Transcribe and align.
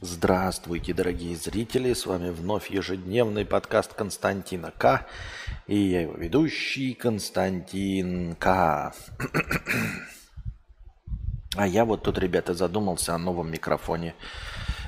Здравствуйте, 0.00 0.94
дорогие 0.94 1.34
зрители! 1.34 1.92
С 1.92 2.06
вами 2.06 2.30
вновь 2.30 2.70
ежедневный 2.70 3.44
подкаст 3.44 3.94
Константина 3.94 4.70
К. 4.70 5.08
И 5.66 5.76
я 5.76 6.02
его 6.02 6.14
ведущий 6.14 6.94
Константин 6.94 8.36
К. 8.36 8.94
А 11.56 11.66
я 11.66 11.84
вот 11.84 12.04
тут, 12.04 12.16
ребята, 12.18 12.54
задумался 12.54 13.16
о 13.16 13.18
новом 13.18 13.50
микрофоне. 13.50 14.14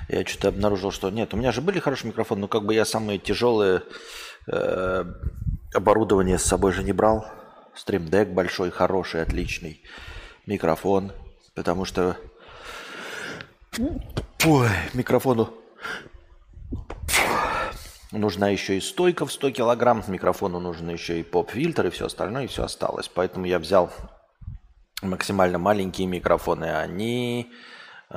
Я 0.08 0.24
что-то 0.24 0.46
обнаружил, 0.50 0.92
что 0.92 1.10
нет, 1.10 1.34
у 1.34 1.36
меня 1.36 1.50
же 1.50 1.60
были 1.60 1.80
хорошие 1.80 2.10
микрофоны, 2.10 2.42
но 2.42 2.48
как 2.48 2.64
бы 2.64 2.72
я 2.72 2.84
самые 2.84 3.18
тяжелые 3.18 3.82
э, 4.46 5.04
оборудование 5.74 6.38
с 6.38 6.44
собой 6.44 6.70
же 6.70 6.84
не 6.84 6.92
брал. 6.92 7.26
Стримдек 7.74 8.28
большой, 8.28 8.70
хороший, 8.70 9.22
отличный. 9.22 9.82
Микрофон, 10.46 11.10
потому 11.56 11.84
что 11.84 12.16
Ой, 14.46 14.68
микрофону 14.94 15.50
нужна 18.10 18.48
еще 18.48 18.78
и 18.78 18.80
стойка 18.80 19.26
в 19.26 19.32
100 19.32 19.50
килограмм, 19.50 20.02
микрофону 20.08 20.58
нужно 20.60 20.90
еще 20.92 21.20
и 21.20 21.22
поп-фильтр 21.22 21.86
и 21.86 21.90
все 21.90 22.06
остальное, 22.06 22.44
и 22.44 22.46
все 22.46 22.64
осталось. 22.64 23.10
Поэтому 23.12 23.44
я 23.44 23.58
взял 23.58 23.90
максимально 25.02 25.58
маленькие 25.58 26.06
микрофоны. 26.06 26.64
Они 26.64 27.50
э, 28.08 28.14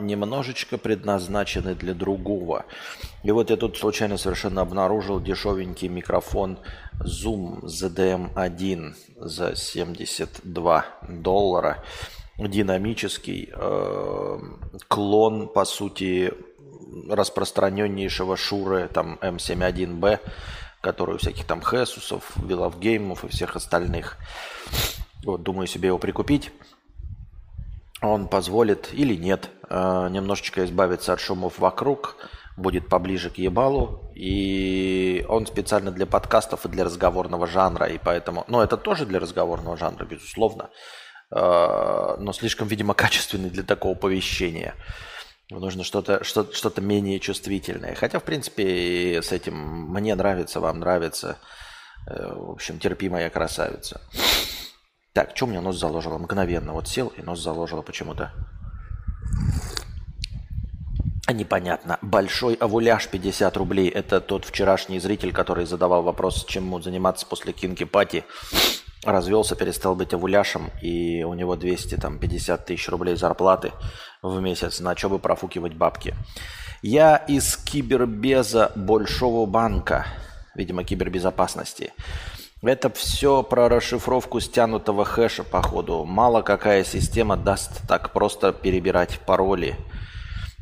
немножечко 0.00 0.78
предназначены 0.78 1.74
для 1.74 1.92
другого. 1.92 2.64
И 3.22 3.30
вот 3.30 3.50
я 3.50 3.56
тут 3.56 3.76
случайно 3.76 4.16
совершенно 4.16 4.62
обнаружил 4.62 5.20
дешевенький 5.20 5.88
микрофон 5.88 6.58
Zoom 7.00 7.64
ZDM1 7.64 8.94
за 9.18 9.56
72 9.56 10.86
доллара 11.08 11.84
динамический 12.38 13.50
э, 13.52 14.38
клон, 14.88 15.48
по 15.48 15.64
сути, 15.64 16.32
распространеннейшего 17.08 18.36
Шуры, 18.36 18.88
там 18.88 19.18
М71Б, 19.20 20.20
который 20.80 21.16
у 21.16 21.18
всяких 21.18 21.44
там 21.44 21.62
Хесусов, 21.62 22.32
Виловгеймов 22.36 23.24
и 23.24 23.28
всех 23.28 23.56
остальных. 23.56 24.16
Вот, 25.24 25.42
думаю 25.42 25.66
себе 25.66 25.88
его 25.88 25.98
прикупить. 25.98 26.50
Он 28.02 28.28
позволит 28.28 28.90
или 28.92 29.14
нет 29.14 29.48
э, 29.70 30.08
немножечко 30.10 30.64
избавиться 30.64 31.14
от 31.14 31.20
шумов 31.20 31.58
вокруг, 31.58 32.16
будет 32.56 32.88
поближе 32.88 33.30
к 33.30 33.38
ебалу, 33.38 34.12
и 34.14 35.24
он 35.28 35.46
специально 35.46 35.90
для 35.90 36.06
подкастов 36.06 36.66
и 36.66 36.68
для 36.68 36.84
разговорного 36.84 37.46
жанра, 37.46 37.86
и 37.86 37.98
поэтому, 37.98 38.44
ну 38.46 38.60
это 38.60 38.76
тоже 38.76 39.06
для 39.06 39.20
разговорного 39.20 39.76
жанра, 39.76 40.04
безусловно, 40.04 40.68
но 41.30 42.32
слишком, 42.32 42.68
видимо, 42.68 42.94
качественный 42.94 43.50
для 43.50 43.62
такого 43.62 43.94
оповещения. 43.94 44.74
Нужно 45.50 45.84
что-то 45.84 46.24
что, 46.24 46.50
что 46.52 46.72
менее 46.80 47.20
чувствительное. 47.20 47.94
Хотя, 47.94 48.18
в 48.18 48.24
принципе, 48.24 49.20
с 49.22 49.30
этим 49.30 49.54
мне 49.92 50.14
нравится, 50.14 50.60
вам 50.60 50.80
нравится. 50.80 51.38
Э, 52.06 52.32
в 52.34 52.52
общем, 52.52 52.78
терпимая 52.78 53.28
красавица. 53.30 54.00
Так, 55.12 55.36
что 55.36 55.44
у 55.44 55.48
меня 55.48 55.60
нос 55.60 55.78
заложило? 55.78 56.18
Мгновенно. 56.18 56.72
Вот 56.72 56.88
сел 56.88 57.08
и 57.08 57.22
нос 57.22 57.40
заложило 57.40 57.82
почему-то. 57.82 58.32
Непонятно. 61.30 61.98
Большой 62.02 62.54
авуляж 62.54 63.08
50 63.08 63.56
рублей. 63.56 63.88
Это 63.88 64.20
тот 64.20 64.44
вчерашний 64.44 64.98
зритель, 64.98 65.32
который 65.32 65.66
задавал 65.66 66.02
вопрос, 66.02 66.44
чем 66.46 66.82
заниматься 66.82 67.26
после 67.26 67.52
кинки 67.52 67.84
пати 67.84 68.24
развелся, 69.12 69.56
перестал 69.56 69.94
быть 69.94 70.12
авуляшем, 70.14 70.70
и 70.82 71.22
у 71.24 71.34
него 71.34 71.56
250 71.56 72.66
тысяч 72.66 72.88
рублей 72.88 73.16
зарплаты 73.16 73.72
в 74.22 74.40
месяц, 74.40 74.80
на 74.80 74.96
что 74.96 75.08
бы 75.10 75.18
профукивать 75.18 75.74
бабки. 75.74 76.14
Я 76.82 77.16
из 77.16 77.56
кибербеза 77.56 78.72
Большого 78.74 79.46
банка, 79.46 80.06
видимо, 80.54 80.84
кибербезопасности. 80.84 81.92
Это 82.62 82.88
все 82.90 83.42
про 83.42 83.68
расшифровку 83.68 84.40
стянутого 84.40 85.04
хэша, 85.04 85.44
походу. 85.44 86.04
Мало 86.04 86.42
какая 86.42 86.82
система 86.84 87.36
даст 87.36 87.86
так 87.86 88.12
просто 88.12 88.52
перебирать 88.52 89.20
пароли. 89.20 89.76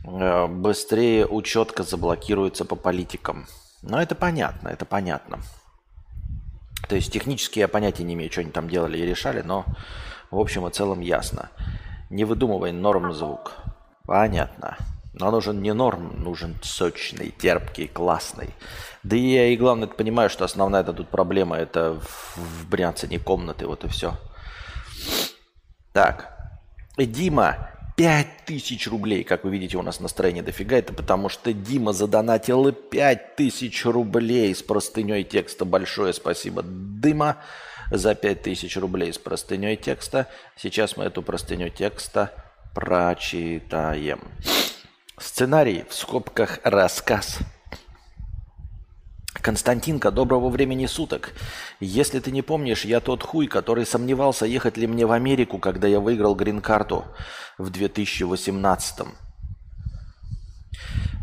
Э, 0.04 0.46
быстрее 0.48 1.26
учетка 1.26 1.84
заблокируется 1.84 2.64
по 2.64 2.74
политикам. 2.74 3.46
Но 3.82 4.00
это 4.00 4.14
понятно, 4.14 4.68
это 4.68 4.84
понятно. 4.84 5.40
То 6.88 6.96
есть 6.96 7.12
технически 7.12 7.60
я 7.60 7.68
понятия 7.68 8.04
не 8.04 8.14
имею, 8.14 8.30
что 8.30 8.40
они 8.40 8.50
там 8.50 8.68
делали 8.68 8.98
и 8.98 9.06
решали, 9.06 9.42
но 9.42 9.64
в 10.30 10.38
общем 10.38 10.66
и 10.66 10.70
целом 10.70 11.00
ясно. 11.00 11.50
Не 12.10 12.24
выдумывай 12.24 12.72
норм 12.72 13.12
звук. 13.12 13.52
Понятно. 14.04 14.76
Но 15.14 15.30
нужен 15.30 15.60
не 15.60 15.74
норм, 15.74 16.22
нужен 16.22 16.56
сочный, 16.62 17.30
терпкий, 17.30 17.86
классный. 17.86 18.54
Да 19.02 19.14
и 19.14 19.20
я 19.20 19.46
и 19.48 19.56
главное 19.56 19.88
понимаю, 19.88 20.30
что 20.30 20.44
основная 20.44 20.82
тут 20.84 21.08
проблема 21.08 21.56
это 21.56 22.00
в, 22.00 22.36
в 22.36 22.68
брянцане 22.68 23.18
комнаты, 23.18 23.66
вот 23.66 23.84
и 23.84 23.88
все. 23.88 24.16
Так. 25.92 26.28
Дима 26.96 27.68
5000 28.02 28.86
рублей. 28.88 29.24
Как 29.24 29.44
вы 29.44 29.50
видите, 29.50 29.76
у 29.76 29.82
нас 29.82 30.00
настроение 30.00 30.42
дофига. 30.42 30.76
Это 30.76 30.92
потому 30.92 31.28
что 31.28 31.52
Дима 31.52 31.92
задонатил 31.92 32.72
5000 32.72 33.84
рублей 33.86 34.54
с 34.54 34.62
простыней 34.62 35.24
текста. 35.24 35.64
Большое 35.64 36.12
спасибо, 36.12 36.62
Дима, 36.64 37.38
за 37.90 38.14
5000 38.14 38.76
рублей 38.78 39.12
с 39.12 39.18
простыней 39.18 39.76
текста. 39.76 40.28
Сейчас 40.56 40.96
мы 40.96 41.04
эту 41.04 41.22
простыню 41.22 41.68
текста 41.68 42.32
прочитаем. 42.74 44.20
Сценарий 45.18 45.84
в 45.88 45.94
скобках 45.94 46.60
рассказ– 46.64 47.38
Константинка, 49.42 50.12
доброго 50.12 50.50
времени 50.50 50.86
суток. 50.86 51.32
Если 51.80 52.20
ты 52.20 52.30
не 52.30 52.42
помнишь, 52.42 52.84
я 52.84 53.00
тот 53.00 53.24
хуй, 53.24 53.48
который 53.48 53.84
сомневался, 53.84 54.46
ехать 54.46 54.76
ли 54.76 54.86
мне 54.86 55.04
в 55.04 55.10
Америку, 55.10 55.58
когда 55.58 55.88
я 55.88 55.98
выиграл 55.98 56.36
грин-карту 56.36 57.06
в 57.58 57.68
2018 57.70 59.00
-м. 59.00 59.08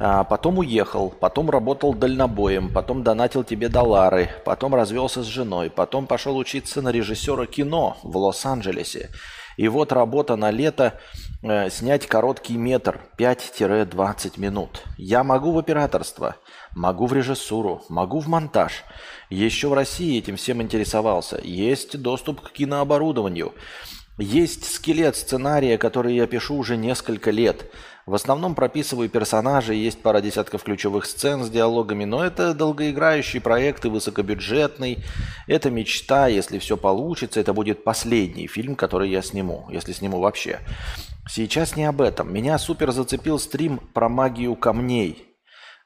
А 0.02 0.26
потом 0.26 0.58
уехал, 0.58 1.10
потом 1.10 1.50
работал 1.50 1.94
дальнобоем, 1.94 2.74
потом 2.74 3.04
донатил 3.04 3.46
тебе 3.46 3.70
доллары, 3.70 4.30
потом 4.44 4.76
развелся 4.76 5.24
с 5.24 5.26
женой, 5.26 5.70
потом 5.70 6.06
пошел 6.06 6.36
учиться 6.36 6.82
на 6.82 6.90
режиссера 6.90 7.46
кино 7.46 7.98
в 8.04 8.18
Лос-Анджелесе. 8.18 9.12
И 9.56 9.70
вот 9.70 9.94
работа 9.94 10.36
на 10.36 10.52
лето 10.52 11.00
э, 11.42 11.70
снять 11.70 12.06
короткий 12.06 12.58
метр 12.58 13.00
5-20 13.18 14.40
минут. 14.40 14.84
Я 14.98 15.24
могу 15.24 15.54
в 15.54 15.58
операторство– 15.58 16.36
Могу 16.76 17.08
в 17.08 17.14
режиссуру, 17.14 17.84
могу 17.90 18.20
в 18.20 18.28
монтаж. 18.28 18.84
Еще 19.30 19.68
в 19.70 19.74
России 19.74 20.20
этим 20.20 20.36
всем 20.36 20.62
интересовался. 20.62 21.40
Есть 21.44 22.00
доступ 22.00 22.42
к 22.42 22.52
кинооборудованию. 22.52 23.54
Есть 24.20 24.66
скелет 24.66 25.16
сценария, 25.16 25.78
который 25.78 26.16
я 26.16 26.28
пишу 26.28 26.56
уже 26.56 26.76
несколько 26.76 27.32
лет. 27.32 27.72
В 28.06 28.14
основном 28.14 28.54
прописываю 28.54 29.08
персонажей, 29.08 29.78
есть 29.78 30.02
пара 30.02 30.20
десятков 30.20 30.64
ключевых 30.64 31.06
сцен 31.06 31.44
с 31.44 31.50
диалогами, 31.50 32.04
но 32.04 32.26
это 32.26 32.54
долгоиграющий 32.54 33.40
проект 33.40 33.86
и 33.86 33.90
высокобюджетный. 33.90 35.04
Это 35.48 35.70
мечта, 35.70 36.28
если 36.28 36.60
все 36.60 36.76
получится, 36.76 37.40
это 37.40 37.54
будет 37.54 37.84
последний 37.84 38.48
фильм, 38.48 38.76
который 38.76 39.10
я 39.10 39.22
сниму, 39.22 39.68
если 39.72 39.94
сниму 39.94 40.20
вообще. 40.20 40.60
Сейчас 41.30 41.78
не 41.78 41.86
об 41.86 42.02
этом. 42.02 42.34
Меня 42.34 42.58
супер 42.58 42.92
зацепил 42.92 43.40
стрим 43.40 43.78
про 43.94 44.10
магию 44.10 44.56
камней– 44.56 45.26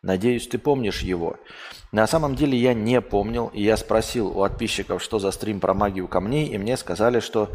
Надеюсь, 0.04 0.48
ты 0.50 0.58
помнишь 0.58 1.00
его. 1.00 1.38
На 1.94 2.08
самом 2.08 2.36
деле 2.36 2.58
я 2.58 2.74
не 2.74 3.00
помнил, 3.00 3.48
и 3.54 3.64
я 3.64 3.78
спросил 3.78 4.28
у 4.28 4.42
подписчиков, 4.42 5.02
что 5.02 5.18
за 5.18 5.32
стрим 5.32 5.62
про 5.62 5.74
магию 5.74 6.10
камней, 6.10 6.48
и 6.48 6.58
мне 6.58 6.76
сказали, 6.76 7.22
что 7.22 7.50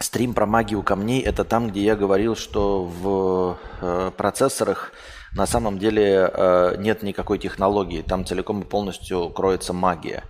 стрим 0.00 0.32
про 0.32 0.46
магию 0.46 0.82
камней– 0.82 1.20
это 1.26 1.44
там, 1.44 1.68
где 1.68 1.82
я 1.82 1.94
говорил, 1.94 2.36
что 2.36 2.84
в 2.86 3.58
э, 3.82 4.12
процессорах 4.16 4.92
на 5.36 5.46
самом 5.46 5.78
деле 5.78 6.30
э, 6.32 6.76
нет 6.78 7.02
никакой 7.02 7.38
технологии, 7.38 8.00
там 8.00 8.24
целиком 8.24 8.62
и 8.62 8.64
полностью 8.64 9.28
кроется 9.28 9.74
магия. 9.74 10.24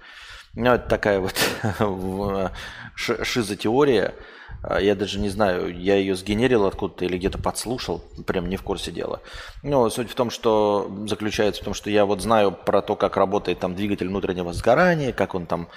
Ну, 0.55 0.73
это 0.73 0.89
такая 0.89 1.21
вот 1.21 1.37
шизотеория, 2.97 4.09
а, 4.09 4.40
я 4.63 4.95
даже 4.95 5.19
не 5.19 5.31
знаю, 5.31 5.75
я 5.79 5.97
ее 5.97 6.15
сгенерил 6.15 6.67
откуда-то 6.67 7.05
или 7.05 7.17
где-то 7.17 7.39
подслушал, 7.39 8.03
прям 8.27 8.49
не 8.49 8.57
в 8.57 8.63
курсе 8.63 8.93
дела. 8.93 9.21
Но 9.63 9.89
суть 9.89 10.11
в 10.11 10.15
том, 10.15 10.31
что 10.31 10.91
заключается 11.07 11.63
в 11.63 11.65
том, 11.65 11.75
что 11.75 11.89
я 11.89 12.05
вот 12.05 12.21
знаю 12.21 12.53
про 12.53 12.83
то, 12.83 12.95
как 12.95 13.17
работает 13.17 13.59
там 13.59 13.75
двигатель 13.75 14.09
внутреннего 14.09 14.53
сгорания, 14.53 15.13
как 15.13 15.35
он 15.35 15.47
там 15.47 15.69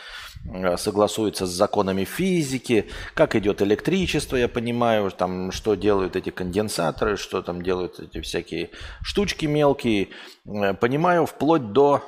а, 0.54 0.76
согласуется 0.76 1.46
с 1.46 1.52
законами 1.52 2.04
физики, 2.04 2.90
как 3.14 3.36
идет 3.36 3.62
электричество, 3.62 4.36
я 4.36 4.50
понимаю, 4.50 5.10
там, 5.12 5.52
что 5.54 5.76
делают 5.76 6.18
эти 6.18 6.30
конденсаторы, 6.30 7.16
что 7.16 7.42
там 7.42 7.62
делают 7.62 8.00
эти 8.00 8.20
всякие 8.20 8.72
штучки 9.02 9.46
мелкие. 9.46 10.10
Э, 10.46 10.74
понимаю 10.74 11.26
вплоть 11.26 11.72
до, 11.72 12.02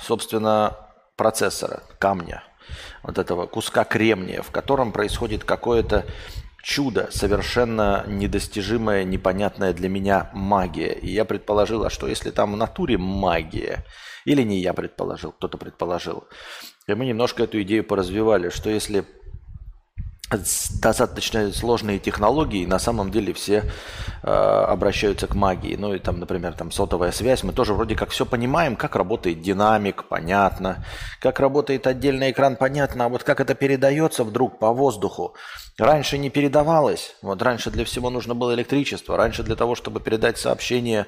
собственно, 0.00 0.76
процессора, 1.16 1.82
камня– 1.98 2.44
вот 3.02 3.18
этого 3.18 3.46
куска 3.46 3.84
кремния, 3.84 4.42
в 4.42 4.50
котором 4.50 4.92
происходит 4.92 5.44
какое-то 5.44 6.06
чудо, 6.62 7.08
совершенно 7.10 8.04
недостижимая, 8.06 9.04
непонятная 9.04 9.72
для 9.72 9.88
меня 9.88 10.30
магия. 10.34 10.92
И 10.92 11.10
я 11.10 11.24
предположил, 11.24 11.84
а 11.84 11.90
что 11.90 12.08
если 12.08 12.30
там 12.30 12.52
в 12.52 12.56
натуре 12.56 12.98
магия? 12.98 13.84
Или 14.24 14.42
не 14.42 14.60
я 14.60 14.74
предположил, 14.74 15.32
кто-то 15.32 15.56
предположил. 15.56 16.24
И 16.86 16.94
мы 16.94 17.06
немножко 17.06 17.44
эту 17.44 17.62
идею 17.62 17.84
поразвивали, 17.84 18.50
что 18.50 18.70
если 18.70 19.04
достаточно 20.30 21.52
сложные 21.52 21.98
технологии, 21.98 22.66
на 22.66 22.78
самом 22.78 23.10
деле 23.10 23.32
все 23.32 23.64
э, 24.22 24.30
обращаются 24.30 25.26
к 25.26 25.34
магии. 25.34 25.76
Ну 25.76 25.94
и 25.94 25.98
там, 25.98 26.20
например, 26.20 26.52
там 26.52 26.70
сотовая 26.70 27.12
связь, 27.12 27.42
мы 27.42 27.52
тоже 27.52 27.74
вроде 27.74 27.94
как 27.94 28.10
все 28.10 28.26
понимаем, 28.26 28.76
как 28.76 28.96
работает 28.96 29.40
динамик, 29.40 30.04
понятно, 30.04 30.84
как 31.20 31.40
работает 31.40 31.86
отдельный 31.86 32.30
экран, 32.30 32.56
понятно, 32.56 33.06
а 33.06 33.08
вот 33.08 33.24
как 33.24 33.40
это 33.40 33.54
передается 33.54 34.24
вдруг 34.24 34.58
по 34.58 34.72
воздуху, 34.72 35.34
Раньше 35.78 36.18
не 36.18 36.28
передавалось. 36.28 37.14
Вот 37.22 37.40
раньше 37.40 37.70
для 37.70 37.84
всего 37.84 38.10
нужно 38.10 38.34
было 38.34 38.52
электричество. 38.52 39.16
Раньше 39.16 39.44
для 39.44 39.54
того, 39.54 39.76
чтобы 39.76 40.00
передать 40.00 40.36
сообщение, 40.36 41.06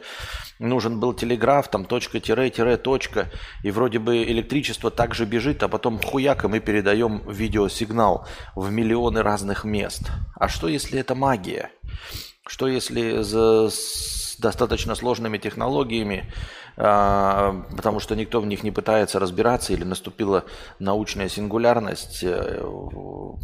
нужен 0.61 1.01
был 1.01 1.13
телеграф, 1.13 1.69
там 1.69 1.85
точка, 1.85 2.21
тире, 2.21 2.51
тире, 2.51 2.77
точка. 2.77 3.33
И 3.65 3.73
вроде 3.73 3.99
бы 3.99 4.23
электричество 4.23 4.93
также 4.93 5.25
бежит, 5.25 5.65
а 5.65 5.69
потом 5.69 5.99
хуяк, 6.01 6.45
и 6.45 6.49
мы 6.49 6.61
передаем 6.61 7.29
видеосигнал 7.29 8.29
в 8.55 8.71
миллионы 8.71 9.23
разных 9.23 9.65
мест. 9.65 10.03
А 10.37 10.47
что 10.47 10.69
если 10.69 11.01
это 11.01 11.17
магия? 11.17 11.73
Что 12.47 12.69
если 12.69 13.23
за, 13.23 13.71
достаточно 14.41 14.95
сложными 14.95 15.39
технологиями 15.39 16.25
а, 16.83 17.63
потому 17.77 18.01
что 18.01 18.17
никто 18.17 18.41
в 18.41 18.47
них 18.47 18.63
не 18.63 18.71
пытается 18.71 19.19
разбираться 19.19 19.75
или 19.75 19.85
наступила 19.85 20.45
научная 20.79 21.29
сингулярность. 21.29 22.21
Э, 22.23 22.63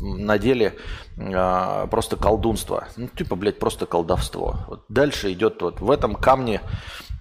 на 0.00 0.38
деле 0.38 0.74
а, 1.18 1.86
просто 1.88 2.16
колдунство. 2.16 2.88
Ну, 2.96 3.08
типа, 3.08 3.36
блядь, 3.36 3.58
просто 3.58 3.84
колдовство. 3.84 4.56
Вот 4.68 4.84
дальше 4.88 5.32
идет 5.32 5.60
вот 5.60 5.80
в 5.80 5.90
этом 5.90 6.14
камне 6.14 6.62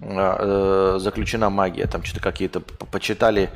а, 0.01 0.95
э, 0.95 1.00
заключена 1.00 1.50
магия. 1.50 1.86
Там 1.88 2.04
что-то 2.04 2.21
какие-то 2.21 2.62
почитали 2.62 3.50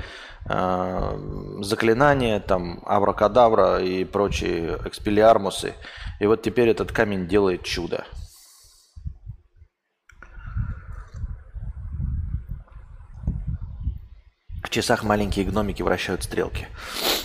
заклинания, 0.45 2.39
там, 2.39 2.81
абракадабра 2.85 3.83
и 3.83 4.05
прочие 4.05 4.79
экспелиармусы. 4.85 5.75
И 6.21 6.25
вот 6.25 6.41
теперь 6.41 6.69
этот 6.69 6.93
камень 6.93 7.27
делает 7.27 7.63
чудо. 7.63 8.05
В 14.69 14.71
часах 14.71 15.03
маленькие 15.03 15.45
гномики 15.45 15.81
вращают 15.81 16.23
стрелки. 16.23 16.67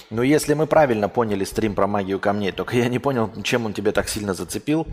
Но 0.08 0.22
если 0.22 0.54
мы 0.54 0.66
правильно 0.66 1.10
поняли 1.10 1.44
стрим 1.44 1.74
про 1.74 1.86
магию 1.86 2.18
камней, 2.18 2.52
только 2.52 2.78
я 2.78 2.88
не 2.88 2.98
понял, 2.98 3.30
чем 3.42 3.66
он 3.66 3.74
тебя 3.74 3.92
так 3.92 4.08
сильно 4.08 4.32
зацепил. 4.32 4.86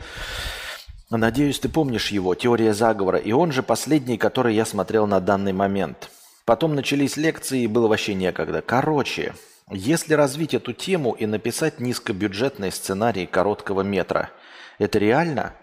Надеюсь, 1.10 1.60
ты 1.60 1.70
помнишь 1.70 2.12
его, 2.12 2.36
теория 2.36 2.74
заговора. 2.74 3.20
И 3.20 3.32
он 3.32 3.54
же 3.54 3.64
последний, 3.64 4.18
который 4.18 4.54
я 4.54 4.66
смотрел 4.66 5.08
на 5.08 5.22
данный 5.22 5.54
момент. 5.54 6.10
Потом 6.44 6.76
начались 6.76 7.16
лекции, 7.16 7.62
и 7.62 7.68
было 7.68 7.88
вообще 7.88 8.16
некогда. 8.16 8.62
Короче, 8.62 9.34
если 9.70 10.14
развить 10.14 10.54
эту 10.54 10.74
тему 10.74 11.14
и 11.14 11.26
написать 11.28 11.80
низкобюджетный 11.80 12.74
сценарий 12.74 13.28
короткого 13.28 13.82
метра, 13.82 14.30
это 14.78 15.00
реально? 15.00 15.54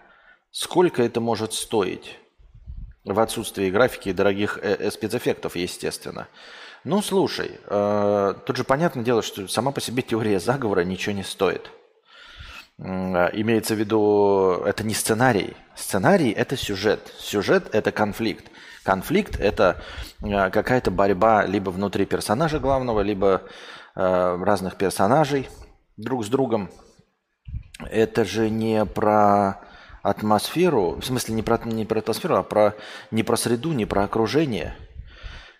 Сколько 0.49 1.03
это 1.03 1.21
может 1.21 1.53
стоить? 1.53 2.17
В 3.05 3.19
отсутствии 3.19 3.69
графики 3.69 4.09
и 4.09 4.13
дорогих 4.13 4.57
э 4.63 4.75
-э 4.75 4.91
спецэффектов, 4.91 5.55
естественно. 5.55 6.27
Ну, 6.85 7.01
слушай, 7.01 7.59
э, 7.65 8.33
тут 8.45 8.55
же 8.55 8.63
понятное 8.63 9.03
дело, 9.03 9.21
что 9.21 9.47
сама 9.49 9.71
по 9.71 9.81
себе 9.81 10.01
теория 10.01 10.39
заговора 10.39 10.85
ничего 10.85 11.13
не 11.13 11.23
стоит. 11.23 11.71
Э, 12.77 13.29
имеется 13.33 13.75
в 13.75 13.79
виду, 13.79 14.61
это 14.65 14.85
не 14.85 14.93
сценарий. 14.93 15.57
Сценарий– 15.75 16.31
это 16.37 16.55
сюжет. 16.55 17.13
Сюжет– 17.19 17.69
это 17.73 17.91
конфликт. 17.91 18.45
Конфликт– 18.83 19.37
это 19.41 19.81
э, 20.21 20.49
какая-то 20.51 20.89
борьба 20.89 21.45
либо 21.45 21.69
внутри 21.69 22.05
персонажа 22.05 22.59
главного, 22.59 23.01
либо 23.01 23.41
э, 23.95 24.37
разных 24.41 24.77
персонажей 24.77 25.49
друг 25.97 26.23
с 26.25 26.29
другом. 26.29 26.69
Это 27.91 28.23
же 28.23 28.49
не 28.49 28.85
про 28.85 29.59
атмосферу, 30.01 30.95
в 31.01 31.03
смысле 31.03 31.35
не 31.35 31.43
про, 31.43 31.59
не 31.65 31.83
про 31.83 31.99
атмосферу, 31.99 32.37
а 32.37 32.43
про, 32.43 32.75
не 33.11 33.23
про 33.23 33.35
среду, 33.35 33.73
не 33.73 33.85
про 33.85 34.05
окружение– 34.05 34.77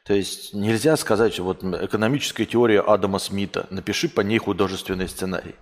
то 0.04 0.14
есть 0.14 0.54
нельзя 0.54 0.98
сказать, 0.98 1.40
вот 1.40 1.64
экономическая 1.64 2.46
теория 2.46 2.82
Адама 2.82 3.20
Смита, 3.20 3.68
напиши 3.70 4.10
по 4.10 4.22
ней 4.22 4.38
художественный 4.38 5.08
сценарий. 5.08 5.56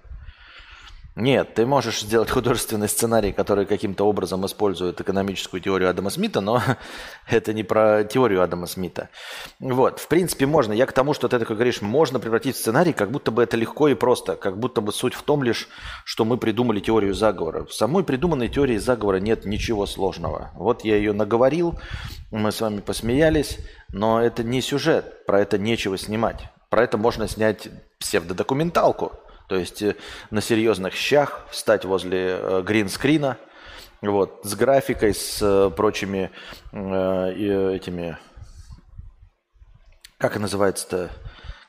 Нет, 1.20 1.56
ты 1.56 1.66
можешь 1.66 2.02
сделать 2.02 2.30
художественный 2.30 2.88
сценарий, 2.88 3.32
который 3.32 3.66
каким-то 3.66 4.04
образом 4.04 4.46
использует 4.46 5.02
экономическую 5.02 5.60
теорию 5.60 5.90
Адама 5.90 6.12
Смита, 6.12 6.42
но 6.42 6.62
это 7.28 7.54
не 7.54 7.64
про 7.64 8.04
теорию 8.04 8.44
Адама 8.44 8.68
Смита. 8.68 9.10
Вот, 9.60 10.00
в 10.00 10.08
принципе, 10.10 10.46
можно. 10.46 10.74
Я 10.74 10.86
к 10.86 10.94
тому, 10.94 11.16
что 11.16 11.28
ты 11.28 11.40
такой 11.40 11.56
говоришь, 11.56 11.82
можно 11.82 12.20
превратить 12.20 12.56
в 12.56 12.60
сценарий, 12.60 12.94
как 12.94 13.10
будто 13.10 13.32
бы 13.32 13.42
это 13.42 13.58
легко 13.58 13.88
и 13.88 13.96
просто, 13.96 14.36
как 14.36 14.60
будто 14.60 14.80
бы 14.80 14.92
суть 14.92 15.16
в 15.16 15.24
том 15.24 15.42
лишь, 15.42 15.70
что 16.06 16.24
мы 16.24 16.38
придумали 16.38 16.80
теорию 16.80 17.16
заговора. 17.16 17.66
В 17.66 17.74
самой 17.74 18.04
придуманной 18.04 18.48
теории 18.48 18.78
заговора 18.78 19.18
нет 19.18 19.44
ничего 19.44 19.88
сложного. 19.88 20.52
Вот 20.54 20.86
я 20.86 20.98
ее 20.98 21.14
наговорил, 21.14 21.80
мы 22.30 22.52
с 22.52 22.62
вами 22.62 22.80
посмеялись, 22.80 23.58
но 23.92 24.22
это 24.22 24.44
не 24.44 24.62
сюжет, 24.62 25.26
про 25.26 25.42
это 25.42 25.58
нечего 25.58 25.98
снимать. 25.98 26.44
Про 26.70 26.84
это 26.84 27.00
можно 27.00 27.28
снять 27.28 27.70
псевдодокументалку– 27.98 29.14
то 29.48 29.56
есть 29.56 29.82
э, 29.82 29.96
на 30.30 30.42
серьезных 30.42 30.94
щах 30.94 31.48
встать 31.50 31.86
возле 31.86 32.38
э, 32.40 32.62
гринскрина, 32.66 33.38
вот, 34.02 34.42
с 34.44 34.56
графикой, 34.56 35.14
с 35.14 35.40
э, 35.42 35.72
прочими 35.76 36.32
э, 36.72 37.76
этими, 37.76 38.18
как 40.18 40.38
называется-то, 40.38 41.10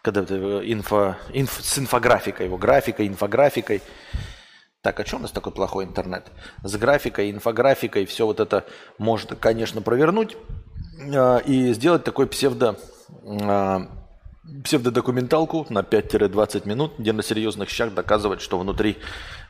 когда 0.02 0.22
инфо, 0.22 1.16
инф, 1.32 1.58
с 1.62 1.78
инфографикой, 1.78 2.46
его 2.46 2.58
графикой, 2.58 3.06
инфографикой. 3.06 3.82
Так, 4.82 5.00
а 5.00 5.06
что 5.06 5.16
у 5.16 5.20
нас 5.20 5.30
такой 5.30 5.52
плохой 5.52 5.84
интернет? 5.84 6.26
С 6.62 6.76
графикой, 6.76 7.30
инфографикой 7.30 8.06
все 8.06 8.26
вот 8.26 8.40
это 8.40 8.64
можно, 8.96 9.36
конечно, 9.36 9.82
провернуть 9.82 10.36
э, 11.00 11.42
и 11.44 11.72
сделать 11.75 12.04
такой 12.04 12.26
псевдо 12.26 12.76
э, 13.22 13.78
псевдодокументалку 14.64 15.66
на 15.70 15.80
5-20 15.80 16.68
минут, 16.68 16.94
где 16.98 17.12
на 17.12 17.22
серьезных 17.22 17.68
щах 17.68 17.94
доказывать, 17.94 18.40
что 18.40 18.58
внутри 18.58 18.98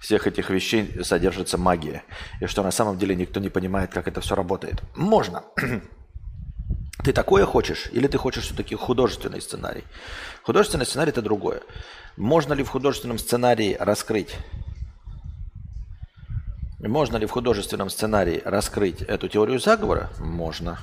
всех 0.01 0.27
этих 0.27 0.51
вещей 0.51 1.03
содержится 1.05 1.59
магия. 1.59 2.05
И 2.41 2.47
что 2.47 2.63
на 2.63 2.71
самом 2.71 2.99
деле 2.99 3.15
никто 3.15 3.41
не 3.41 3.49
понимает, 3.49 3.91
как 3.91 4.09
это 4.09 4.21
все 4.21 4.35
работает. 4.35 4.83
Можно. 4.95 5.45
Ты 7.05 7.13
такое 7.13 7.47
хочешь? 7.47 7.89
Или 7.93 8.09
ты 8.09 8.19
хочешь 8.19 8.45
все-таки 8.45 8.75
художественный 8.75 9.41
сценарий? 9.41 9.85
Художественный 10.43 10.85
сценарий– 10.85 11.11
это 11.13 11.23
другое. 11.23 11.63
Можно 12.17 12.55
ли 12.55 12.65
в 12.65 12.69
художественном 12.69 13.19
сценарии 13.19 13.77
раскрыть 13.79 14.37
можно 16.81 17.17
ли 17.17 17.27
в 17.27 17.33
художественном 17.33 17.91
сценарии 17.91 18.41
раскрыть 18.45 19.03
эту 19.03 19.29
теорию 19.29 19.59
заговора? 19.59 20.11
Можно. 20.21 20.79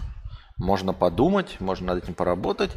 Можно 0.57 0.93
подумать, 0.93 1.57
можно 1.59 1.93
над 1.93 2.03
этим 2.03 2.13
поработать. 2.13 2.71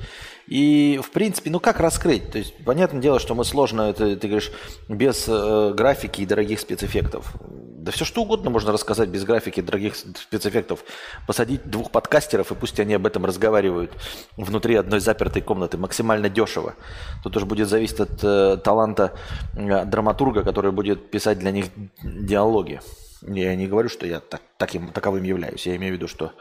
И, 0.48 1.00
в 1.00 1.10
принципе, 1.12 1.48
ну 1.50 1.60
как 1.60 1.78
раскрыть? 1.78 2.28
То 2.32 2.38
есть, 2.38 2.52
понятное 2.64 3.00
дело, 3.00 3.20
что 3.20 3.36
мы 3.36 3.44
сложно, 3.44 3.82
это, 3.82 4.16
ты 4.16 4.26
говоришь, 4.26 4.50
без 4.88 5.26
э, 5.28 5.72
графики 5.74 6.22
и 6.22 6.26
дорогих 6.26 6.58
спецэффектов. 6.58 7.36
Да 7.40 7.92
все 7.92 8.04
что 8.04 8.22
угодно 8.22 8.50
можно 8.50 8.72
рассказать 8.72 9.08
без 9.10 9.22
графики 9.22 9.60
и 9.60 9.62
дорогих 9.62 9.94
спецэффектов. 9.94 10.84
Посадить 11.28 11.70
двух 11.70 11.92
подкастеров, 11.92 12.50
и 12.50 12.56
пусть 12.56 12.80
они 12.80 12.94
об 12.94 13.06
этом 13.06 13.24
разговаривают 13.24 13.92
внутри 14.36 14.74
одной 14.74 14.98
запертой 14.98 15.40
комнаты. 15.40 15.78
Максимально 15.78 16.28
дешево. 16.28 16.74
Тут 17.22 17.36
уже 17.36 17.46
будет 17.46 17.68
зависеть 17.68 18.00
от 18.00 18.24
э, 18.24 18.56
таланта 18.56 19.12
э, 19.56 19.84
драматурга, 19.84 20.42
который 20.42 20.72
будет 20.72 21.12
писать 21.12 21.38
для 21.38 21.52
них 21.52 21.66
диалоги. 22.02 22.80
Я 23.22 23.54
не 23.54 23.68
говорю, 23.68 23.88
что 23.88 24.04
я 24.04 24.18
так, 24.18 24.42
таким, 24.56 24.88
таковым 24.88 25.22
являюсь. 25.22 25.66
Я 25.66 25.76
имею 25.76 25.92
в 25.92 25.96
виду, 25.96 26.08
что 26.08 26.32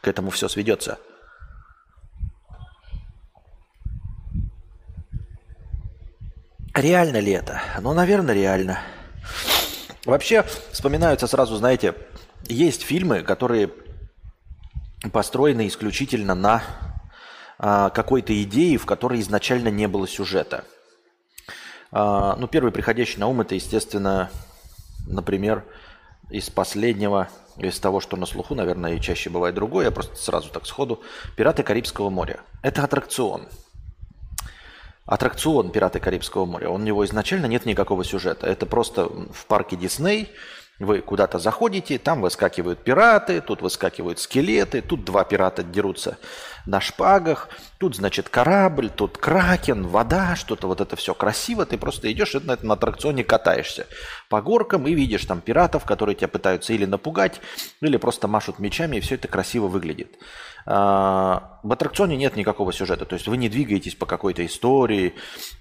к 0.00 0.08
этому 0.08 0.30
все 0.30 0.48
сведется. 0.48 0.98
Реально 6.74 7.18
ли 7.18 7.32
это? 7.32 7.60
Ну, 7.80 7.92
наверное, 7.92 8.34
реально. 8.34 8.80
Вообще, 10.04 10.44
вспоминаются 10.70 11.26
сразу, 11.26 11.56
знаете, 11.56 11.94
есть 12.48 12.82
фильмы, 12.82 13.22
которые 13.22 13.70
построены 15.12 15.68
исключительно 15.68 16.34
на 16.34 16.62
а, 17.58 17.90
какой-то 17.90 18.40
идее, 18.42 18.78
в 18.78 18.86
которой 18.86 19.20
изначально 19.20 19.68
не 19.68 19.88
было 19.88 20.06
сюжета. 20.06 20.64
А, 21.90 22.36
ну, 22.36 22.46
первый 22.46 22.72
приходящий 22.72 23.18
на 23.18 23.26
ум 23.26 23.40
это, 23.40 23.54
естественно, 23.54 24.30
например, 25.06 25.64
из 26.30 26.50
последнего 26.50 27.28
из 27.56 27.78
того, 27.78 28.00
что 28.00 28.16
на 28.16 28.26
слуху, 28.26 28.54
наверное, 28.54 28.94
и 28.94 29.00
чаще 29.00 29.28
бывает 29.28 29.54
другое, 29.54 29.86
я 29.86 29.90
просто 29.90 30.16
сразу 30.16 30.50
так 30.50 30.66
сходу. 30.66 31.02
«Пираты 31.36 31.62
Карибского 31.62 32.08
моря». 32.08 32.40
Это 32.62 32.84
аттракцион. 32.84 33.48
аттракцион 35.04 35.70
«Пираты 35.70 36.00
Карибского 36.00 36.46
моря». 36.46 36.70
У 36.70 36.78
него 36.78 37.04
изначально 37.04 37.46
нет 37.46 37.66
никакого 37.66 38.04
сюжета. 38.04 38.46
Это 38.46 38.64
просто 38.64 39.06
в 39.06 39.46
парке 39.46 39.76
Дисней 39.76 40.30
вы 40.80 41.02
куда-то 41.02 41.38
заходите, 41.38 41.98
там 41.98 42.22
выскакивают 42.22 42.82
пираты, 42.82 43.42
тут 43.42 43.60
выскакивают 43.60 44.18
скелеты, 44.18 44.80
тут 44.80 45.04
два 45.04 45.24
пирата 45.24 45.62
дерутся 45.62 46.16
на 46.66 46.80
шпагах, 46.80 47.48
тут, 47.78 47.96
значит, 47.96 48.28
корабль, 48.28 48.90
тут 48.90 49.18
кракен, 49.18 49.86
вода, 49.86 50.36
что-то 50.36 50.66
вот 50.66 50.80
это 50.80 50.96
все 50.96 51.14
красиво. 51.14 51.66
Ты 51.66 51.78
просто 51.78 52.10
идешь 52.12 52.34
на 52.34 52.52
этом 52.52 52.72
аттракционе 52.72 53.24
катаешься 53.24 53.86
по 54.28 54.40
горкам 54.42 54.86
и 54.86 54.94
видишь 54.94 55.24
там 55.24 55.40
пиратов, 55.40 55.84
которые 55.84 56.14
тебя 56.14 56.28
пытаются 56.28 56.72
или 56.72 56.84
напугать, 56.84 57.40
или 57.80 57.96
просто 57.96 58.28
машут 58.28 58.58
мечами, 58.58 58.96
и 58.96 59.00
все 59.00 59.16
это 59.16 59.28
красиво 59.28 59.68
выглядит. 59.68 60.18
А, 60.66 61.58
в 61.62 61.72
аттракционе 61.72 62.16
нет 62.16 62.36
никакого 62.36 62.72
сюжета, 62.72 63.04
то 63.04 63.14
есть 63.14 63.26
вы 63.26 63.36
не 63.36 63.48
двигаетесь 63.48 63.94
по 63.94 64.06
какой-то 64.06 64.44
истории, 64.44 65.14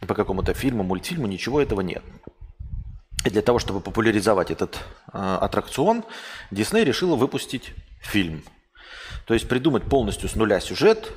по 0.06 0.14
какому-то 0.14 0.54
фильму, 0.54 0.84
мультфильму, 0.84 1.28
ничего 1.28 1.62
этого 1.62 1.82
нет. 1.82 2.04
И 3.26 3.30
для 3.30 3.42
того, 3.42 3.60
чтобы 3.60 3.82
популяризовать 3.82 4.50
этот 4.50 4.80
э, 5.12 5.38
аттракцион, 5.42 6.04
Дисней 6.52 6.86
решила 6.86 7.16
выпустить 7.16 7.74
фильм. 8.02 8.44
То 9.26 9.34
есть 9.34 9.48
придумать 9.48 9.84
полностью 9.84 10.30
с 10.30 10.36
нуля 10.36 10.60
сюжет, 10.60 11.12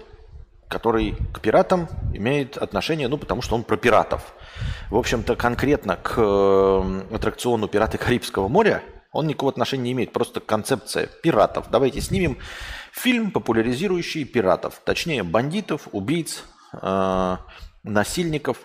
который 0.68 1.16
к 1.32 1.40
пиратам 1.40 1.88
имеет 2.14 2.56
отношение, 2.56 3.08
ну, 3.08 3.18
потому 3.18 3.42
что 3.42 3.54
он 3.54 3.62
про 3.62 3.76
пиратов. 3.76 4.34
В 4.90 4.96
общем-то, 4.96 5.36
конкретно 5.36 5.96
к 5.96 6.14
э, 6.16 7.02
аттракциону 7.14 7.68
«Пираты 7.68 7.98
Карибского 7.98 8.48
моря» 8.48 8.82
он 9.12 9.26
никакого 9.26 9.52
отношения 9.52 9.84
не 9.84 9.92
имеет. 9.92 10.12
Просто 10.12 10.40
концепция 10.40 11.06
пиратов. 11.06 11.70
Давайте 11.70 12.00
снимем 12.00 12.38
фильм, 12.92 13.30
популяризирующий 13.30 14.24
пиратов. 14.24 14.80
Точнее, 14.84 15.22
бандитов, 15.22 15.88
убийц, 15.92 16.44
э, 16.80 17.36
насильников 17.82 18.58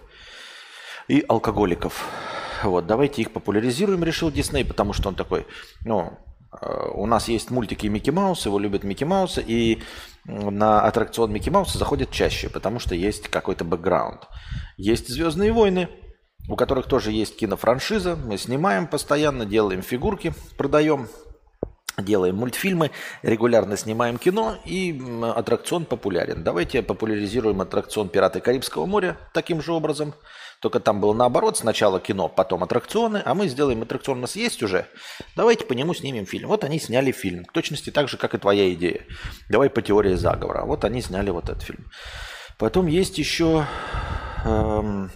и 1.08 1.24
алкоголиков. 1.28 2.08
Вот, 2.64 2.88
давайте 2.88 3.22
их 3.22 3.32
популяризируем, 3.32 4.04
решил 4.04 4.32
Дисней, 4.32 4.66
потому 4.66 4.94
что 4.94 5.10
он 5.10 5.16
такой, 5.16 5.46
ну, 5.86 6.18
у 6.94 7.06
нас 7.06 7.28
есть 7.28 7.52
мультики 7.52 7.88
Микки 7.88 8.10
Маус, 8.10 8.46
его 8.46 8.60
любят 8.60 8.84
Микки 8.84 9.04
Мауса, 9.04 9.42
и 9.42 9.82
на 10.26 10.82
аттракцион 10.82 11.32
Микки 11.32 11.50
Мауса 11.50 11.78
заходят 11.78 12.12
чаще, 12.12 12.50
потому 12.50 12.80
что 12.80 12.96
есть 12.96 13.28
какой-то 13.28 13.66
бэкграунд. 13.66 14.28
Есть 14.78 15.10
«Звездные 15.10 15.52
войны», 15.52 15.90
у 16.50 16.56
которых 16.56 16.88
тоже 16.88 17.12
есть 17.12 17.38
кинофраншиза, 17.38 18.16
мы 18.16 18.38
снимаем 18.38 18.88
постоянно, 18.88 19.46
делаем 19.46 19.82
фигурки, 19.82 20.34
продаем, 20.58 21.10
делаем 21.98 22.36
мультфильмы, 22.36 22.92
регулярно 23.22 23.76
снимаем 23.76 24.18
кино, 24.18 24.56
и 24.64 25.02
аттракцион 25.36 25.86
популярен. 25.86 26.44
Давайте 26.44 26.82
популяризируем 26.82 27.60
аттракцион 27.60 28.08
«Пираты 28.08 28.40
Карибского 28.40 28.86
моря» 28.86 29.18
таким 29.34 29.62
же 29.62 29.74
образом– 29.74 30.14
только 30.62 30.80
там 30.80 31.00
было 31.00 31.14
наоборот, 31.14 31.58
сначала 31.58 32.00
кино, 32.00 32.28
потом 32.28 32.64
аттракционы, 32.64 33.22
а 33.24 33.36
мы 33.36 33.48
сделаем 33.48 33.84
аттракцион, 33.84 34.18
у 34.18 34.22
нас 34.22 34.36
есть 34.36 34.64
уже, 34.64 34.88
давайте 35.36 35.66
по 35.66 35.74
нему 35.74 35.94
снимем 35.94 36.26
фильм. 36.26 36.48
Вот 36.48 36.64
они 36.64 36.80
сняли 36.80 37.12
фильм, 37.12 37.46
в 37.46 37.52
точности 37.52 37.92
так 37.92 38.10
же, 38.10 38.18
как 38.18 38.34
и 38.34 38.40
твоя 38.40 38.74
идея. 38.74 39.06
Давай 39.50 39.70
по 39.70 39.82
теории 39.82 40.16
заговора. 40.16 40.66
Вот 40.66 40.84
они 40.84 41.02
сняли 41.02 41.30
вот 41.30 41.50
этот 41.50 41.62
фильм. 41.64 41.86
Потом 42.58 42.88
есть 42.88 43.18
еще... 43.20 43.66
Эм, 44.46 45.12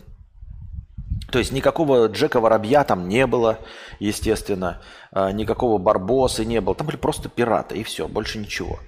то 1.32 1.40
есть 1.40 1.54
никакого 1.54 2.08
Джека 2.08 2.42
Воробья 2.42 2.84
там 2.84 3.08
не 3.08 3.26
было, 3.26 3.60
естественно. 4.00 4.82
Э, 5.14 5.32
никакого 5.32 5.78
Барбоса 5.78 6.44
не 6.44 6.60
было. 6.60 6.76
Там 6.76 6.88
были 6.88 6.98
просто 6.98 7.30
пираты, 7.30 7.78
и 7.78 7.84
все, 7.84 8.08
больше 8.08 8.38
ничего. 8.38 8.80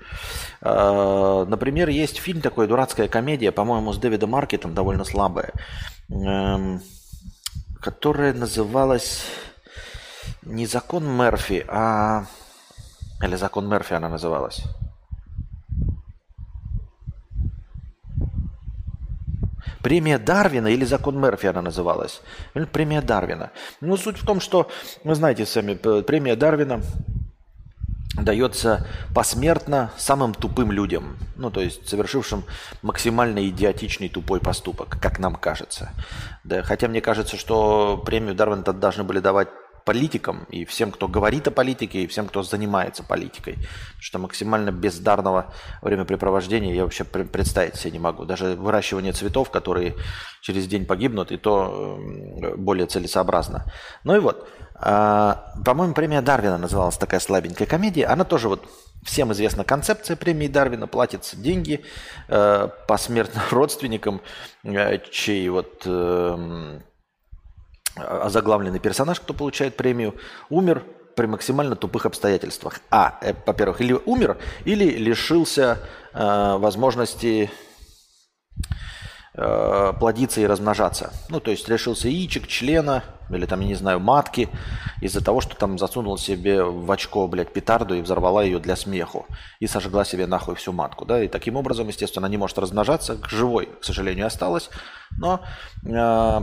Э, 0.62 1.46
например, 1.48 1.90
есть 1.90 2.18
фильм 2.18 2.42
такой, 2.42 2.68
дурацкая 2.68 3.08
комедия, 3.08 3.52
по-моему, 3.52 3.94
с 3.94 3.98
Дэвидом 3.98 4.32
Маркетом, 4.32 4.74
довольно 4.76 5.06
слабая 5.06 5.54
которая 7.82 8.34
называлась 8.34 9.26
не 10.42 10.66
закон 10.66 11.06
Мерфи, 11.06 11.66
а... 11.68 12.26
Или 13.22 13.36
закон 13.36 13.70
Мерфи 13.70 13.94
она 13.94 14.10
называлась. 14.10 14.64
Премия 19.82 20.18
Дарвина 20.18 20.68
или 20.68 20.86
закон 20.86 21.20
Мерфи 21.20 21.48
она 21.48 21.62
называлась. 21.62 22.22
Премия 22.72 23.02
Дарвина. 23.02 23.52
Ну, 23.82 23.98
суть 23.98 24.18
в 24.18 24.26
том, 24.26 24.40
что, 24.40 24.70
вы 25.04 25.14
знаете 25.16 25.46
сами, 25.46 25.74
премия 25.74 26.36
Дарвина 26.38 26.82
дается 28.13 28.86
посмертно 29.13 29.91
самым 29.98 30.34
тупым 30.34 30.72
людям, 30.72 31.17
ну 31.36 31.50
то 31.50 31.62
есть 31.62 31.88
совершившим 31.89 32.43
максимально 32.82 33.48
идиотичный 33.48 34.10
тупой 34.10 34.39
поступок, 34.39 34.98
как 35.01 35.20
нам 35.20 35.36
кажется. 35.36 35.91
Да, 36.43 36.62
хотя 36.63 36.88
мне 36.88 37.01
кажется, 37.01 37.38
что 37.38 38.01
премию 38.05 38.36
Дарвина 38.36 38.62
должны 38.63 39.03
были 39.03 39.20
давать 39.20 39.50
политикам 39.86 40.46
и 40.50 40.66
всем, 40.66 40.92
кто 40.92 41.08
говорит 41.08 41.48
о 41.48 41.52
политике, 41.52 42.04
и 42.04 42.08
всем, 42.08 42.28
кто 42.28 42.44
занимается 42.44 43.04
политикой. 43.04 43.58
Что 44.00 44.20
максимально 44.20 44.72
бездарного 44.72 45.54
времяпрепровождения 45.82 46.74
я 46.74 46.84
вообще 46.84 47.04
представить 47.04 47.75
себе 47.75 47.92
не 47.92 48.00
могу. 48.00 48.25
Даже 48.25 48.56
выращивание 48.56 49.13
цветов, 49.13 49.50
которые 49.50 49.96
через 50.42 50.68
день 50.68 50.86
погибнут, 50.86 51.32
и 51.32 51.38
то 51.38 52.00
более 52.58 52.88
целесообразно. 52.88 53.72
Ну 54.04 54.16
и 54.16 54.20
вот, 54.20 54.48
а, 54.75 55.54
по-моему, 55.66 55.94
премия 55.94 56.22
Дарвина 56.22 56.58
называлась 56.58 56.98
такая 56.98 57.20
слабенькая 57.20 57.68
комедия. 57.68 58.06
Она 58.06 58.24
тоже 58.24 58.50
вот 58.50 58.68
всем 59.04 59.32
известна 59.34 59.63
концепция 59.63 60.16
премии 60.16 60.48
Дарвина. 60.48 60.88
Платятся 60.88 61.38
деньги 61.38 61.84
э, 62.28 62.70
посмертно 62.88 63.42
родственникам, 63.52 64.22
э, 64.63 65.00
чей 65.12 65.48
вот 65.50 65.84
э, 65.86 66.80
озаглавленный 67.96 68.80
персонаж, 68.80 69.20
кто 69.20 69.34
получает 69.34 69.78
премию, 69.78 70.16
умер 70.50 70.84
при 71.16 71.28
максимально 71.28 71.76
тупых 71.76 72.06
обстоятельствах. 72.06 72.80
А, 72.90 73.18
э, 73.22 73.34
во-первых, 73.46 73.82
или 73.82 73.94
умер, 73.94 74.38
или 74.66 74.86
лишился 74.86 75.80
э, 76.14 76.58
возможности 76.58 77.52
э, 79.36 79.94
плодиться 80.00 80.42
и 80.42 80.48
размножаться. 80.48 81.14
Ну, 81.30 81.40
то 81.40 81.52
есть 81.52 81.68
лишился 81.68 82.08
яичек, 82.08 82.48
члена, 82.48 83.04
или 83.30 83.46
там, 83.46 83.62
я 83.62 83.68
не 83.68 83.76
знаю, 83.76 84.00
матки, 84.00 84.50
из-за 85.02 85.24
того, 85.24 85.42
что 85.42 85.56
там 85.56 85.78
засунул 85.78 86.18
себе 86.18 86.64
в 86.64 86.92
очко, 86.92 87.28
блядь, 87.28 87.54
петарду 87.54 87.96
и 87.96 88.02
взорвала 88.02 88.44
ее 88.44 88.60
для 88.60 88.76
смеху. 88.76 89.26
И 89.60 89.68
сожгла 89.68 90.06
себе 90.06 90.26
нахуй 90.26 90.56
всю 90.56 90.72
матку, 90.72 91.06
да, 91.06 91.24
и 91.24 91.28
таким 91.28 91.56
образом, 91.56 91.88
естественно, 91.88 92.26
она 92.26 92.32
не 92.32 92.38
может 92.38 92.58
размножаться, 92.58 93.18
живой, 93.28 93.70
к 93.80 93.84
сожалению, 93.84 94.28
осталась, 94.28 94.70
но 95.18 95.42
э, 95.86 96.42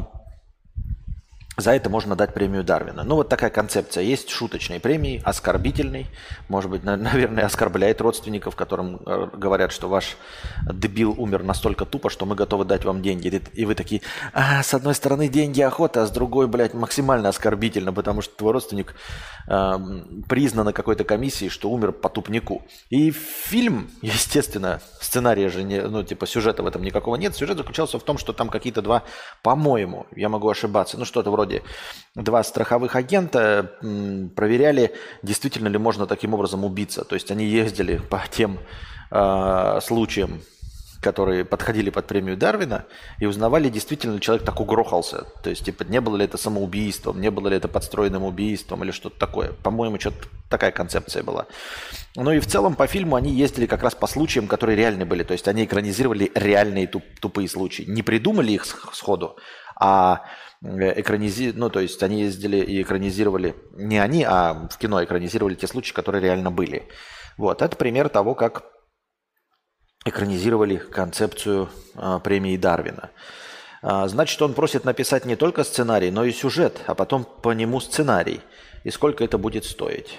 за 1.56 1.72
это 1.72 1.90
можно 1.90 2.16
дать 2.16 2.32
премию 2.32 2.64
Дарвина. 2.64 3.02
Ну, 3.02 3.16
вот 3.16 3.28
такая 3.28 3.50
концепция. 3.50 4.02
Есть 4.04 4.30
шуточные 4.30 4.80
премии, 4.80 5.20
оскорбительный. 5.24 6.06
Может 6.48 6.70
быть, 6.70 6.82
наверное, 6.84 7.44
оскорбляет 7.44 8.00
родственников, 8.00 8.56
которым 8.56 9.00
э, 9.04 9.28
говорят, 9.34 9.72
что 9.72 9.88
ваш 9.88 10.16
дебил 10.72 11.14
умер 11.18 11.42
настолько 11.42 11.84
тупо, 11.84 12.08
что 12.08 12.24
мы 12.24 12.34
готовы 12.34 12.64
дать 12.64 12.84
вам 12.84 13.02
деньги. 13.02 13.42
И 13.52 13.64
вы 13.64 13.74
такие, 13.74 14.02
а, 14.32 14.62
с 14.62 14.74
одной 14.74 14.94
стороны 14.94 15.28
деньги 15.28 15.60
охота, 15.60 16.02
а 16.02 16.06
с 16.06 16.10
другой, 16.10 16.46
блядь, 16.46 16.74
максимально 16.74 17.28
оскорбительно, 17.28 17.92
потому 17.92 18.22
что 18.22 18.34
твой 18.36 18.52
родственник 18.52 18.94
э, 19.48 19.78
признан 20.28 20.66
на 20.66 20.72
какой-то 20.72 21.04
комиссии, 21.04 21.48
что 21.48 21.70
умер 21.70 21.92
по 21.92 22.08
тупнику. 22.08 22.62
И 22.90 23.10
фильм, 23.10 23.90
естественно, 24.02 24.80
сценария 25.00 25.48
же, 25.48 25.62
не, 25.62 25.82
ну, 25.82 26.04
типа 26.04 26.26
сюжета 26.26 26.62
в 26.62 26.66
этом 26.66 26.82
никакого 26.82 27.16
нет. 27.16 27.34
Сюжет 27.34 27.58
заключался 27.58 27.98
в 27.98 28.02
том, 28.02 28.18
что 28.18 28.32
там 28.32 28.48
какие-то 28.48 28.82
два, 28.82 29.02
по-моему, 29.42 30.06
я 30.14 30.28
могу 30.28 30.48
ошибаться, 30.48 30.96
ну, 30.96 31.04
что-то 31.04 31.30
вроде 31.30 31.39
вроде 31.40 31.62
два 32.14 32.42
страховых 32.42 32.96
агента 32.96 33.72
проверяли, 34.36 34.94
действительно 35.22 35.68
ли 35.68 35.78
можно 35.78 36.06
таким 36.06 36.34
образом 36.34 36.64
убиться. 36.64 37.04
То 37.04 37.14
есть 37.14 37.30
они 37.30 37.46
ездили 37.46 37.96
по 37.96 38.22
тем 38.30 38.58
э, 39.10 39.78
случаям, 39.82 40.42
которые 41.00 41.46
подходили 41.46 41.88
под 41.88 42.06
премию 42.06 42.36
Дарвина, 42.36 42.84
и 43.18 43.24
узнавали, 43.24 43.70
действительно 43.70 44.16
ли 44.16 44.20
человек 44.20 44.44
так 44.44 44.60
угрохался. 44.60 45.24
То 45.42 45.48
есть, 45.48 45.64
типа, 45.64 45.84
не 45.84 45.98
было 45.98 46.18
ли 46.18 46.26
это 46.26 46.36
самоубийством, 46.36 47.22
не 47.22 47.30
было 47.30 47.48
ли 47.48 47.56
это 47.56 47.68
подстроенным 47.68 48.22
убийством 48.24 48.84
или 48.84 48.90
что-то 48.90 49.18
такое. 49.18 49.52
По-моему, 49.62 49.98
что-то 49.98 50.26
такая 50.50 50.72
концепция 50.72 51.22
была. 51.22 51.46
Ну 52.16 52.32
и 52.32 52.40
в 52.40 52.46
целом 52.46 52.74
по 52.74 52.86
фильму 52.86 53.16
они 53.16 53.32
ездили 53.32 53.64
как 53.64 53.82
раз 53.82 53.94
по 53.94 54.06
случаям, 54.06 54.46
которые 54.46 54.76
реальны 54.76 55.06
были. 55.06 55.22
То 55.22 55.32
есть 55.32 55.48
они 55.48 55.64
экранизировали 55.64 56.30
реальные 56.34 56.86
туп- 56.86 57.18
тупые 57.18 57.48
случаи. 57.48 57.84
Не 57.88 58.02
придумали 58.02 58.52
их 58.52 58.66
сходу, 58.66 59.38
а 59.76 60.20
Э, 60.64 61.00
экранизи... 61.00 61.52
ну, 61.54 61.70
то 61.70 61.80
есть 61.80 62.02
они 62.02 62.22
ездили 62.22 62.58
и 62.58 62.82
экранизировали, 62.82 63.54
не 63.72 63.98
они, 63.98 64.24
а 64.24 64.68
в 64.70 64.78
кино 64.78 65.02
экранизировали 65.02 65.54
те 65.54 65.66
случаи, 65.66 65.92
которые 65.92 66.22
реально 66.22 66.50
были. 66.50 66.88
Вот, 67.36 67.62
это 67.62 67.76
пример 67.76 68.08
того, 68.08 68.34
как 68.34 68.64
экранизировали 70.04 70.76
концепцию 70.76 71.68
а, 71.94 72.18
премии 72.20 72.56
Дарвина. 72.56 73.10
А, 73.82 74.08
значит, 74.08 74.40
он 74.42 74.54
просит 74.54 74.84
написать 74.84 75.24
не 75.26 75.36
только 75.36 75.64
сценарий, 75.64 76.10
но 76.10 76.24
и 76.24 76.32
сюжет, 76.32 76.80
а 76.86 76.94
потом 76.94 77.24
по 77.24 77.52
нему 77.52 77.80
сценарий. 77.80 78.40
И 78.84 78.90
сколько 78.90 79.24
это 79.24 79.38
будет 79.38 79.64
стоить? 79.64 80.18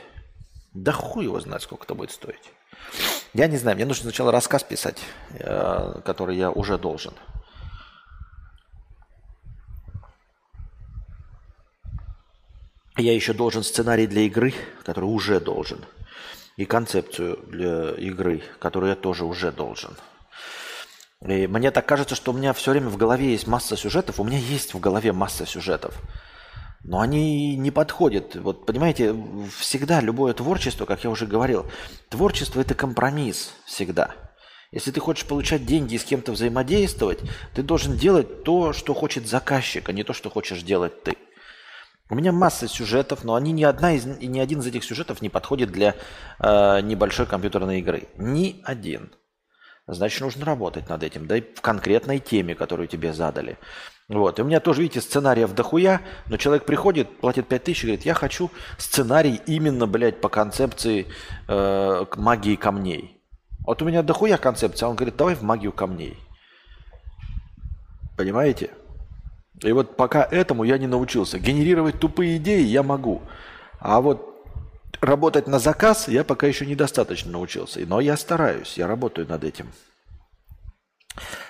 Да 0.73 0.91
хуй 0.91 1.25
его 1.25 1.39
знает, 1.39 1.63
сколько 1.63 1.85
это 1.85 1.95
будет 1.95 2.11
стоить. 2.11 2.51
Я 3.33 3.47
не 3.47 3.57
знаю, 3.57 3.75
мне 3.75 3.85
нужно 3.85 4.03
сначала 4.03 4.31
рассказ 4.31 4.63
писать, 4.63 5.01
э, 5.39 6.01
который 6.05 6.37
я 6.37 6.51
уже 6.51 6.77
должен. 6.77 7.13
Я 12.97 13.13
еще 13.13 13.33
должен 13.33 13.63
сценарий 13.63 14.07
для 14.07 14.23
игры, 14.23 14.53
который 14.83 15.05
уже 15.05 15.39
должен, 15.39 15.85
и 16.57 16.65
концепцию 16.65 17.39
для 17.47 17.91
игры, 17.91 18.43
которую 18.59 18.89
я 18.89 18.95
тоже 18.95 19.25
уже 19.25 19.51
должен. 19.51 19.95
И 21.25 21.45
мне 21.47 21.69
так 21.71 21.85
кажется, 21.85 22.15
что 22.15 22.31
у 22.31 22.35
меня 22.35 22.51
все 22.53 22.71
время 22.71 22.89
в 22.89 22.97
голове 22.97 23.31
есть 23.31 23.45
масса 23.45 23.77
сюжетов. 23.77 24.19
У 24.19 24.23
меня 24.23 24.39
есть 24.39 24.73
в 24.73 24.79
голове 24.79 25.13
масса 25.13 25.45
сюжетов. 25.45 25.95
Но 26.83 26.99
они 26.99 27.55
не 27.55 27.69
подходят. 27.69 28.35
Вот 28.35 28.65
понимаете, 28.65 29.15
всегда 29.55 30.01
любое 30.01 30.33
творчество, 30.33 30.85
как 30.85 31.03
я 31.03 31.11
уже 31.11 31.27
говорил, 31.27 31.67
творчество 32.09 32.59
это 32.59 32.73
компромисс 32.73 33.53
всегда. 33.65 34.15
Если 34.71 34.89
ты 34.89 34.99
хочешь 34.99 35.25
получать 35.25 35.65
деньги 35.65 35.95
и 35.95 35.99
с 35.99 36.03
кем-то 36.03 36.31
взаимодействовать, 36.31 37.19
ты 37.53 37.61
должен 37.61 37.97
делать 37.97 38.43
то, 38.43 38.73
что 38.73 38.95
хочет 38.95 39.27
заказчик, 39.27 39.89
а 39.89 39.91
не 39.91 40.03
то, 40.03 40.13
что 40.13 40.31
хочешь 40.31 40.63
делать 40.63 41.03
ты. 41.03 41.15
У 42.11 42.15
меня 42.15 42.33
масса 42.33 42.67
сюжетов, 42.67 43.23
но 43.23 43.35
они 43.35 43.53
ни 43.53 43.63
одна 43.63 43.93
из 43.93 44.05
ни 44.05 44.37
один 44.37 44.59
из 44.59 44.67
этих 44.67 44.83
сюжетов 44.83 45.21
не 45.21 45.29
подходит 45.29 45.71
для 45.71 45.95
э, 46.39 46.81
небольшой 46.81 47.25
компьютерной 47.25 47.79
игры. 47.79 48.09
Ни 48.17 48.61
один. 48.65 49.13
Значит, 49.87 50.19
нужно 50.19 50.45
работать 50.45 50.89
над 50.89 51.03
этим, 51.03 51.25
да 51.25 51.37
и 51.37 51.41
в 51.41 51.61
конкретной 51.61 52.19
теме, 52.19 52.53
которую 52.53 52.89
тебе 52.89 53.13
задали. 53.13 53.57
Вот. 54.09 54.39
И 54.39 54.41
у 54.41 54.45
меня 54.45 54.59
тоже, 54.59 54.81
видите, 54.81 54.99
сценариев 54.99 55.55
дохуя, 55.55 56.01
но 56.27 56.35
человек 56.35 56.65
приходит, 56.65 57.17
платит 57.21 57.47
5 57.47 57.63
тысяч 57.63 57.83
и 57.85 57.87
говорит, 57.87 58.05
я 58.05 58.13
хочу 58.13 58.51
сценарий 58.77 59.39
именно, 59.45 59.87
блядь, 59.87 60.19
по 60.19 60.27
концепции 60.27 61.07
э, 61.47 62.05
магии 62.17 62.57
камней. 62.57 63.21
Вот 63.65 63.81
у 63.81 63.85
меня 63.85 64.03
дохуя 64.03 64.35
концепция, 64.35 64.89
он 64.89 64.97
говорит, 64.97 65.15
давай 65.15 65.35
в 65.35 65.43
магию 65.43 65.71
камней. 65.71 66.17
Понимаете? 68.17 68.71
И 69.63 69.71
вот 69.71 69.95
пока 69.95 70.27
этому 70.29 70.63
я 70.63 70.77
не 70.77 70.87
научился. 70.87 71.39
Генерировать 71.39 71.99
тупые 71.99 72.37
идеи 72.37 72.63
я 72.63 72.83
могу. 72.83 73.21
А 73.79 74.01
вот 74.01 74.27
работать 75.01 75.47
на 75.47 75.59
заказ 75.59 76.07
я 76.07 76.23
пока 76.23 76.47
еще 76.47 76.65
недостаточно 76.65 77.31
научился. 77.31 77.79
Но 77.85 77.99
я 77.99 78.17
стараюсь, 78.17 78.77
я 78.77 78.87
работаю 78.87 79.27
над 79.27 79.43
этим. 79.43 79.71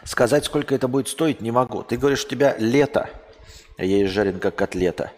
Сказать, 0.04 0.46
сколько 0.46 0.76
это 0.76 0.88
будет 0.88 1.08
стоить, 1.08 1.42
не 1.42 1.52
могу. 1.52 1.84
Ты 1.84 1.98
говоришь, 1.98 2.26
у 2.26 2.28
тебя 2.28 2.56
лето. 2.58 3.10
Я 3.78 3.86
есть 3.86 4.12
жарен 4.12 4.40
как 4.40 4.56
котлета. 4.56 5.12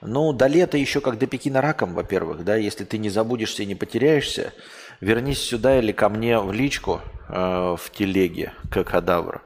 Ну, 0.00 0.32
до 0.32 0.46
лета 0.46 0.78
еще 0.78 1.00
как 1.00 1.18
до 1.18 1.26
Пекина 1.26 1.60
раком, 1.60 1.92
во-первых, 1.92 2.42
да, 2.42 2.56
если 2.56 2.84
ты 2.84 2.96
не 2.96 3.10
забудешься 3.10 3.62
и 3.62 3.66
не 3.66 3.74
потеряешься, 3.74 4.54
вернись 5.00 5.42
сюда 5.42 5.78
или 5.78 5.92
ко 5.92 6.08
мне 6.08 6.38
в 6.38 6.52
личку 6.52 7.02
э, 7.28 7.76
в 7.78 7.90
телеге, 7.92 8.54
как 8.70 8.88
кадавр, 8.88 9.42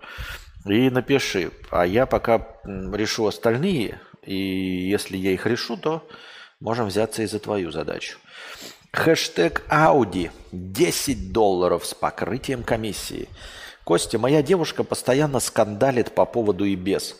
и 0.64 0.90
напиши. 0.90 1.50
А 1.70 1.86
я 1.86 2.06
пока 2.06 2.46
решу 2.64 3.26
остальные, 3.26 4.00
и 4.22 4.34
если 4.34 5.16
я 5.16 5.32
их 5.32 5.46
решу, 5.46 5.76
то 5.76 6.06
можем 6.60 6.86
взяться 6.86 7.22
и 7.22 7.26
за 7.26 7.38
твою 7.38 7.70
задачу. 7.70 8.18
Хэштег 8.92 9.64
Ауди 9.68 10.30
10 10.52 11.32
долларов 11.32 11.84
с 11.84 11.94
покрытием 11.94 12.62
комиссии. 12.62 13.28
Костя, 13.82 14.18
моя 14.18 14.42
девушка 14.42 14.84
постоянно 14.84 15.40
скандалит 15.40 16.12
по 16.12 16.24
поводу 16.24 16.64
и 16.64 16.74
без. 16.74 17.16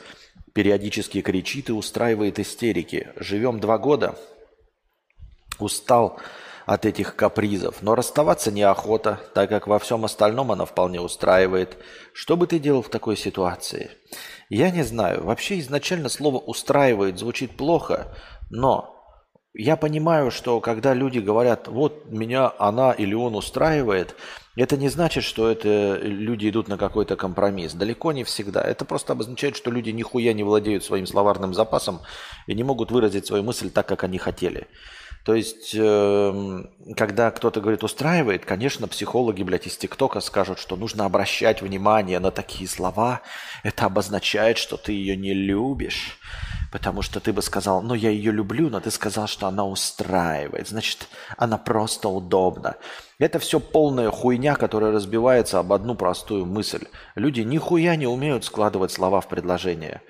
Периодически 0.55 1.21
кричит 1.21 1.69
и 1.69 1.73
устраивает 1.73 2.39
истерики. 2.39 3.09
Живем 3.17 3.61
два 3.61 3.77
года. 3.77 4.17
Устал 5.59 6.21
от 6.67 6.87
этих 6.87 7.17
капризов. 7.17 7.83
Но 7.83 7.95
расставаться 7.95 8.51
неохота, 8.51 9.21
так 9.35 9.49
как 9.49 9.67
во 9.67 9.79
всем 9.79 10.05
остальном 10.05 10.53
она 10.53 10.65
вполне 10.65 11.01
устраивает. 11.01 11.77
Что 12.13 12.37
бы 12.37 12.47
ты 12.47 12.59
делал 12.59 12.83
в 12.83 12.89
такой 12.89 13.17
ситуации? 13.17 13.91
Я 14.49 14.71
не 14.71 14.83
знаю. 14.83 15.25
Вообще 15.25 15.59
изначально 15.61 16.09
слово 16.09 16.39
«устраивает» 16.39 17.19
звучит 17.19 17.57
плохо, 17.57 18.15
но 18.51 18.95
я 19.57 19.77
понимаю, 19.77 20.33
что 20.33 20.61
когда 20.61 20.95
люди 20.95 21.21
говорят, 21.21 21.69
вот 21.69 22.11
меня 22.11 22.53
она 22.59 22.91
или 22.91 23.15
он 23.15 23.37
устраивает, 23.37 24.17
это 24.57 24.77
не 24.77 24.89
значит, 24.89 25.23
что 25.23 25.49
это 25.49 25.97
люди 26.03 26.49
идут 26.49 26.67
на 26.69 26.77
какой-то 26.77 27.15
компромисс. 27.17 27.73
Далеко 27.73 28.13
не 28.13 28.25
всегда. 28.25 28.63
Это 28.63 28.85
просто 28.85 29.13
обозначает, 29.13 29.57
что 29.57 29.71
люди 29.71 29.91
нихуя 29.91 30.33
не 30.33 30.43
владеют 30.43 30.85
своим 30.85 31.07
словарным 31.07 31.55
запасом 31.55 32.01
и 32.49 32.55
не 32.55 32.65
могут 32.65 32.91
выразить 32.91 33.27
свою 33.27 33.45
мысль 33.45 33.71
так, 33.71 33.87
как 33.87 34.03
они 34.03 34.19
хотели. 34.19 34.67
То 35.25 35.35
есть, 35.35 35.75
эм, 35.75 36.69
когда 36.97 37.31
кто-то 37.31 37.63
говорит 37.63 37.83
устраивает, 37.83 38.45
конечно, 38.45 38.87
психологи, 38.87 39.43
блядь, 39.43 39.67
из 39.67 39.77
ТикТока 39.79 40.21
скажут, 40.21 40.59
что 40.59 40.77
нужно 40.77 41.07
обращать 41.07 41.63
внимание 41.63 42.19
на 42.19 42.31
такие 42.31 42.69
слова. 42.69 43.23
Это 43.63 43.87
обозначает, 43.87 44.59
что 44.59 44.77
ты 44.77 44.93
ее 44.93 45.17
не 45.17 45.33
любишь. 45.33 46.19
Потому 46.71 47.03
что 47.03 47.21
ты 47.21 47.33
бы 47.33 47.41
сказал, 47.41 47.81
ну 47.81 47.95
я 47.95 48.11
ее 48.11 48.33
люблю, 48.33 48.69
но 48.69 48.81
ты 48.81 48.91
сказал, 48.91 49.27
что 49.27 49.47
она 49.47 49.65
устраивает. 49.65 50.69
Значит, 50.69 51.09
она 51.39 51.57
просто 51.57 52.09
удобна. 52.09 52.77
Это 53.19 53.39
все 53.39 53.61
полная 53.61 54.11
хуйня, 54.11 54.57
которая 54.57 54.93
разбивается 54.93 55.61
об 55.61 55.73
одну 55.73 55.95
простую 55.95 56.45
мысль. 56.45 56.87
Люди 57.15 57.43
нихуя 57.43 57.97
не 57.97 58.09
умеют 58.09 58.45
складывать 58.45 58.91
слова 58.91 59.21
в 59.21 59.29
предложения. 59.29 60.03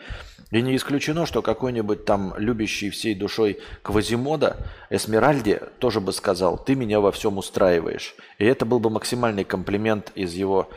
И 0.55 0.63
не 0.63 0.77
исключено, 0.77 1.27
что 1.27 1.43
какой-нибудь 1.43 2.05
там 2.05 2.33
любящий 2.37 2.89
всей 2.89 3.17
душой 3.17 3.59
Квазимода 3.83 4.57
Эсмеральде 4.89 5.61
тоже 5.81 6.01
бы 6.01 6.13
сказал, 6.13 6.59
ты 6.59 6.77
меня 6.77 7.01
во 7.01 7.11
всем 7.11 7.39
устраиваешь. 7.39 8.15
И 8.39 8.45
это 8.45 8.65
был 8.65 8.79
бы 8.79 8.89
максимальный 8.89 9.43
комплимент 9.43 10.13
из 10.15 10.33
его 10.35 10.69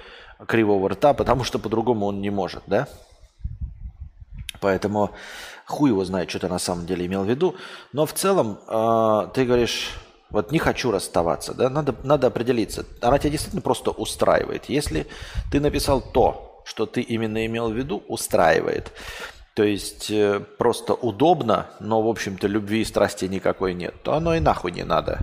кривого 0.47 0.89
рта, 0.89 1.13
потому 1.13 1.43
что 1.43 1.59
по-другому 1.59 2.07
он 2.07 2.21
не 2.21 2.31
может, 2.31 2.63
да? 2.65 2.87
Поэтому 4.61 5.11
хуй 5.67 5.91
его 5.91 6.03
знает, 6.05 6.31
что 6.31 6.39
ты 6.39 6.47
на 6.47 6.57
самом 6.57 6.87
деле 6.87 7.05
имел 7.05 7.23
в 7.23 7.29
виду. 7.29 7.53
Но 7.93 8.07
в 8.07 8.13
целом 8.13 8.57
э, 8.67 9.29
ты 9.35 9.45
говоришь, 9.45 9.91
вот 10.31 10.51
не 10.51 10.57
хочу 10.57 10.89
расставаться, 10.89 11.53
да, 11.53 11.69
надо, 11.69 11.93
надо 12.01 12.25
определиться. 12.25 12.83
Она 12.99 13.19
тебя 13.19 13.29
действительно 13.29 13.61
просто 13.61 13.91
устраивает. 13.91 14.69
Если 14.69 15.05
ты 15.51 15.59
написал 15.59 16.01
то, 16.01 16.63
что 16.65 16.87
ты 16.87 17.01
именно 17.01 17.45
имел 17.45 17.69
в 17.69 17.75
виду, 17.75 18.03
устраивает. 18.07 18.91
То 19.57 19.63
есть 19.63 20.11
э, 20.11 20.39
просто 20.39 20.93
удобно, 20.93 21.65
но, 21.79 22.03
в 22.03 22.07
общем-то, 22.07 22.45
любви 22.45 22.81
и 22.81 22.85
страсти 22.85 23.25
никакой 23.25 23.73
нет, 23.73 23.95
то 24.03 24.13
оно 24.13 24.35
и 24.35 24.39
нахуй 24.39 24.71
не 24.71 24.83
надо. 24.83 25.21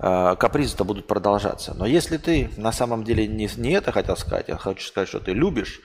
Э, 0.00 0.34
капризы-то 0.36 0.82
будут 0.82 1.06
продолжаться. 1.06 1.72
Но 1.78 1.86
если 1.86 2.16
ты 2.16 2.50
на 2.56 2.72
самом 2.72 3.04
деле 3.04 3.28
не, 3.28 3.48
не 3.58 3.70
это 3.70 3.92
хотел 3.92 4.16
сказать, 4.16 4.48
я 4.48 4.56
хочу 4.56 4.84
сказать, 4.84 5.08
что 5.08 5.20
ты 5.20 5.34
любишь 5.34 5.80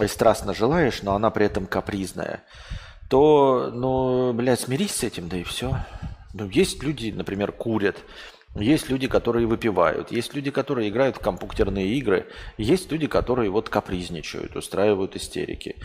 и 0.00 0.06
страстно 0.06 0.54
желаешь, 0.54 1.02
но 1.02 1.14
она 1.14 1.28
при 1.28 1.44
этом 1.44 1.66
капризная, 1.66 2.44
то, 3.10 3.70
ну, 3.74 4.32
блядь, 4.32 4.60
смирись 4.60 4.94
с 4.94 5.02
этим, 5.02 5.28
да 5.28 5.36
и 5.36 5.42
все. 5.42 5.84
Ну, 6.32 6.48
есть 6.48 6.82
люди, 6.82 7.10
например, 7.14 7.52
курят, 7.52 7.96
есть 8.58 8.88
люди, 8.88 9.08
которые 9.08 9.46
выпивают, 9.46 10.10
есть 10.10 10.34
люди, 10.34 10.50
которые 10.50 10.88
играют 10.88 11.16
в 11.16 11.20
компьютерные 11.20 11.88
игры, 11.94 12.26
есть 12.58 12.90
люди, 12.90 13.06
которые 13.06 13.50
вот 13.50 13.68
капризничают, 13.68 14.56
устраивают 14.56 15.16
истерики. 15.16 15.76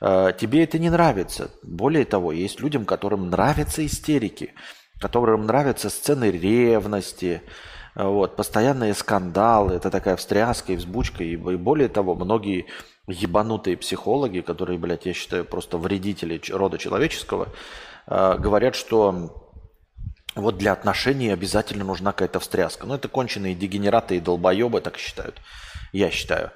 А, 0.00 0.32
тебе 0.32 0.64
это 0.64 0.78
не 0.78 0.90
нравится. 0.90 1.50
Более 1.62 2.04
того, 2.04 2.32
есть 2.32 2.60
людям, 2.60 2.84
которым 2.84 3.30
нравятся 3.30 3.84
истерики, 3.84 4.54
которым 5.00 5.46
нравятся 5.46 5.90
сцены 5.90 6.30
ревности, 6.30 7.42
вот, 7.94 8.36
постоянные 8.36 8.94
скандалы, 8.94 9.74
это 9.74 9.90
такая 9.90 10.16
встряска 10.16 10.72
и 10.72 10.76
взбучка. 10.76 11.24
И 11.24 11.36
более 11.36 11.88
того, 11.88 12.14
многие 12.14 12.66
ебанутые 13.08 13.76
психологи, 13.76 14.40
которые, 14.40 14.78
блядь, 14.78 15.06
я 15.06 15.14
считаю, 15.14 15.44
просто 15.44 15.78
вредители 15.78 16.40
рода 16.50 16.78
человеческого, 16.78 17.48
а, 18.06 18.36
говорят, 18.36 18.74
что 18.74 19.47
вот 20.40 20.58
для 20.58 20.72
отношений 20.72 21.30
обязательно 21.30 21.84
нужна 21.84 22.12
какая-то 22.12 22.40
встряска. 22.40 22.86
Ну, 22.86 22.94
это 22.94 23.08
конченые 23.08 23.54
дегенераты 23.54 24.16
и 24.16 24.20
долбоебы 24.20 24.80
так 24.80 24.98
считают. 24.98 25.40
Я 25.92 26.10
считаю. 26.10 26.50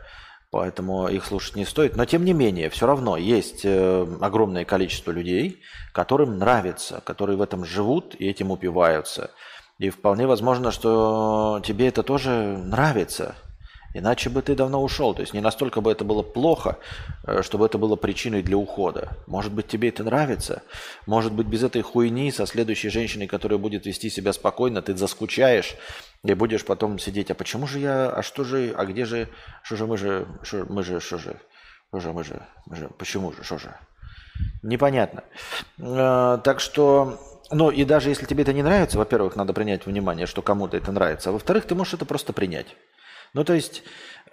Поэтому 0.50 1.08
их 1.08 1.24
слушать 1.24 1.56
не 1.56 1.64
стоит. 1.64 1.96
Но 1.96 2.04
тем 2.04 2.24
не 2.24 2.34
менее, 2.34 2.68
все 2.68 2.86
равно 2.86 3.16
есть 3.16 3.62
э, 3.64 4.06
огромное 4.20 4.66
количество 4.66 5.10
людей, 5.10 5.62
которым 5.92 6.38
нравится, 6.38 7.00
которые 7.04 7.38
в 7.38 7.42
этом 7.42 7.64
живут 7.64 8.14
и 8.18 8.28
этим 8.28 8.50
упиваются. 8.50 9.30
И 9.78 9.88
вполне 9.88 10.26
возможно, 10.26 10.70
что 10.70 11.62
тебе 11.64 11.88
это 11.88 12.02
тоже 12.02 12.30
нравится. 12.30 13.34
Иначе 13.94 14.30
бы 14.30 14.42
ты 14.42 14.54
давно 14.54 14.82
ушел. 14.82 15.14
То 15.14 15.20
есть 15.20 15.34
не 15.34 15.40
настолько 15.40 15.80
бы 15.80 15.90
это 15.90 16.04
было 16.04 16.22
плохо, 16.22 16.78
э, 17.24 17.42
чтобы 17.42 17.66
это 17.66 17.78
было 17.78 17.96
причиной 17.96 18.42
для 18.42 18.56
ухода. 18.56 19.16
Может 19.26 19.52
быть, 19.52 19.68
тебе 19.68 19.88
это 19.88 20.02
нравится. 20.04 20.62
Может 21.06 21.32
быть, 21.32 21.46
без 21.46 21.62
этой 21.62 21.82
хуйни 21.82 22.30
со 22.32 22.46
следующей 22.46 22.88
женщиной, 22.88 23.26
которая 23.26 23.58
будет 23.58 23.86
вести 23.86 24.10
себя 24.10 24.32
спокойно, 24.32 24.82
ты 24.82 24.96
заскучаешь 24.96 25.74
и 26.24 26.34
будешь 26.34 26.64
потом 26.64 26.98
сидеть. 26.98 27.30
А 27.30 27.34
почему 27.34 27.66
же 27.66 27.78
я, 27.78 28.08
а 28.08 28.22
что 28.22 28.44
же, 28.44 28.74
а 28.76 28.84
где 28.86 29.04
же, 29.04 29.28
что 29.62 29.76
же 29.76 29.86
мы 29.86 29.98
же, 29.98 30.26
что, 30.42 30.64
мы 30.68 30.82
же, 30.82 31.00
что 31.00 31.18
же, 31.18 31.36
что 31.88 32.00
же, 32.00 32.12
мы 32.12 32.24
же, 32.24 32.46
мы 32.66 32.76
же, 32.76 32.90
почему 32.98 33.32
же, 33.32 33.44
что 33.44 33.58
же? 33.58 33.74
Непонятно. 34.62 35.24
Э, 35.78 36.38
так 36.42 36.60
что 36.60 37.20
ну 37.50 37.70
и 37.70 37.84
даже 37.84 38.08
если 38.08 38.24
тебе 38.24 38.42
это 38.44 38.54
не 38.54 38.62
нравится, 38.62 38.96
во-первых, 38.96 39.36
надо 39.36 39.52
принять 39.52 39.84
внимание, 39.84 40.26
что 40.26 40.40
кому-то 40.40 40.78
это 40.78 40.90
нравится, 40.90 41.28
а 41.28 41.32
во-вторых, 41.32 41.66
ты 41.66 41.74
можешь 41.74 41.94
это 41.94 42.06
просто 42.06 42.32
принять. 42.32 42.74
Ну, 43.34 43.44
то 43.44 43.54
есть 43.54 43.82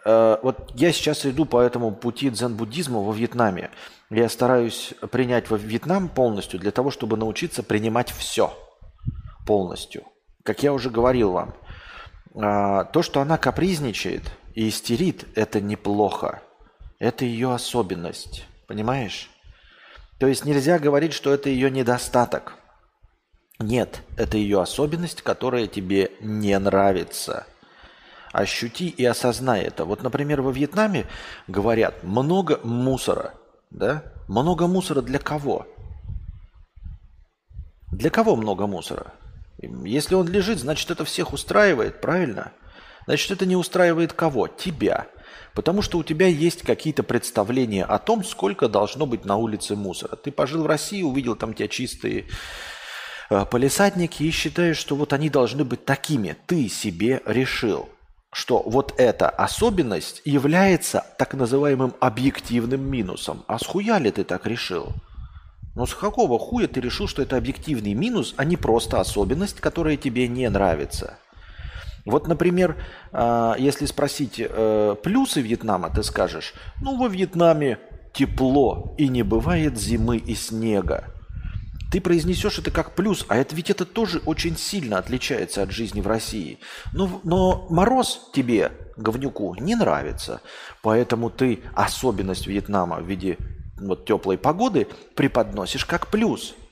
Э, 0.06 0.38
вот 0.42 0.72
я 0.76 0.92
сейчас 0.92 1.26
иду 1.26 1.46
по 1.46 1.62
этому 1.62 1.92
пути 1.92 2.30
дзен-буддизма 2.30 3.00
во 3.00 3.14
Вьетнаме. 3.14 3.72
Я 4.10 4.30
стараюсь 4.30 4.94
принять 5.12 5.50
во 5.50 5.58
Вьетнам 5.58 6.10
полностью 6.10 6.60
для 6.60 6.72
того, 6.72 6.92
чтобы 6.92 7.18
научиться 7.18 7.64
принимать 7.64 8.12
все 8.12 8.54
полностью. 9.46 10.04
Как 10.44 10.64
я 10.64 10.74
уже 10.74 10.90
говорил 10.90 11.32
вам, 11.32 11.54
э, 12.34 12.86
то, 12.92 13.02
что 13.02 13.22
она 13.22 13.38
капризничает 13.38 14.24
и 14.56 14.70
истерит, 14.70 15.26
это 15.36 15.62
неплохо. 15.62 16.42
Это 16.98 17.26
ее 17.26 17.54
особенность. 17.54 18.46
Понимаешь? 18.68 19.30
То 20.20 20.28
есть 20.28 20.46
нельзя 20.46 20.80
говорить, 20.80 21.14
что 21.14 21.34
это 21.34 21.50
ее 21.50 21.72
недостаток. 21.72 22.56
Нет, 23.58 24.02
это 24.18 24.38
ее 24.38 24.62
особенность, 24.62 25.22
которая 25.22 25.68
тебе 25.68 26.12
не 26.22 26.58
нравится. 26.58 27.46
Ощути 28.32 28.88
и 28.90 29.04
осознай 29.06 29.62
это. 29.62 29.86
Вот, 29.86 30.04
например, 30.04 30.42
во 30.42 30.52
Вьетнаме 30.52 31.08
говорят 31.48 32.04
много 32.04 32.60
мусора. 32.64 33.34
Да? 33.72 34.04
Много 34.28 34.68
мусора 34.68 35.02
для 35.02 35.20
кого? 35.20 35.68
Для 37.92 38.10
кого 38.10 38.36
много 38.36 38.68
мусора? 38.68 39.14
Если 39.84 40.16
он 40.16 40.28
лежит, 40.28 40.60
значит 40.60 40.92
это 40.92 41.06
всех 41.06 41.34
устраивает, 41.34 42.02
правильно? 42.02 42.52
Значит 43.06 43.32
это 43.32 43.46
не 43.46 43.56
устраивает 43.56 44.14
кого? 44.14 44.48
Тебя. 44.48 45.08
Потому 45.56 45.82
что 45.82 45.98
у 45.98 46.04
тебя 46.04 46.28
есть 46.28 46.62
какие-то 46.62 47.02
представления 47.02 47.84
о 47.84 47.98
том, 47.98 48.24
сколько 48.24 48.70
должно 48.70 49.06
быть 49.06 49.26
на 49.26 49.36
улице 49.36 49.76
мусора. 49.76 50.16
Ты 50.16 50.32
пожил 50.32 50.64
в 50.64 50.68
России, 50.68 51.02
увидел 51.02 51.36
там 51.36 51.54
те 51.54 51.68
чистые 51.68 52.26
э, 53.30 53.46
полисадники 53.46 54.24
и 54.24 54.32
считаешь, 54.32 54.78
что 54.78 54.96
вот 54.96 55.12
они 55.12 55.30
должны 55.30 55.64
быть 55.64 55.86
такими. 55.86 56.38
Ты 56.46 56.70
себе 56.70 57.22
решил, 57.26 57.90
что 58.32 58.62
вот 58.66 58.94
эта 58.98 59.30
особенность 59.30 60.22
является 60.26 61.06
так 61.18 61.34
называемым 61.34 61.94
объективным 62.00 62.82
минусом. 62.82 63.44
А 63.48 63.58
с 63.58 63.66
хуя 63.66 63.98
ли 63.98 64.12
ты 64.12 64.24
так 64.24 64.46
решил? 64.46 64.94
Ну 65.76 65.86
с 65.86 65.96
какого 65.96 66.38
хуя 66.38 66.68
ты 66.68 66.82
решил, 66.82 67.08
что 67.08 67.22
это 67.22 67.38
объективный 67.38 67.94
минус, 67.94 68.34
а 68.38 68.46
не 68.46 68.58
просто 68.58 69.00
особенность, 69.00 69.60
которая 69.60 69.98
тебе 69.98 70.28
не 70.28 70.50
нравится? 70.50 71.18
Вот, 72.06 72.28
например, 72.28 72.76
а, 73.12 73.56
если 73.58 73.86
спросить 73.86 74.36
э, 74.40 74.96
плюсы 75.04 75.42
Вьетнама, 75.42 75.90
ты 75.90 76.02
скажешь, 76.02 76.54
ну, 76.82 76.98
во 76.98 77.08
Вьетнаме 77.08 77.78
тепло 78.14 78.96
и 78.98 79.08
не 79.08 79.22
бывает 79.22 79.78
зимы 79.78 80.18
и 80.18 80.34
снега. 80.34 81.14
Ты 81.92 82.02
произнесешь 82.02 82.60
это 82.60 82.70
как 82.72 82.94
плюс, 82.96 83.26
а 83.30 83.38
это 83.38 83.56
ведь 83.56 83.70
это 83.70 83.86
тоже 83.86 84.22
очень 84.26 84.56
сильно 84.58 84.98
отличается 85.00 85.64
от 85.64 85.72
жизни 85.72 86.02
в 86.02 86.08
России. 86.08 86.60
Но, 86.94 87.20
но 87.24 87.66
мороз 87.70 88.30
тебе, 88.34 88.72
говнюку, 88.96 89.56
не 89.56 89.76
нравится. 89.76 90.42
Поэтому 90.84 91.30
ты 91.30 91.62
особенность 91.74 92.46
Вьетнама 92.46 92.98
в 92.98 93.08
виде 93.08 93.38
вот 93.80 94.06
теплой 94.06 94.38
погоды 94.38 94.88
преподносишь 95.16 95.86
как 95.86 96.08
плюс– 96.08 96.56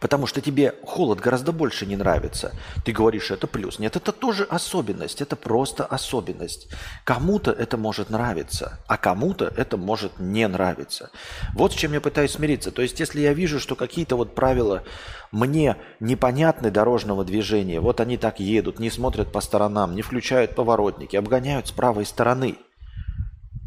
потому 0.00 0.26
что 0.26 0.40
тебе 0.40 0.74
холод 0.82 1.20
гораздо 1.20 1.52
больше 1.52 1.86
не 1.86 1.96
нравится. 1.96 2.52
Ты 2.84 2.92
говоришь, 2.92 3.30
это 3.30 3.46
плюс. 3.46 3.78
Нет, 3.78 3.94
это 3.96 4.12
тоже 4.12 4.44
особенность, 4.44 5.20
это 5.20 5.36
просто 5.36 5.84
особенность. 5.84 6.68
Кому-то 7.04 7.52
это 7.52 7.76
может 7.76 8.10
нравиться, 8.10 8.80
а 8.86 8.96
кому-то 8.96 9.52
это 9.56 9.76
может 9.76 10.18
не 10.18 10.48
нравиться. 10.48 11.10
Вот 11.54 11.72
с 11.72 11.76
чем 11.76 11.92
я 11.92 12.00
пытаюсь 12.00 12.32
смириться. 12.32 12.72
То 12.72 12.82
есть, 12.82 12.98
если 12.98 13.20
я 13.20 13.34
вижу, 13.34 13.60
что 13.60 13.76
какие-то 13.76 14.16
вот 14.16 14.34
правила 14.34 14.82
мне 15.30 15.76
непонятны 16.00 16.70
дорожного 16.70 17.24
движения, 17.24 17.80
вот 17.80 18.00
они 18.00 18.16
так 18.16 18.40
едут, 18.40 18.78
не 18.78 18.90
смотрят 18.90 19.30
по 19.30 19.40
сторонам, 19.40 19.94
не 19.94 20.02
включают 20.02 20.54
поворотники, 20.54 21.16
обгоняют 21.16 21.68
с 21.68 21.72
правой 21.72 22.06
стороны. 22.06 22.56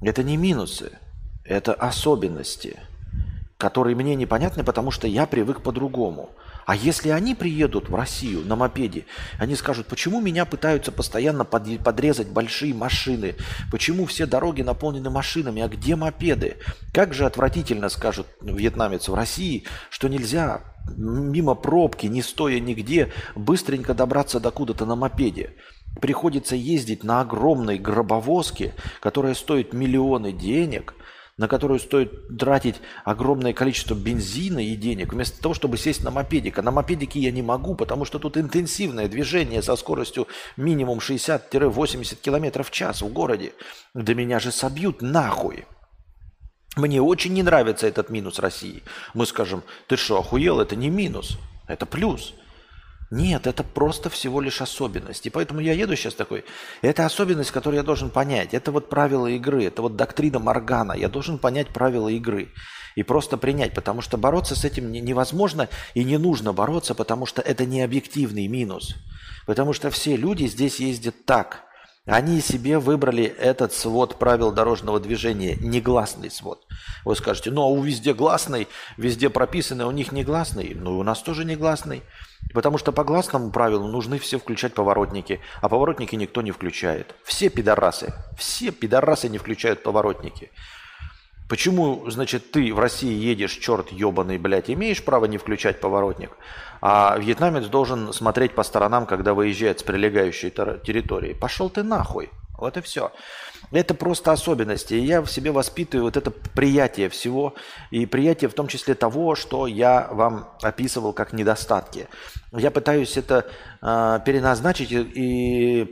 Это 0.01 0.23
не 0.23 0.35
минусы, 0.35 0.97
это 1.45 1.73
особенности– 1.73 2.79
которые 3.63 3.95
мне 3.95 4.13
непонятны, 4.15 4.61
потому 4.65 4.91
что 4.91 5.07
я 5.07 5.25
привык 5.25 5.61
по-другому. 5.61 6.31
А 6.65 6.75
если 6.75 7.11
они 7.11 7.33
приедут 7.33 7.87
в 7.87 7.95
Россию 7.95 8.41
на 8.45 8.57
мопеде, 8.57 9.05
они 9.39 9.55
скажут, 9.55 9.87
почему 9.87 10.19
меня 10.19 10.43
пытаются 10.43 10.91
постоянно 10.91 11.45
подрезать 11.45 12.27
большие 12.27 12.73
машины, 12.73 13.35
почему 13.71 14.05
все 14.05 14.25
дороги 14.25 14.63
наполнены 14.63 15.09
машинами, 15.09 15.61
а 15.61 15.69
где 15.69 15.95
мопеды? 15.95 16.57
Как 16.93 17.13
же 17.13 17.25
отвратительно, 17.25 17.87
скажут 17.87 18.27
вьетнамец 18.41 19.07
в 19.07 19.15
России, 19.15 19.63
что 19.89 20.09
нельзя 20.09 20.63
мимо 20.97 21.55
пробки, 21.55 22.07
не 22.07 22.21
стоя 22.21 22.59
нигде, 22.59 23.13
быстренько 23.33 23.93
добраться 23.93 24.41
до 24.41 24.51
куда-то 24.51 24.85
на 24.85 24.97
мопеде. 24.97 25.55
Приходится 26.01 26.57
ездить 26.57 27.05
на 27.05 27.21
огромной 27.21 27.77
гробовозке, 27.77 28.73
которая 28.99 29.35
стоит 29.35 29.71
миллионы 29.71 30.33
денег– 30.33 30.95
на 31.37 31.47
которую 31.47 31.79
стоит 31.79 32.37
тратить 32.37 32.75
огромное 33.03 33.53
количество 33.53 33.95
бензина 33.95 34.59
и 34.65 34.75
денег, 34.75 35.13
вместо 35.13 35.41
того, 35.41 35.53
чтобы 35.53 35.77
сесть 35.77 36.03
на 36.03 36.11
мопедик. 36.11 36.59
А 36.59 36.61
на 36.61 36.71
мопедике 36.71 37.19
я 37.19 37.31
не 37.31 37.41
могу, 37.41 37.75
потому 37.75 38.05
что 38.05 38.19
тут 38.19 38.37
интенсивное 38.37 39.07
движение 39.07 39.61
со 39.61 39.75
скоростью 39.75 40.27
минимум 40.57 40.99
60-80 40.99 42.15
км 42.21 42.63
в 42.63 42.71
час 42.71 43.01
в 43.01 43.11
городе. 43.11 43.53
Да 43.93 44.13
меня 44.13 44.39
же 44.39 44.51
собьют 44.51 45.01
нахуй. 45.01 45.65
Мне 46.75 47.01
очень 47.01 47.33
не 47.33 47.43
нравится 47.43 47.87
этот 47.87 48.09
минус 48.09 48.39
России. 48.39 48.83
Мы 49.13 49.25
скажем, 49.25 49.63
ты 49.87 49.95
что, 49.95 50.19
охуел? 50.19 50.59
Это 50.59 50.75
не 50.75 50.89
минус, 50.89 51.37
это 51.67 51.85
плюс. 51.85 52.33
Нет, 53.13 53.45
это 53.45 53.63
просто 53.63 54.09
всего 54.09 54.41
лишь 54.41 54.59
особенность. 54.59 55.27
И 55.27 55.29
поэтому 55.29 55.59
я 55.59 55.73
еду 55.73 55.95
сейчас 55.95 56.15
такой. 56.15 56.43
Это 56.81 57.05
особенность, 57.05 57.51
которую 57.51 57.77
я 57.77 57.83
должен 57.83 58.09
понять. 58.09 58.55
Это 58.55 58.71
вот 58.71 58.89
правила 58.89 59.27
игры, 59.27 59.65
это 59.65 59.83
вот 59.83 59.95
доктрина 59.95 60.39
Моргана. 60.39 60.93
Я 60.93 61.09
должен 61.09 61.37
понять 61.37 61.67
правила 61.67 62.07
игры 62.07 62.49
и 62.95 63.03
просто 63.03 63.37
принять, 63.37 63.75
потому 63.75 64.01
что 64.01 64.17
бороться 64.17 64.55
с 64.55 64.65
этим 64.65 64.91
невозможно 64.91 65.69
и 65.93 66.03
не 66.03 66.17
нужно 66.17 66.53
бороться, 66.53 66.95
потому 66.95 67.27
что 67.27 67.43
это 67.43 67.67
не 67.67 67.83
объективный 67.83 68.47
минус. 68.47 68.95
Потому 69.45 69.73
что 69.73 69.91
все 69.91 70.15
люди 70.15 70.47
здесь 70.47 70.79
ездят 70.79 71.23
так. 71.25 71.65
Они 72.07 72.41
себе 72.41 72.79
выбрали 72.79 73.25
этот 73.25 73.73
свод 73.73 74.17
правил 74.17 74.51
дорожного 74.51 74.99
движения, 74.99 75.55
негласный 75.55 76.31
свод. 76.31 76.65
Вы 77.05 77.15
скажете, 77.15 77.51
ну 77.51 77.61
а 77.61 77.67
у 77.67 77.79
везде 77.83 78.15
гласный, 78.15 78.67
везде 78.97 79.29
прописанный, 79.29 79.85
у 79.85 79.91
них 79.91 80.11
негласный. 80.11 80.73
Ну 80.73 80.97
у 80.97 81.03
нас 81.03 81.21
тоже 81.21 81.45
негласный. 81.45 82.01
Потому 82.53 82.77
что 82.77 82.91
по 82.91 83.03
гласному 83.03 83.51
правилу 83.51 83.87
нужны 83.87 84.19
все 84.19 84.39
включать 84.39 84.73
поворотники, 84.73 85.39
а 85.61 85.69
поворотники 85.69 86.15
никто 86.15 86.41
не 86.41 86.51
включает. 86.51 87.15
Все 87.23 87.49
пидорасы, 87.49 88.13
все 88.37 88.71
пидорасы 88.71 89.29
не 89.29 89.37
включают 89.37 89.83
поворотники. 89.83 90.51
Почему, 91.49 92.09
значит, 92.09 92.51
ты 92.51 92.73
в 92.73 92.79
России 92.79 93.13
едешь, 93.13 93.51
черт 93.51 93.91
ебаный, 93.91 94.37
блядь, 94.37 94.69
имеешь 94.69 95.03
право 95.03 95.25
не 95.25 95.37
включать 95.37 95.79
поворотник, 95.79 96.31
а 96.81 97.17
вьетнамец 97.19 97.65
должен 97.67 98.13
смотреть 98.13 98.55
по 98.55 98.63
сторонам, 98.63 99.05
когда 99.05 99.33
выезжает 99.33 99.79
с 99.79 99.83
прилегающей 99.83 100.49
территории? 100.49 101.33
Пошел 101.33 101.69
ты 101.69 101.83
нахуй. 101.83 102.29
Вот 102.57 102.77
и 102.77 102.81
все. 102.81 103.11
Это 103.73 103.95
просто 103.95 104.31
особенности. 104.31 104.93
И 104.93 104.99
я 104.99 105.23
в 105.23 105.31
себе 105.31 105.51
воспитываю 105.51 106.05
вот 106.05 106.15
это 106.15 106.29
приятие 106.29 107.09
всего. 107.09 107.55
И 107.89 108.05
приятие 108.05 108.47
в 108.47 108.53
том 108.53 108.67
числе 108.67 108.93
того, 108.93 109.33
что 109.33 109.65
я 109.65 110.07
вам 110.11 110.47
описывал 110.61 111.11
как 111.11 111.33
недостатки. 111.33 112.07
Я 112.51 112.69
пытаюсь 112.69 113.17
это 113.17 113.47
э, 113.81 114.19
переназначить 114.23 114.91
и 114.91 115.87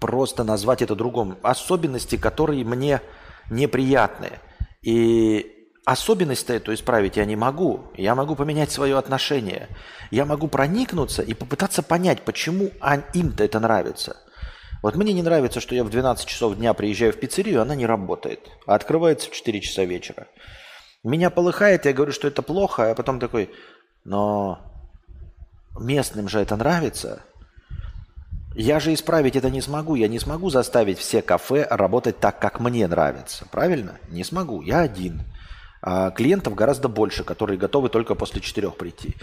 просто 0.00 0.42
назвать 0.42 0.82
это 0.82 0.96
другом. 0.96 1.38
Особенности, 1.42 2.16
которые 2.16 2.64
мне 2.64 3.02
неприятны. 3.50 4.30
И 4.82 5.70
особенность 5.84 6.50
эту 6.50 6.74
исправить 6.74 7.16
я 7.18 7.24
не 7.24 7.36
могу. 7.36 7.84
Я 7.96 8.16
могу 8.16 8.34
поменять 8.34 8.72
свое 8.72 8.98
отношение. 8.98 9.68
Я 10.10 10.24
могу 10.24 10.48
проникнуться 10.48 11.22
и 11.22 11.34
попытаться 11.34 11.84
понять, 11.84 12.22
почему 12.22 12.72
им-то 13.14 13.44
это 13.44 13.60
нравится– 13.60 14.16
вот 14.82 14.94
мне 14.94 15.12
не 15.12 15.22
нравится, 15.22 15.60
что 15.60 15.74
я 15.74 15.84
в 15.84 15.90
12 15.90 16.26
часов 16.26 16.56
дня 16.56 16.74
приезжаю 16.74 17.12
в 17.12 17.18
пиццерию, 17.18 17.62
она 17.62 17.74
не 17.74 17.86
работает, 17.86 18.40
а 18.66 18.74
открывается 18.74 19.30
в 19.30 19.32
4 19.32 19.60
часа 19.60 19.84
вечера. 19.84 20.26
Меня 21.04 21.30
полыхает, 21.30 21.84
я 21.86 21.92
говорю, 21.92 22.12
что 22.12 22.28
это 22.28 22.42
плохо, 22.42 22.90
а 22.90 22.94
потом 22.94 23.20
такой, 23.20 23.50
но 24.04 24.60
местным 25.78 26.28
же 26.28 26.40
это 26.40 26.56
нравится. 26.56 27.22
Я 28.54 28.80
же 28.80 28.92
исправить 28.92 29.36
это 29.36 29.50
не 29.50 29.60
смогу. 29.60 29.94
Я 29.94 30.08
не 30.08 30.18
смогу 30.18 30.50
заставить 30.50 30.98
все 30.98 31.22
кафе 31.22 31.66
работать 31.70 32.18
так, 32.18 32.40
как 32.40 32.58
мне 32.58 32.88
нравится. 32.88 33.46
Правильно? 33.52 33.98
Не 34.08 34.24
смогу. 34.24 34.62
Я 34.62 34.80
один. 34.80 35.22
А 35.80 36.10
клиентов 36.10 36.56
гораздо 36.56 36.88
больше, 36.88 37.22
которые 37.22 37.56
готовы 37.56 37.88
только 37.88 38.16
после 38.16 38.40
четырех 38.40 38.76
прийти. 38.76 39.14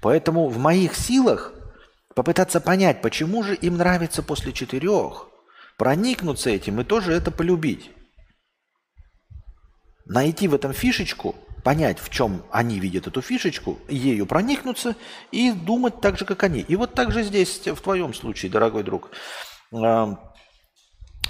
Поэтому 0.00 0.48
в 0.48 0.58
моих 0.58 0.94
силах 0.94 1.52
Попытаться 2.14 2.60
понять, 2.60 3.02
почему 3.02 3.42
же 3.42 3.54
им 3.56 3.76
нравится 3.76 4.22
после 4.22 4.52
четырех, 4.52 5.28
проникнуться 5.76 6.50
этим 6.50 6.80
и 6.80 6.84
тоже 6.84 7.12
это 7.12 7.30
полюбить. 7.30 7.90
Найти 10.06 10.46
в 10.46 10.54
этом 10.54 10.72
фишечку, 10.72 11.34
понять, 11.64 11.98
в 11.98 12.10
чем 12.10 12.44
они 12.52 12.78
видят 12.78 13.08
эту 13.08 13.20
фишечку, 13.20 13.78
ею 13.88 14.26
проникнуться 14.26 14.94
и 15.32 15.50
думать 15.50 16.00
так 16.00 16.18
же, 16.18 16.24
как 16.24 16.44
они. 16.44 16.60
И 16.60 16.76
вот 16.76 16.94
так 16.94 17.10
же 17.10 17.24
здесь, 17.24 17.66
в 17.66 17.80
твоем 17.80 18.14
случае, 18.14 18.52
дорогой 18.52 18.84
друг. 18.84 19.10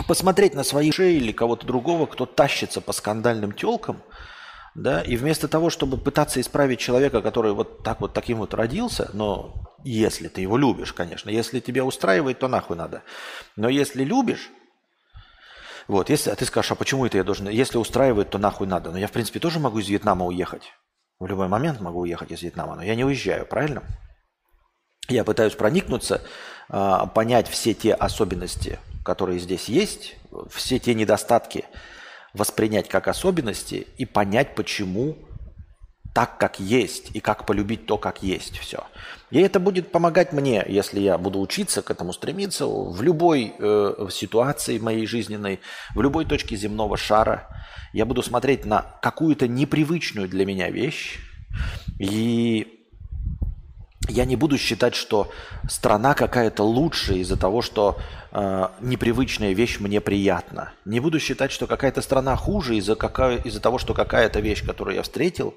посмотреть 0.07 0.55
на 0.55 0.65
свои 0.65 0.91
шеи 0.91 1.17
или 1.17 1.33
кого-то 1.33 1.67
другого, 1.67 2.07
кто 2.07 2.27
тащится 2.27 2.81
по 2.81 2.93
скандальным 2.93 3.53
телкам, 3.53 4.03
да, 4.75 5.01
и 5.01 5.17
вместо 5.17 5.47
того, 5.47 5.71
чтобы 5.71 5.97
пытаться 5.97 6.41
исправить 6.41 6.81
человека, 6.81 7.23
который 7.23 7.53
вот 7.53 7.85
так 7.85 8.01
вот 8.01 8.13
таким 8.13 8.39
вот 8.39 8.55
родился, 8.55 9.09
но 9.13 9.55
если 9.85 10.29
ты 10.29 10.41
его 10.41 10.57
любишь, 10.57 10.93
конечно, 10.93 11.31
если 11.31 11.61
тебя 11.61 11.85
устраивает, 11.85 12.39
то 12.39 12.49
нахуй 12.49 12.77
надо. 12.77 13.03
Но 13.57 13.69
если 13.69 14.03
любишь, 14.03 14.51
вот, 15.87 16.09
если, 16.09 16.31
а 16.31 16.37
ты 16.37 16.47
скажешь, 16.47 16.73
а 16.73 16.75
почему 16.75 17.05
это 17.05 17.19
я 17.19 17.25
должен, 17.25 17.49
если 17.49 17.77
устраивает, 17.77 18.31
то 18.31 18.39
нахуй 18.39 18.67
надо. 18.67 18.91
Но 18.91 18.99
я, 18.99 19.07
в 19.07 19.13
принципе, 19.13 19.39
тоже 19.39 19.61
могу 19.61 19.79
из 19.79 19.89
Вьетнама 19.89 20.25
уехать. 20.25 20.73
В 21.19 21.27
любой 21.27 21.49
момент 21.49 21.81
могу 21.81 22.01
уехать 22.01 22.33
из 22.33 22.43
Вьетнама, 22.43 22.75
но 22.75 22.83
я 22.83 22.95
не 22.95 23.05
уезжаю, 23.05 23.47
правильно? 23.47 23.83
Я 25.09 25.25
пытаюсь 25.25 25.55
проникнуться, 25.55 26.23
а, 26.69 27.07
понять 27.07 27.49
все 27.49 27.75
те 27.75 27.93
особенности, 27.93 28.79
которые 29.05 29.39
здесь 29.39 29.69
есть, 29.69 30.17
все 30.51 30.79
те 30.79 30.95
недостатки 30.95 31.67
воспринять 32.33 32.89
как 32.89 33.07
особенности 33.07 33.87
и 33.97 34.07
понять, 34.07 34.55
почему 34.55 35.17
так, 36.15 36.39
как 36.39 36.61
есть, 36.61 37.11
и 37.13 37.21
как 37.21 37.45
полюбить 37.45 37.87
то, 37.87 37.99
как 37.99 38.23
есть 38.23 38.57
все. 38.59 38.85
И 39.31 39.41
это 39.41 39.61
будет 39.61 39.91
помогать 39.91 40.33
мне, 40.33 40.65
если 40.67 41.01
я 41.01 41.19
буду 41.19 41.41
учиться 41.41 41.83
к 41.83 41.91
этому 41.91 42.13
стремиться 42.13 42.67
в 42.67 43.03
любой 43.03 43.55
э, 43.59 44.09
ситуации 44.11 44.79
моей 44.79 45.07
жизненной, 45.07 45.61
в 45.95 46.01
любой 46.01 46.25
точке 46.25 46.57
земного 46.57 46.97
шара. 46.97 47.49
Я 47.93 48.07
буду 48.07 48.23
смотреть 48.23 48.65
на 48.65 48.97
какую-то 49.03 49.49
непривычную 49.49 50.29
для 50.29 50.47
меня 50.47 50.71
вещь 50.71 51.19
и 51.99 52.81
я 54.09 54.25
не 54.25 54.37
буду 54.37 54.59
считать, 54.59 54.95
что 54.95 55.31
страна 55.69 56.15
какая-то 56.15 56.63
лучше 56.63 57.15
из-за 57.15 57.37
того, 57.37 57.63
что 57.63 57.99
э, 58.33 58.69
непривычная 58.81 59.55
вещь 59.55 59.81
мне 59.81 60.01
приятна. 60.01 60.73
Не 60.85 61.01
буду 61.01 61.19
считать, 61.19 61.51
что 61.51 61.67
какая-то 61.67 62.03
страна 62.03 62.37
хуже 62.37 62.77
из-за 62.77 62.97
какая, 62.97 63.39
из 63.39 63.59
того, 63.61 63.79
что 63.79 63.95
какая-то 63.95 64.41
вещь, 64.41 64.65
которую 64.65 64.97
я 64.97 65.03
встретил, 65.03 65.55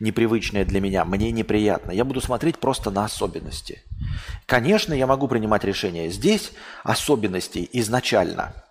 непривычная 0.00 0.64
для 0.64 0.80
меня, 0.80 1.04
мне 1.04 1.30
неприятна. 1.30 1.92
Я 1.92 2.04
буду 2.04 2.20
смотреть 2.20 2.58
просто 2.58 2.90
на 2.90 3.04
особенности. 3.04 3.82
Конечно, 4.46 4.94
я 4.94 5.06
могу 5.06 5.28
принимать 5.28 5.64
решения. 5.64 6.08
Здесь 6.10 6.52
особенностей 6.84 7.68
изначально– 7.72 8.54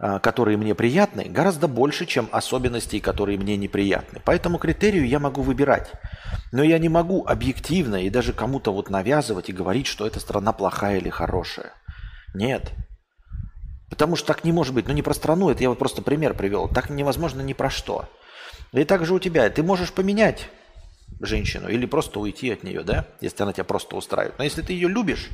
а, 0.00 0.20
которые 0.20 0.56
мне 0.56 0.76
приятны, 0.76 1.24
гораздо 1.24 1.66
больше, 1.66 2.06
чем 2.06 2.28
особенностей, 2.30 3.00
которые 3.00 3.36
мне 3.36 3.56
неприятны. 3.56 4.20
По 4.20 4.30
этому 4.30 4.58
критерию 4.58 5.08
я 5.08 5.18
могу 5.18 5.42
выбирать. 5.42 5.90
Но 6.52 6.62
я 6.62 6.78
не 6.78 6.88
могу 6.88 7.26
объективно 7.26 7.96
и 7.96 8.08
даже 8.08 8.32
кому-то 8.32 8.72
вот 8.72 8.90
навязывать 8.90 9.48
и 9.48 9.52
говорить, 9.52 9.88
что 9.88 10.06
эта 10.06 10.20
страна 10.20 10.52
плохая 10.52 10.98
или 10.98 11.08
хорошая. 11.08 11.72
Нет. 12.32 12.72
Потому 13.90 14.14
что 14.14 14.28
так 14.28 14.44
не 14.44 14.52
может 14.52 14.72
быть. 14.72 14.86
Ну 14.86 14.94
не 14.94 15.02
про 15.02 15.14
страну, 15.14 15.50
это 15.50 15.64
я 15.64 15.68
вот 15.68 15.80
просто 15.80 16.00
пример 16.00 16.34
привел. 16.34 16.68
Так 16.68 16.90
невозможно 16.90 17.40
ни 17.40 17.52
про 17.52 17.68
что. 17.68 18.08
И 18.72 18.84
также 18.84 19.14
у 19.14 19.18
тебя. 19.18 19.48
Ты 19.50 19.62
можешь 19.62 19.92
поменять 19.92 20.48
женщину 21.20 21.68
или 21.68 21.86
просто 21.86 22.20
уйти 22.20 22.50
от 22.50 22.62
нее, 22.62 22.82
да, 22.82 23.06
если 23.20 23.42
она 23.42 23.52
тебя 23.52 23.64
просто 23.64 23.96
устраивает. 23.96 24.38
Но 24.38 24.44
если 24.44 24.62
ты 24.62 24.72
ее 24.72 24.88
любишь, 24.88 25.28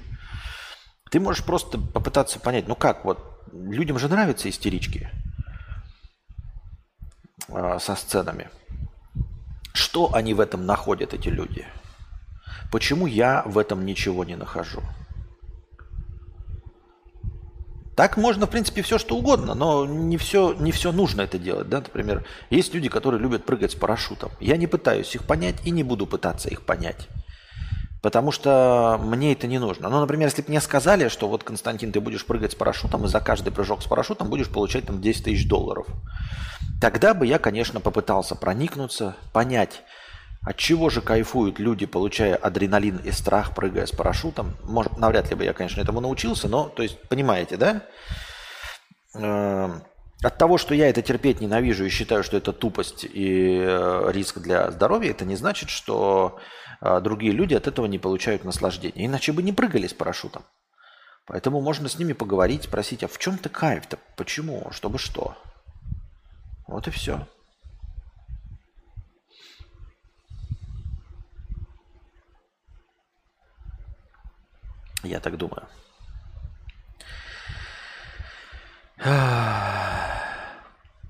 ты 1.11 1.20
можешь 1.20 1.44
просто 1.44 1.79
попытаться 1.79 2.38
понять, 2.40 2.68
ну 2.68 2.77
как, 2.77 3.05
вот 3.05 3.44
людям 3.53 3.99
же 3.99 4.09
нравятся 4.09 4.49
истерички 4.49 5.11
э, 7.49 7.79
со 7.81 7.94
сценами. 7.97 8.49
Что 9.73 10.14
они 10.14 10.35
в 10.35 10.40
этом 10.40 10.66
находят, 10.66 11.12
эти 11.12 11.29
люди? 11.29 11.66
Почему 12.70 13.07
я 13.07 13.42
в 13.44 13.59
этом 13.59 13.85
ничего 13.85 14.25
не 14.25 14.37
нахожу? 14.37 14.83
Так 17.96 18.16
можно, 18.16 18.46
в 18.46 18.50
принципе, 18.50 18.83
все 18.83 18.98
что 18.98 19.16
угодно, 19.16 19.54
но 19.54 19.87
не 19.87 20.16
все, 20.16 20.52
не 20.54 20.72
все 20.72 20.90
нужно 20.90 21.22
это 21.22 21.38
делать. 21.38 21.68
Да? 21.68 21.78
Например, 21.78 22.24
есть 22.50 22.74
люди, 22.74 22.88
которые 22.88 23.20
любят 23.20 23.44
прыгать 23.44 23.72
с 23.72 23.74
парашютом. 23.74 24.33
Я 24.40 24.57
не 24.57 24.66
пытаюсь 24.66 25.14
их 25.14 25.24
понять 25.24 25.57
и 25.64 25.70
не 25.70 25.85
буду 25.85 26.07
пытаться 26.07 26.48
их 26.48 26.62
понять. 26.62 27.09
Потому 28.02 28.33
что 28.33 29.00
мне 29.02 29.33
это 29.33 29.46
не 29.46 29.59
нужно. 29.59 29.88
Ну, 29.88 30.00
например, 30.00 30.28
если 30.28 30.42
бы 30.42 30.48
мне 30.48 30.61
сказали, 30.61 31.09
что 31.09 31.28
вот, 31.28 31.42
Константин, 31.42 31.90
ты 31.90 32.00
будешь 32.00 32.26
прыгать 32.26 32.52
с 32.52 32.54
парашютом, 32.54 33.07
и 33.07 33.09
за 33.09 33.20
каждый 33.20 33.50
прыжок 33.50 33.83
с 33.83 33.87
парашютом 33.87 34.28
будешь 34.28 34.50
получать 34.50 34.85
там 34.85 35.00
10 35.00 35.24
тысяч 35.24 35.48
долларов. 35.48 35.87
Тогда 36.83 37.14
бы 37.14 37.26
я, 37.26 37.38
конечно, 37.38 37.80
попытался 37.80 38.35
проникнуться, 38.35 39.16
понять, 39.33 39.83
от 40.44 40.57
чего 40.57 40.90
же 40.90 41.00
кайфуют 41.00 41.59
люди, 41.59 41.87
получая 41.87 42.37
адреналин 42.37 42.98
и 42.98 43.11
страх, 43.12 43.54
прыгая 43.54 43.87
с 43.87 43.92
парашютом. 43.92 44.57
Может, 44.64 44.98
навряд 44.98 45.30
ли 45.30 45.37
бы 45.37 45.44
я, 45.44 45.52
конечно, 45.52 45.80
этому 45.80 46.00
научился, 46.00 46.48
но, 46.48 46.68
то 46.68 46.83
есть, 46.83 47.00
понимаете, 47.09 47.57
да? 47.57 47.83
Эм, 49.14 49.83
от 50.22 50.38
того, 50.38 50.59
что 50.59 50.74
я 50.74 50.88
это 50.88 51.02
терпеть 51.02 51.40
ненавижу 51.40 51.85
и 51.85 51.90
считаю, 51.90 52.22
что 52.22 52.37
это 52.37 52.52
тупость 52.52 53.04
и 53.04 53.59
э, 53.59 54.11
риск 54.12 54.38
для 54.38 54.70
здоровья, 54.70 55.11
это 55.11 55.24
не 55.24 55.37
значит, 55.37 55.70
что 55.70 56.38
а 56.87 57.00
другие 57.00 57.33
люди 57.33 57.54
от 57.54 57.66
этого 57.66 57.87
не 57.87 57.98
получают 57.98 58.44
наслаждения. 58.44 59.07
Иначе 59.07 59.33
бы 59.33 59.42
не 59.42 59.54
прыгали 59.54 59.87
с 59.87 59.94
парашютом. 59.94 60.44
Поэтому 61.26 61.62
можно 61.62 61.88
с 61.88 61.98
ними 61.98 62.12
поговорить, 62.12 62.64
спросить, 62.64 63.02
а 63.02 63.09
в 63.09 63.16
чем 63.16 63.38
ты 63.38 63.48
кайф-то? 63.48 63.98
Почему? 64.16 64.68
Чтобы 64.70 64.98
что? 64.98 65.35
Вот 66.66 66.87
и 66.87 66.90
все. 66.90 67.26
Я 75.05 75.21
так 75.21 75.37
думаю. 75.37 75.67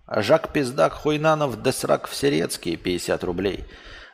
Жак 0.09 0.52
Пиздак 0.52 0.92
Хуйнанов 0.92 1.62
Десрак 1.62 2.07
Всерецкий 2.09 2.76
50 2.76 3.24
рублей. 3.24 3.64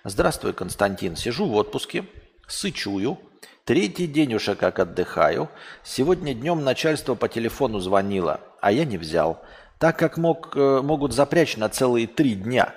Здравствуй, 0.05 0.53
Константин. 0.53 1.16
Сижу 1.16 1.47
в 1.47 1.55
отпуске, 1.55 2.05
сычую. 2.47 3.19
Третий 3.64 4.07
день 4.07 4.35
уже 4.35 4.55
как 4.55 4.79
отдыхаю. 4.79 5.49
Сегодня 5.85 6.35
днем 6.35 6.64
начальство 6.64 7.14
по 7.14 7.29
телефону 7.29 7.81
звонило, 7.81 8.40
а 8.61 8.73
я 8.73 8.85
не 8.85 8.99
взял, 8.99 9.43
так 9.79 9.99
как 9.99 10.16
мог, 10.16 10.57
э, 10.57 10.81
могут 10.83 11.12
запрячь 11.12 11.57
на 11.57 11.69
целые 11.69 12.07
три 12.07 12.35
дня. 12.35 12.75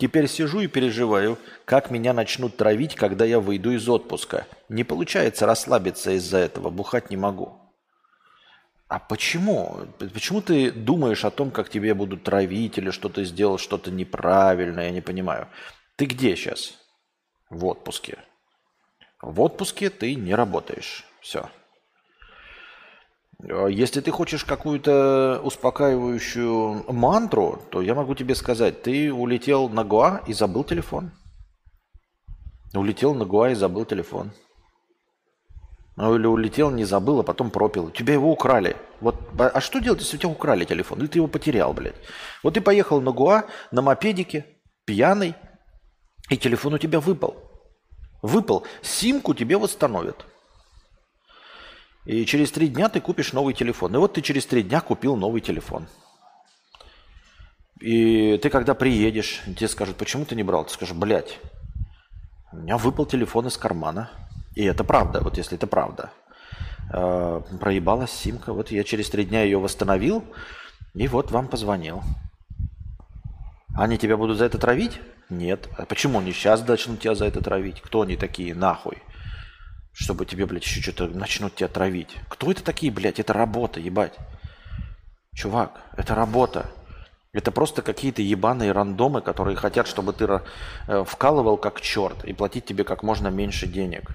Теперь 0.00 0.28
сижу 0.28 0.60
и 0.60 0.66
переживаю, 0.66 1.38
как 1.66 1.90
меня 1.90 2.14
начнут 2.14 2.56
травить, 2.56 2.94
когда 2.94 3.26
я 3.26 3.38
выйду 3.38 3.72
из 3.72 3.86
отпуска. 3.86 4.46
Не 4.70 4.82
получается 4.82 5.44
расслабиться 5.44 6.12
из-за 6.12 6.38
этого, 6.38 6.70
бухать 6.70 7.10
не 7.10 7.18
могу. 7.18 7.60
А 8.88 8.98
почему? 8.98 9.86
Почему 9.98 10.40
ты 10.40 10.72
думаешь 10.72 11.26
о 11.26 11.30
том, 11.30 11.50
как 11.50 11.68
тебе 11.68 11.92
будут 11.92 12.24
травить 12.24 12.78
или 12.78 12.90
что 12.90 13.10
ты 13.10 13.24
сделал 13.24 13.58
что-то 13.58 13.90
неправильно, 13.90 14.80
я 14.80 14.90
не 14.90 15.02
понимаю. 15.02 15.48
Ты 15.96 16.06
где 16.06 16.34
сейчас? 16.34 16.78
В 17.50 17.66
отпуске. 17.66 18.16
В 19.20 19.38
отпуске 19.42 19.90
ты 19.90 20.14
не 20.14 20.34
работаешь. 20.34 21.04
Все. 21.20 21.50
А 23.48 23.66
если 23.66 24.00
ты 24.00 24.10
хочешь 24.10 24.44
какую-то 24.44 25.40
успокаивающую 25.42 26.92
мантру, 26.92 27.60
то 27.70 27.80
я 27.80 27.94
могу 27.94 28.14
тебе 28.14 28.34
сказать, 28.34 28.82
ты 28.82 29.12
улетел 29.12 29.68
на 29.68 29.84
Гуа 29.84 30.22
и 30.26 30.32
забыл 30.32 30.64
телефон. 30.64 31.12
Улетел 32.74 33.14
на 33.14 33.24
Гуа 33.24 33.50
и 33.50 33.54
забыл 33.54 33.84
телефон. 33.84 34.32
Ну 35.96 36.14
или 36.16 36.26
улетел, 36.26 36.70
не 36.70 36.84
забыл, 36.84 37.20
а 37.20 37.22
потом 37.22 37.50
пропил. 37.50 37.90
Тебя 37.90 38.14
его 38.14 38.30
украли. 38.32 38.76
Вот, 39.00 39.16
а, 39.38 39.48
а 39.48 39.60
что 39.60 39.80
делать, 39.80 40.00
если 40.00 40.16
у 40.16 40.20
тебя 40.20 40.30
украли 40.30 40.64
телефон? 40.64 40.98
Или 41.00 41.08
ты 41.08 41.18
его 41.18 41.26
потерял, 41.26 41.74
блядь? 41.74 41.96
Вот 42.42 42.54
ты 42.54 42.60
поехал 42.60 43.00
на 43.00 43.10
Гуа 43.10 43.44
на 43.70 43.82
мопедике, 43.82 44.46
пьяный, 44.86 45.34
и 46.30 46.38
телефон 46.38 46.74
у 46.74 46.78
тебя 46.78 47.00
выпал. 47.00 47.36
Выпал. 48.22 48.64
Симку 48.82 49.34
тебе 49.34 49.58
восстановят. 49.58 50.26
И 52.04 52.24
через 52.24 52.50
три 52.50 52.68
дня 52.68 52.88
ты 52.88 53.00
купишь 53.00 53.32
новый 53.32 53.54
телефон. 53.54 53.94
И 53.94 53.98
вот 53.98 54.14
ты 54.14 54.22
через 54.22 54.46
три 54.46 54.62
дня 54.62 54.80
купил 54.80 55.16
новый 55.16 55.40
телефон. 55.40 55.86
И 57.80 58.38
ты 58.38 58.50
когда 58.50 58.74
приедешь, 58.74 59.42
тебе 59.44 59.68
скажут, 59.68 59.96
почему 59.96 60.24
ты 60.24 60.34
не 60.34 60.42
брал? 60.42 60.64
Ты 60.64 60.72
скажешь, 60.72 60.94
блядь, 60.94 61.38
у 62.52 62.56
меня 62.56 62.76
выпал 62.76 63.06
телефон 63.06 63.46
из 63.46 63.56
кармана. 63.56 64.10
И 64.54 64.64
это 64.64 64.84
правда, 64.84 65.20
вот 65.20 65.36
если 65.36 65.56
это 65.56 65.66
правда. 65.66 66.10
Э, 66.92 67.40
проебалась 67.60 68.10
симка. 68.10 68.52
Вот 68.52 68.70
я 68.70 68.82
через 68.84 69.08
три 69.08 69.24
дня 69.24 69.42
ее 69.42 69.58
восстановил, 69.58 70.24
и 70.94 71.06
вот 71.06 71.30
вам 71.30 71.48
позвонил. 71.48 72.02
Они 73.76 73.96
тебя 73.96 74.16
будут 74.16 74.38
за 74.38 74.46
это 74.46 74.58
травить? 74.58 75.00
Нет. 75.28 75.68
А 75.78 75.86
почему 75.86 76.18
они 76.18 76.32
сейчас 76.32 76.66
начнут 76.66 77.00
тебя 77.00 77.14
за 77.14 77.26
это 77.26 77.40
травить? 77.40 77.80
Кто 77.80 78.02
они 78.02 78.16
такие, 78.16 78.54
нахуй? 78.54 78.98
Чтобы 79.92 80.24
тебе, 80.24 80.46
блядь, 80.46 80.64
еще 80.64 80.80
что-то 80.80 81.08
начнут 81.08 81.54
тебя 81.54 81.68
травить. 81.68 82.16
Кто 82.28 82.50
это 82.50 82.62
такие, 82.62 82.92
блядь? 82.92 83.18
Это 83.20 83.32
работа, 83.32 83.80
ебать. 83.80 84.14
Чувак, 85.34 85.80
это 85.96 86.14
работа. 86.14 86.70
Это 87.32 87.52
просто 87.52 87.82
какие-то 87.82 88.22
ебаные 88.22 88.72
рандомы, 88.72 89.22
которые 89.22 89.56
хотят, 89.56 89.86
чтобы 89.86 90.12
ты 90.12 90.26
э, 90.88 91.04
вкалывал 91.04 91.56
как 91.56 91.80
черт 91.80 92.24
и 92.24 92.32
платить 92.32 92.64
тебе 92.64 92.82
как 92.82 93.04
можно 93.04 93.28
меньше 93.28 93.68
денег. 93.68 94.10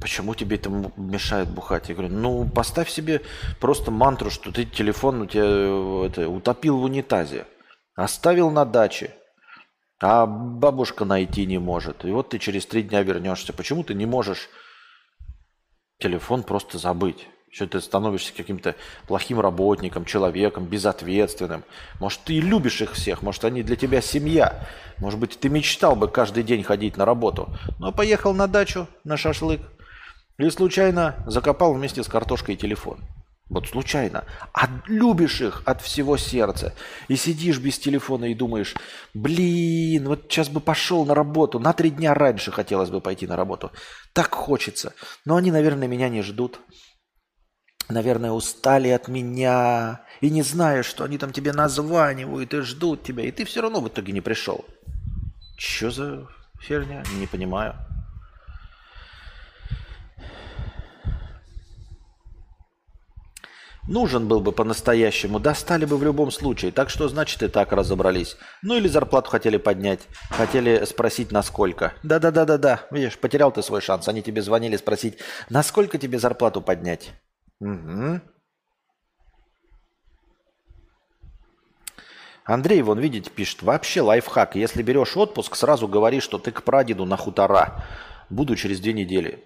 Почему 0.00 0.34
тебе 0.34 0.56
это 0.56 0.70
мешает 0.96 1.48
бухать? 1.48 1.88
Я 1.88 1.96
говорю, 1.96 2.14
ну 2.14 2.48
поставь 2.48 2.88
себе 2.88 3.22
просто 3.58 3.90
мантру, 3.90 4.30
что 4.30 4.52
ты 4.52 4.64
телефон 4.64 5.22
у 5.22 5.26
тебя 5.26 5.42
э, 5.44 6.06
это, 6.06 6.28
утопил 6.28 6.78
в 6.78 6.84
унитазе, 6.84 7.46
оставил 7.96 8.50
на 8.50 8.64
даче, 8.64 9.10
а 10.06 10.26
бабушка 10.26 11.06
найти 11.06 11.46
не 11.46 11.56
может. 11.56 12.04
И 12.04 12.10
вот 12.10 12.28
ты 12.28 12.38
через 12.38 12.66
три 12.66 12.82
дня 12.82 13.02
вернешься. 13.02 13.54
Почему 13.54 13.82
ты 13.82 13.94
не 13.94 14.04
можешь 14.04 14.50
телефон 15.98 16.42
просто 16.42 16.76
забыть? 16.76 17.26
Что 17.50 17.66
ты 17.66 17.80
становишься 17.80 18.34
каким-то 18.34 18.74
плохим 19.06 19.40
работником, 19.40 20.04
человеком, 20.04 20.66
безответственным. 20.66 21.64
Может, 22.00 22.20
ты 22.24 22.34
и 22.34 22.40
любишь 22.42 22.82
их 22.82 22.92
всех, 22.92 23.22
может, 23.22 23.46
они 23.46 23.62
для 23.62 23.76
тебя 23.76 24.02
семья. 24.02 24.68
Может 24.98 25.18
быть, 25.18 25.38
ты 25.40 25.48
мечтал 25.48 25.96
бы 25.96 26.06
каждый 26.06 26.42
день 26.42 26.64
ходить 26.64 26.98
на 26.98 27.06
работу, 27.06 27.48
но 27.78 27.90
поехал 27.90 28.34
на 28.34 28.46
дачу, 28.46 28.86
на 29.04 29.16
шашлык, 29.16 29.62
и 30.36 30.50
случайно 30.50 31.14
закопал 31.26 31.72
вместе 31.72 32.02
с 32.02 32.08
картошкой 32.08 32.56
телефон. 32.56 32.98
Вот 33.50 33.68
случайно. 33.68 34.24
А 34.54 34.68
любишь 34.86 35.40
их 35.40 35.62
от 35.66 35.82
всего 35.82 36.16
сердца. 36.16 36.74
И 37.08 37.16
сидишь 37.16 37.58
без 37.58 37.78
телефона 37.78 38.24
и 38.26 38.34
думаешь, 38.34 38.74
блин, 39.12 40.08
вот 40.08 40.24
сейчас 40.28 40.48
бы 40.48 40.60
пошел 40.60 41.04
на 41.04 41.14
работу. 41.14 41.58
На 41.58 41.74
три 41.74 41.90
дня 41.90 42.14
раньше 42.14 42.50
хотелось 42.52 42.90
бы 42.90 43.00
пойти 43.00 43.26
на 43.26 43.36
работу. 43.36 43.70
Так 44.14 44.34
хочется. 44.34 44.94
Но 45.26 45.36
они, 45.36 45.50
наверное, 45.50 45.88
меня 45.88 46.08
не 46.08 46.22
ждут. 46.22 46.60
Наверное, 47.90 48.30
устали 48.30 48.88
от 48.88 49.08
меня. 49.08 50.00
И 50.22 50.30
не 50.30 50.42
знаешь, 50.42 50.86
что 50.86 51.04
они 51.04 51.18
там 51.18 51.30
тебе 51.30 51.52
названивают 51.52 52.54
и 52.54 52.60
ждут 52.60 53.02
тебя. 53.02 53.24
И 53.24 53.30
ты 53.30 53.44
все 53.44 53.60
равно 53.60 53.80
в 53.80 53.88
итоге 53.88 54.14
не 54.14 54.22
пришел. 54.22 54.64
Что 55.58 55.90
за 55.90 56.28
херня? 56.62 57.04
Не 57.18 57.26
понимаю. 57.26 57.74
Нужен 63.86 64.28
был 64.28 64.40
бы 64.40 64.52
по-настоящему, 64.52 65.38
достали 65.38 65.84
бы 65.84 65.98
в 65.98 66.02
любом 66.02 66.30
случае. 66.30 66.72
Так 66.72 66.88
что, 66.88 67.06
значит, 67.08 67.42
и 67.42 67.48
так 67.48 67.72
разобрались. 67.72 68.36
Ну 68.62 68.76
или 68.76 68.88
зарплату 68.88 69.30
хотели 69.30 69.58
поднять. 69.58 70.00
Хотели 70.30 70.84
спросить, 70.86 71.30
насколько. 71.30 71.92
Да-да-да-да-да. 72.02 72.86
Видишь, 72.90 73.18
потерял 73.18 73.52
ты 73.52 73.62
свой 73.62 73.82
шанс. 73.82 74.08
Они 74.08 74.22
тебе 74.22 74.40
звонили 74.40 74.78
спросить, 74.78 75.18
насколько 75.50 75.98
тебе 75.98 76.18
зарплату 76.18 76.62
поднять. 76.62 77.12
Угу. 77.60 78.20
Андрей, 82.46 82.82
вон, 82.82 82.98
видите, 82.98 83.30
пишет, 83.30 83.62
вообще 83.62 84.00
лайфхак. 84.00 84.54
Если 84.54 84.82
берешь 84.82 85.16
отпуск, 85.16 85.56
сразу 85.56 85.88
говори, 85.88 86.20
что 86.20 86.38
ты 86.38 86.52
к 86.52 86.62
прадеду 86.62 87.04
на 87.04 87.18
хутора. 87.18 87.84
Буду 88.30 88.56
через 88.56 88.80
две 88.80 88.94
недели. 88.94 89.44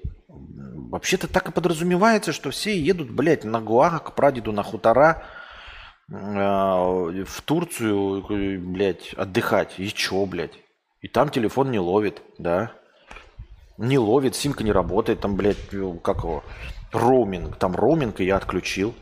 Вообще-то 0.91 1.29
так 1.29 1.49
и 1.49 1.53
подразумевается, 1.53 2.33
что 2.33 2.51
все 2.51 2.79
едут, 2.79 3.11
блядь, 3.11 3.45
на 3.45 3.61
Гуа, 3.61 3.99
к 3.99 4.15
прадеду 4.15 4.53
на 4.53 4.63
хутора, 4.63 5.23
э, 6.11 6.15
в 6.15 7.43
Турцию, 7.45 8.25
блядь, 8.61 9.13
отдыхать. 9.13 9.75
И 9.77 9.89
чё, 9.89 10.25
блядь? 10.25 10.59
И 11.03 11.09
там 11.09 11.29
телефон 11.29 11.71
не 11.71 11.79
ловит, 11.79 12.23
да? 12.39 12.73
Не 13.77 13.99
ловит, 13.99 14.35
симка 14.35 14.65
не 14.65 14.73
работает, 14.73 15.21
там, 15.21 15.37
блядь, 15.37 15.69
как 16.03 16.25
его, 16.25 16.43
роуминг. 16.93 17.57
Там 17.57 17.77
роуминг, 17.77 18.21
и 18.21 18.25
я 18.25 18.37
отключил. 18.37 18.95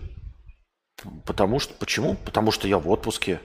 Потому 1.25 1.61
что, 1.61 1.73
почему? 1.75 2.17
Потому 2.25 2.51
что 2.51 2.67
я 2.67 2.79
в 2.79 2.91
отпуске. 2.91 3.41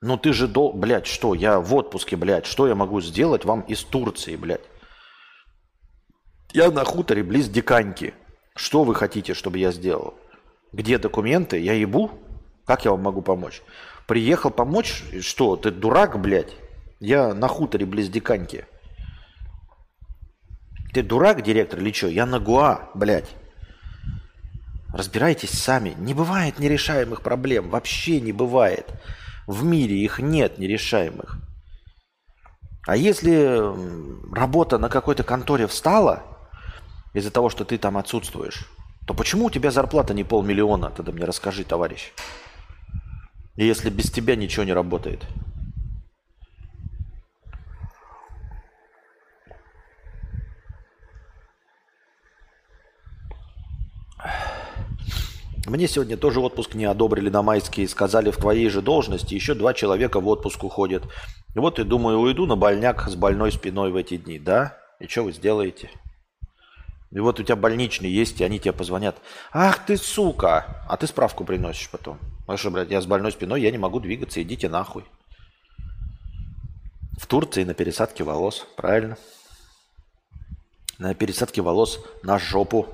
Ну 0.00 0.16
ты 0.18 0.32
же, 0.32 0.48
дол... 0.48 0.72
блядь, 0.72 1.06
что? 1.06 1.32
Я 1.32 1.60
в 1.60 1.72
отпуске, 1.74 2.16
блядь. 2.16 2.46
Что 2.46 2.66
я 2.66 2.74
могу 2.74 3.00
сделать 3.00 3.44
вам 3.44 3.60
из 3.62 3.84
Турции, 3.84 4.34
блядь? 4.34 4.64
Я 6.56 6.70
на 6.70 6.84
хуторе 6.86 7.22
близ 7.22 7.50
Диканьки. 7.50 8.14
Что 8.54 8.82
вы 8.82 8.94
хотите, 8.94 9.34
чтобы 9.34 9.58
я 9.58 9.72
сделал? 9.72 10.14
Где 10.72 10.96
документы? 10.96 11.58
Я 11.58 11.74
ебу? 11.74 12.10
Как 12.64 12.86
я 12.86 12.92
вам 12.92 13.02
могу 13.02 13.20
помочь? 13.20 13.60
Приехал 14.06 14.48
помочь? 14.48 15.04
Что, 15.20 15.56
ты 15.56 15.70
дурак, 15.70 16.18
блядь? 16.18 16.54
Я 16.98 17.34
на 17.34 17.46
хуторе 17.46 17.84
близ 17.84 18.08
Диканьки. 18.08 18.64
Ты 20.94 21.02
дурак, 21.02 21.42
директор, 21.42 21.78
или 21.78 21.92
что? 21.92 22.06
Я 22.06 22.24
на 22.24 22.40
Гуа, 22.40 22.88
блядь. 22.94 23.36
Разбирайтесь 24.94 25.50
сами. 25.50 25.94
Не 25.98 26.14
бывает 26.14 26.58
нерешаемых 26.58 27.20
проблем. 27.20 27.68
Вообще 27.68 28.18
не 28.18 28.32
бывает. 28.32 28.88
В 29.46 29.62
мире 29.62 29.98
их 29.98 30.20
нет 30.20 30.56
нерешаемых. 30.56 31.36
А 32.86 32.96
если 32.96 33.60
работа 34.34 34.78
на 34.78 34.88
какой-то 34.88 35.22
конторе 35.22 35.66
встала– 35.66 36.22
из-за 37.16 37.30
того, 37.30 37.48
что 37.48 37.64
ты 37.64 37.78
там 37.78 37.96
отсутствуешь, 37.96 38.66
то 39.06 39.14
почему 39.14 39.46
у 39.46 39.50
тебя 39.50 39.70
зарплата 39.70 40.12
не 40.12 40.22
полмиллиона? 40.22 40.90
Тогда 40.90 41.12
мне 41.12 41.24
расскажи, 41.24 41.64
товарищ. 41.64 42.12
Если 43.56 43.88
без 43.88 44.10
тебя 44.10 44.36
ничего 44.36 44.64
не 44.64 44.74
работает. 44.74 45.24
Мне 55.66 55.88
сегодня 55.88 56.18
тоже 56.18 56.40
отпуск 56.40 56.74
не 56.74 56.84
одобрили 56.84 57.30
на 57.30 57.42
майские. 57.42 57.88
Сказали, 57.88 58.30
в 58.30 58.36
твоей 58.36 58.68
же 58.68 58.82
должности 58.82 59.32
еще 59.32 59.54
два 59.54 59.72
человека 59.72 60.20
в 60.20 60.28
отпуск 60.28 60.62
уходят. 60.64 61.04
И 61.54 61.58
вот 61.58 61.78
и 61.78 61.84
думаю, 61.84 62.18
уйду 62.18 62.44
на 62.44 62.56
больняк 62.56 63.08
с 63.08 63.14
больной 63.14 63.52
спиной 63.52 63.90
в 63.90 63.96
эти 63.96 64.18
дни. 64.18 64.38
Да? 64.38 64.76
И 65.00 65.06
что 65.06 65.22
вы 65.22 65.32
сделаете? 65.32 65.90
И 67.12 67.20
вот 67.20 67.38
у 67.38 67.42
тебя 67.42 67.56
больничный 67.56 68.10
есть, 68.10 68.40
и 68.40 68.44
они 68.44 68.58
тебе 68.58 68.72
позвонят. 68.72 69.16
Ах 69.52 69.86
ты 69.86 69.96
сука! 69.96 70.84
А 70.88 70.96
ты 70.96 71.06
справку 71.06 71.44
приносишь 71.44 71.88
потом. 71.90 72.18
Потому 72.40 72.58
что, 72.58 72.70
блядь, 72.70 72.90
я 72.90 73.00
с 73.00 73.06
больной 73.06 73.32
спиной, 73.32 73.62
я 73.62 73.70
не 73.70 73.78
могу 73.78 74.00
двигаться, 74.00 74.42
идите 74.42 74.68
нахуй. 74.68 75.04
В 77.18 77.26
Турции 77.26 77.64
на 77.64 77.74
пересадке 77.74 78.24
волос, 78.24 78.66
правильно? 78.76 79.16
На 80.98 81.14
пересадке 81.14 81.62
волос 81.62 82.04
на 82.22 82.38
жопу. 82.38 82.88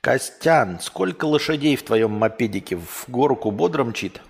Костян, 0.00 0.80
сколько 0.80 1.26
лошадей 1.26 1.76
в 1.76 1.84
твоем 1.84 2.10
мопедике? 2.12 2.76
В 2.76 3.04
горку 3.08 3.50
бодро 3.50 3.84
мчит? 3.84 4.20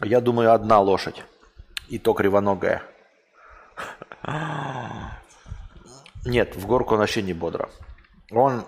Я 0.00 0.20
думаю, 0.20 0.52
одна 0.52 0.80
лошадь. 0.80 1.22
И 1.88 1.98
то 1.98 2.14
кривоногая. 2.14 2.82
Нет, 6.24 6.56
в 6.56 6.66
горку 6.66 6.94
он 6.94 7.00
вообще 7.00 7.22
не 7.22 7.34
бодро. 7.34 7.68
Он 8.30 8.64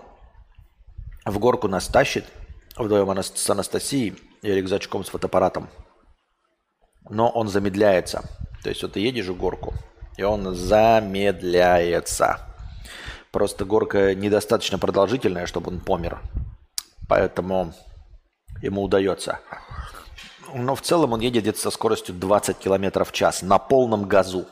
в 1.25 1.39
горку 1.39 1.67
нас 1.67 1.87
тащит 1.87 2.25
вдвоем 2.77 3.17
с 3.21 3.49
Анастасией 3.49 4.15
и 4.41 4.51
рюкзачком 4.51 5.03
с 5.03 5.09
фотоаппаратом. 5.09 5.69
Но 7.09 7.29
он 7.29 7.47
замедляется. 7.47 8.23
То 8.63 8.69
есть 8.69 8.83
вот 8.83 8.93
ты 8.93 8.99
едешь 8.99 9.27
в 9.27 9.37
горку, 9.37 9.73
и 10.17 10.23
он 10.23 10.55
замедляется. 10.55 12.39
Просто 13.31 13.65
горка 13.65 14.15
недостаточно 14.15 14.77
продолжительная, 14.77 15.45
чтобы 15.45 15.71
он 15.71 15.79
помер. 15.79 16.21
Поэтому 17.07 17.73
ему 18.61 18.83
удается. 18.83 19.39
Но 20.53 20.75
в 20.75 20.81
целом 20.81 21.13
он 21.13 21.19
едет 21.19 21.43
где-то 21.43 21.59
со 21.59 21.71
скоростью 21.71 22.15
20 22.15 22.57
км 22.57 23.03
в 23.03 23.11
час 23.11 23.41
на 23.41 23.57
полном 23.57 24.07
газу. 24.07 24.47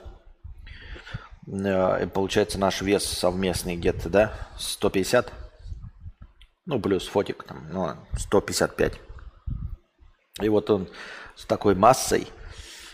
Э, 1.47 2.03
и 2.03 2.07
получается 2.07 2.59
наш 2.59 2.81
вес 2.81 3.03
совместный 3.03 3.75
где-то, 3.75 4.09
да, 4.09 4.33
150. 4.57 5.31
Ну, 6.65 6.79
плюс 6.79 7.07
фотик 7.07 7.43
там, 7.43 7.67
ну, 7.71 7.91
155. 8.17 8.93
И 10.41 10.49
вот 10.49 10.69
он 10.69 10.89
с 11.35 11.45
такой 11.45 11.75
массой 11.75 12.27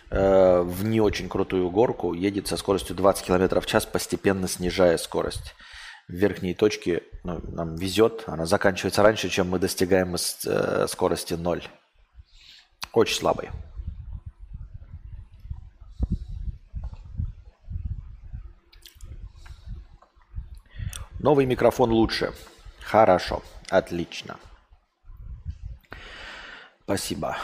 э, 0.10 0.62
в 0.62 0.84
не 0.84 1.02
очень 1.02 1.30
крутую 1.30 1.70
горку 1.70 2.14
едет 2.14 2.48
со 2.48 2.58
скоростью 2.58 2.96
20 2.96 3.26
км 3.26 3.62
в 3.62 3.66
час, 3.66 3.86
постепенно 3.86 4.48
снижая 4.48 4.98
скорость. 4.98 5.56
В 6.08 6.14
верхней 6.14 6.54
точке 6.54 7.04
ну, 7.24 7.40
нам 7.48 7.76
везет, 7.76 8.24
она 8.28 8.46
заканчивается 8.46 9.02
раньше, 9.02 9.30
чем 9.30 9.50
мы 9.50 9.60
достигаем 9.60 10.16
э, 10.16 10.88
скорости 10.88 11.34
0. 11.34 11.64
Очень 12.94 13.16
слабый. 13.16 13.50
Новый 21.20 21.46
микрофон 21.46 21.92
лучше. 21.92 22.34
Хорошо. 22.82 23.44
Отлично. 23.70 24.38
Спасибо. 26.84 27.38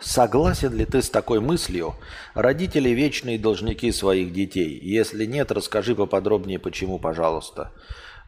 Согласен 0.00 0.74
ли 0.74 0.84
ты 0.84 1.02
с 1.02 1.10
такой 1.10 1.40
мыслью? 1.40 1.94
Родители 2.34 2.90
вечные 2.90 3.38
должники 3.38 3.92
своих 3.92 4.32
детей. 4.32 4.78
Если 4.82 5.24
нет, 5.26 5.52
расскажи 5.52 5.94
поподробнее, 5.94 6.58
почему, 6.58 6.98
пожалуйста. 6.98 7.70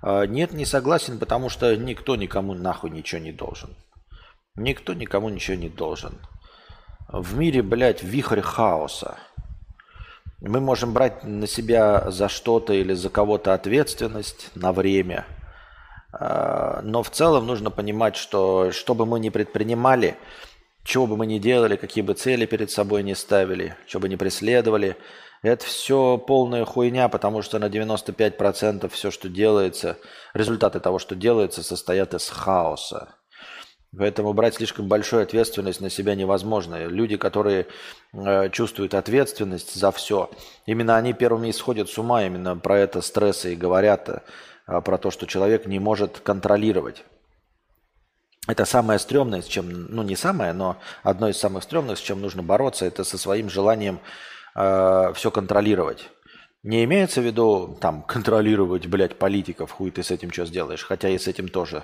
А, 0.02 0.24
нет, 0.24 0.52
не 0.52 0.64
согласен, 0.64 1.18
потому 1.18 1.48
что 1.48 1.74
никто 1.76 2.14
никому 2.16 2.54
нахуй 2.54 2.90
ничего 2.90 3.20
не 3.20 3.32
должен. 3.32 3.74
Никто 4.58 4.92
никому 4.94 5.28
ничего 5.28 5.56
не 5.56 5.68
должен. 5.68 6.18
В 7.08 7.38
мире, 7.38 7.62
блядь, 7.62 8.02
вихрь 8.02 8.40
хаоса. 8.40 9.16
Мы 10.40 10.60
можем 10.60 10.92
брать 10.92 11.24
на 11.24 11.46
себя 11.46 12.10
за 12.10 12.28
что-то 12.28 12.72
или 12.72 12.92
за 12.92 13.08
кого-то 13.08 13.54
ответственность 13.54 14.50
на 14.54 14.72
время. 14.72 15.24
А, 16.12 16.80
но 16.82 17.02
в 17.02 17.10
целом 17.10 17.46
нужно 17.46 17.70
понимать, 17.70 18.16
что 18.16 18.70
что 18.72 18.94
бы 18.94 19.06
мы 19.06 19.20
ни 19.20 19.30
предпринимали, 19.30 20.16
чего 20.84 21.06
бы 21.06 21.16
мы 21.16 21.26
ни 21.26 21.38
делали, 21.38 21.76
какие 21.76 22.02
бы 22.02 22.14
цели 22.14 22.46
перед 22.46 22.70
собой 22.70 23.02
не 23.02 23.14
ставили, 23.14 23.76
что 23.86 24.00
бы 24.00 24.08
ни 24.08 24.16
преследовали, 24.16 24.96
это 25.42 25.64
все 25.64 26.18
полная 26.18 26.64
хуйня, 26.64 27.08
потому 27.08 27.42
что 27.42 27.58
на 27.58 27.66
95% 27.66 28.88
все, 28.88 29.10
что 29.10 29.28
делается, 29.28 29.98
результаты 30.34 30.80
того, 30.80 30.98
что 30.98 31.14
делается, 31.14 31.62
состоят 31.62 32.14
из 32.14 32.28
хаоса. 32.28 33.14
Поэтому 33.98 34.32
брать 34.32 34.54
слишком 34.54 34.86
большую 34.86 35.24
ответственность 35.24 35.80
на 35.80 35.90
себя 35.90 36.14
невозможно. 36.14 36.86
Люди, 36.86 37.16
которые 37.16 37.66
э, 38.12 38.48
чувствуют 38.50 38.94
ответственность 38.94 39.74
за 39.74 39.90
все, 39.90 40.30
именно 40.66 40.96
они 40.96 41.12
первыми 41.12 41.50
исходят 41.50 41.90
с 41.90 41.98
ума, 41.98 42.24
именно 42.24 42.56
про 42.56 42.78
это 42.78 43.00
стрессы 43.00 43.54
и 43.54 43.56
говорят, 43.56 44.08
э, 44.08 44.80
про 44.82 44.98
то, 44.98 45.10
что 45.10 45.26
человек 45.26 45.66
не 45.66 45.80
может 45.80 46.20
контролировать. 46.20 47.04
Это 48.46 48.64
самое 48.64 49.00
стрёмное, 49.00 49.42
с 49.42 49.46
чем, 49.46 49.68
ну 49.88 50.04
не 50.04 50.14
самое, 50.14 50.52
но 50.52 50.76
одно 51.02 51.28
из 51.28 51.36
самых 51.36 51.64
стрёмных, 51.64 51.98
с 51.98 52.00
чем 52.00 52.20
нужно 52.20 52.42
бороться, 52.44 52.86
это 52.86 53.02
со 53.02 53.18
своим 53.18 53.50
желанием 53.50 53.98
э, 54.54 55.12
все 55.14 55.32
контролировать. 55.32 56.08
Не 56.62 56.84
имеется 56.84 57.20
в 57.20 57.24
виду 57.24 57.76
там 57.80 58.02
контролировать, 58.02 58.86
блядь, 58.86 59.18
политиков, 59.18 59.72
хуй 59.72 59.90
ты 59.90 60.04
с 60.04 60.12
этим 60.12 60.30
что 60.30 60.46
сделаешь, 60.46 60.84
хотя 60.84 61.08
и 61.08 61.18
с 61.18 61.26
этим 61.26 61.48
тоже 61.48 61.82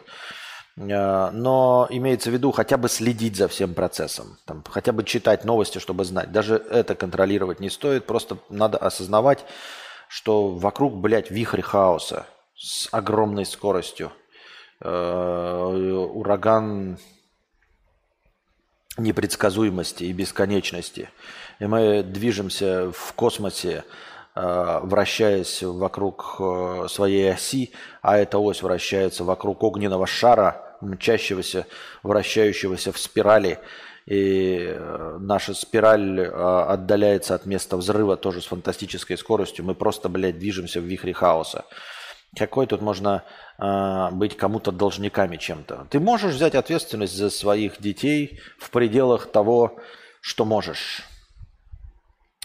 но 0.76 1.86
имеется 1.90 2.30
в 2.30 2.32
виду 2.32 2.50
хотя 2.50 2.76
бы 2.76 2.88
следить 2.88 3.36
за 3.36 3.46
всем 3.46 3.74
процессом, 3.74 4.38
там, 4.44 4.64
хотя 4.68 4.92
бы 4.92 5.04
читать 5.04 5.44
новости, 5.44 5.78
чтобы 5.78 6.04
знать. 6.04 6.32
Даже 6.32 6.56
это 6.56 6.96
контролировать 6.96 7.60
не 7.60 7.70
стоит, 7.70 8.06
просто 8.06 8.38
надо 8.48 8.78
осознавать, 8.78 9.44
что 10.08 10.48
вокруг, 10.48 10.96
блядь, 10.96 11.30
вихрь 11.30 11.62
хаоса 11.62 12.26
с 12.56 12.88
огромной 12.92 13.46
скоростью. 13.46 14.12
Э, 14.80 16.08
ураган 16.12 16.98
непредсказуемости 18.98 20.04
и 20.04 20.12
бесконечности. 20.12 21.10
И 21.58 21.66
мы 21.66 22.02
движемся 22.02 22.92
в 22.92 23.12
космосе, 23.14 23.84
э, 24.34 24.80
вращаясь 24.82 25.62
вокруг 25.62 26.40
своей 26.88 27.32
оси, 27.32 27.72
а 28.02 28.18
эта 28.18 28.38
ось 28.38 28.62
вращается 28.62 29.24
вокруг 29.24 29.62
огненного 29.62 30.06
шара, 30.06 30.63
мчащегося, 30.84 31.66
вращающегося 32.02 32.92
в 32.92 32.98
спирали. 32.98 33.58
И 34.06 34.58
э, 34.68 35.16
наша 35.18 35.54
спираль 35.54 36.20
э, 36.20 36.26
отдаляется 36.28 37.34
от 37.34 37.46
места 37.46 37.76
взрыва 37.76 38.16
тоже 38.16 38.42
с 38.42 38.46
фантастической 38.46 39.16
скоростью. 39.16 39.64
Мы 39.64 39.74
просто, 39.74 40.08
блядь, 40.08 40.38
движемся 40.38 40.80
в 40.80 40.84
вихре 40.84 41.14
хаоса. 41.14 41.64
Какой 42.36 42.66
тут 42.66 42.82
можно 42.82 43.24
э, 43.58 44.10
быть 44.12 44.36
кому-то 44.36 44.72
должниками 44.72 45.36
чем-то? 45.36 45.86
Ты 45.90 46.00
можешь 46.00 46.34
взять 46.34 46.54
ответственность 46.54 47.16
за 47.16 47.30
своих 47.30 47.80
детей 47.80 48.40
в 48.58 48.70
пределах 48.70 49.30
того, 49.30 49.78
что 50.20 50.44
можешь. 50.44 51.02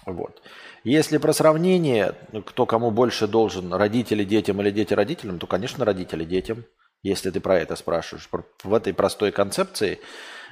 Вот. 0.05 0.41
Если 0.83 1.17
про 1.17 1.33
сравнение, 1.33 2.15
кто 2.45 2.65
кому 2.65 2.89
больше 2.91 3.27
должен, 3.27 3.73
родители 3.73 4.23
детям 4.23 4.61
или 4.61 4.71
дети 4.71 4.93
родителям, 4.93 5.39
то, 5.39 5.47
конечно, 5.47 5.83
родители 5.83 6.23
детям 6.23 6.63
если 7.03 7.29
ты 7.29 7.39
про 7.39 7.59
это 7.59 7.75
спрашиваешь. 7.75 8.29
В 8.63 8.73
этой 8.73 8.93
простой 8.93 9.31
концепции, 9.31 9.99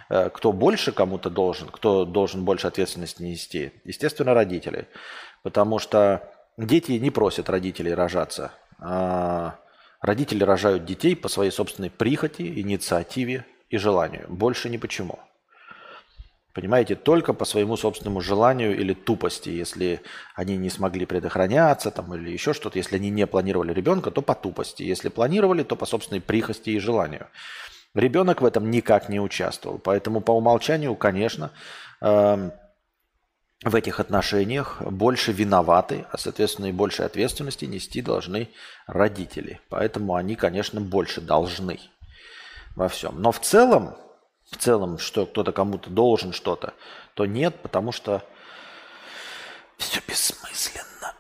э, 0.10 0.30
кто 0.30 0.52
больше 0.52 0.91
кому-то 0.91 1.30
должен, 1.30 1.70
кто 1.70 2.06
должен 2.06 2.45
больше 2.45 2.68
ответственности 2.68 3.24
нести, 3.24 3.72
естественно, 3.84 4.34
родители. 4.34 4.88
Потому 5.43 5.80
что 5.80 6.32
дети 6.58 6.93
не 6.93 7.12
просят 7.12 7.50
родителей 7.50 7.93
рожаться. 7.93 8.52
А 8.80 9.60
родители 10.02 10.43
рожают 10.43 10.86
детей 10.86 11.16
по 11.16 11.30
своей 11.30 11.52
собственной 11.52 11.89
прихоти, 11.89 12.60
инициативе 12.60 13.45
и 13.70 13.78
желанию. 13.78 14.26
Больше 14.30 14.70
ни 14.70 14.78
почему. 14.78 15.20
Понимаете, 16.58 16.95
только 16.95 17.34
по 17.34 17.45
своему 17.45 17.78
собственному 17.78 18.20
желанию 18.20 18.76
или 18.76 18.95
тупости. 18.95 19.49
Если 19.49 20.01
они 20.34 20.58
не 20.58 20.72
смогли 20.72 21.05
предохраняться 21.05 21.91
там, 21.91 22.16
или 22.16 22.32
еще 22.32 22.53
что-то, 22.53 22.80
если 22.80 22.95
они 22.95 23.12
не 23.12 23.28
планировали 23.28 23.72
ребенка, 23.72 24.10
то 24.10 24.24
по 24.24 24.34
тупости. 24.34 24.82
Если 24.82 25.10
планировали, 25.10 25.62
то 25.62 25.76
по 25.76 25.86
собственной 25.86 26.20
прихости 26.20 26.72
и 26.72 26.80
желанию. 26.80 27.28
Ребенок 27.93 28.41
в 28.41 28.45
этом 28.45 28.72
никак 28.72 29.08
не 29.08 29.20
участвовал. 29.20 29.78
Поэтому 29.78 30.20
по 30.20 30.32
умолчанию, 30.32 30.95
конечно, 30.95 31.51
э, 32.01 32.49
в 33.64 33.76
этих 33.76 33.99
отношениях 33.99 34.82
больше 34.82 35.34
виноваты, 35.34 36.08
а 36.12 36.18
соответственно 36.18 36.66
и 36.66 36.72
больше 36.72 37.03
ответственности 37.03 37.66
нести 37.66 38.01
должны 38.01 38.49
родители. 38.88 39.62
Поэтому 39.70 40.16
они, 40.16 40.36
конечно, 40.36 40.82
больше 40.82 41.22
должны 41.22 41.80
во 42.76 42.88
всем. 42.88 43.22
Но 43.22 43.32
в 43.32 43.41
целом 43.41 43.95
в 44.50 44.58
целом, 44.58 44.98
что 44.98 45.26
кто-то 45.26 45.52
кому-то 45.52 45.89
должен 45.89 46.34
что-то, 46.34 46.74
то 47.14 47.26
нет, 47.26 47.62
потому 47.62 47.91
что 47.91 48.24
все 49.78 50.02
бессмысленно. 50.08 51.14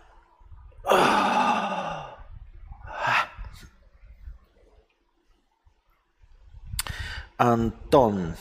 Антон. 7.37 8.35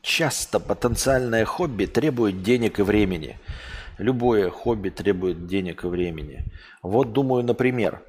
Часто 0.00 0.60
потенциальное 0.60 1.44
хобби 1.44 1.84
требует 1.84 2.42
денег 2.42 2.78
и 2.78 2.82
времени. 2.82 3.38
Любое 3.98 4.50
хобби 4.50 4.88
требует 4.88 5.46
денег 5.46 5.84
и 5.84 5.88
времени. 5.88 6.44
Вот 6.82 7.12
думаю, 7.12 7.42
например, 7.42 8.02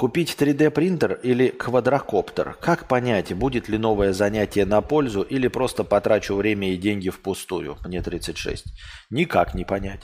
Купить 0.00 0.34
3D 0.38 0.70
принтер 0.70 1.20
или 1.22 1.48
квадрокоптер? 1.48 2.56
Как 2.58 2.88
понять, 2.88 3.34
будет 3.34 3.68
ли 3.68 3.76
новое 3.76 4.14
занятие 4.14 4.64
на 4.64 4.80
пользу 4.80 5.20
или 5.20 5.46
просто 5.46 5.84
потрачу 5.84 6.36
время 6.36 6.72
и 6.72 6.78
деньги 6.78 7.10
впустую? 7.10 7.76
Мне 7.84 8.00
36. 8.00 8.64
Никак 9.10 9.52
не 9.52 9.66
понять. 9.66 10.00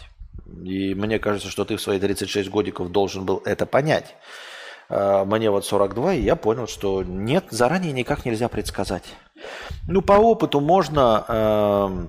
И 0.63 0.95
мне 0.95 1.19
кажется, 1.19 1.49
что 1.49 1.65
ты 1.65 1.77
в 1.77 1.81
свои 1.81 1.99
36 1.99 2.51
годиков 2.51 2.93
должен 2.93 3.25
был 3.25 3.41
это 3.47 3.65
понять. 3.65 4.17
А, 4.91 5.25
мне 5.25 5.51
вот 5.51 5.65
42, 5.65 6.13
и 6.13 6.21
я 6.21 6.37
понял, 6.37 6.67
что 6.67 7.03
нет, 7.03 7.47
заранее 7.49 7.95
никак 7.95 8.27
нельзя 8.27 8.51
предсказать. 8.51 9.05
Ну, 9.89 10.03
по 10.03 10.13
опыту 10.13 10.61
можно 10.61 11.25
э, 11.27 12.07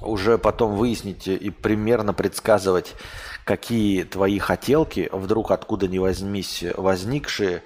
уже 0.00 0.38
потом 0.38 0.74
выяснить 0.74 1.28
и 1.28 1.50
примерно 1.50 2.12
предсказывать, 2.12 2.96
какие 3.44 4.04
твои 4.04 4.38
хотелки, 4.38 5.08
вдруг 5.12 5.50
откуда 5.50 5.86
ни 5.86 5.98
возьмись, 5.98 6.64
возникшие, 6.76 7.62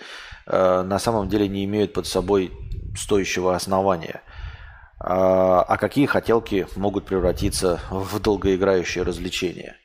э, 0.47 0.83
на 0.83 0.99
самом 0.99 1.29
деле 1.29 1.49
не 1.49 1.65
имеют 1.65 1.93
под 1.93 2.07
собой 2.07 2.53
стоящего 2.97 3.55
основания. 3.55 4.23
А, 5.01 5.63
а 5.63 5.77
какие 5.77 6.07
хотелки 6.07 6.67
могут 6.75 7.07
превратиться 7.07 7.81
в 7.91 8.19
долгоиграющее 8.19 9.05
развлечение. 9.05 9.77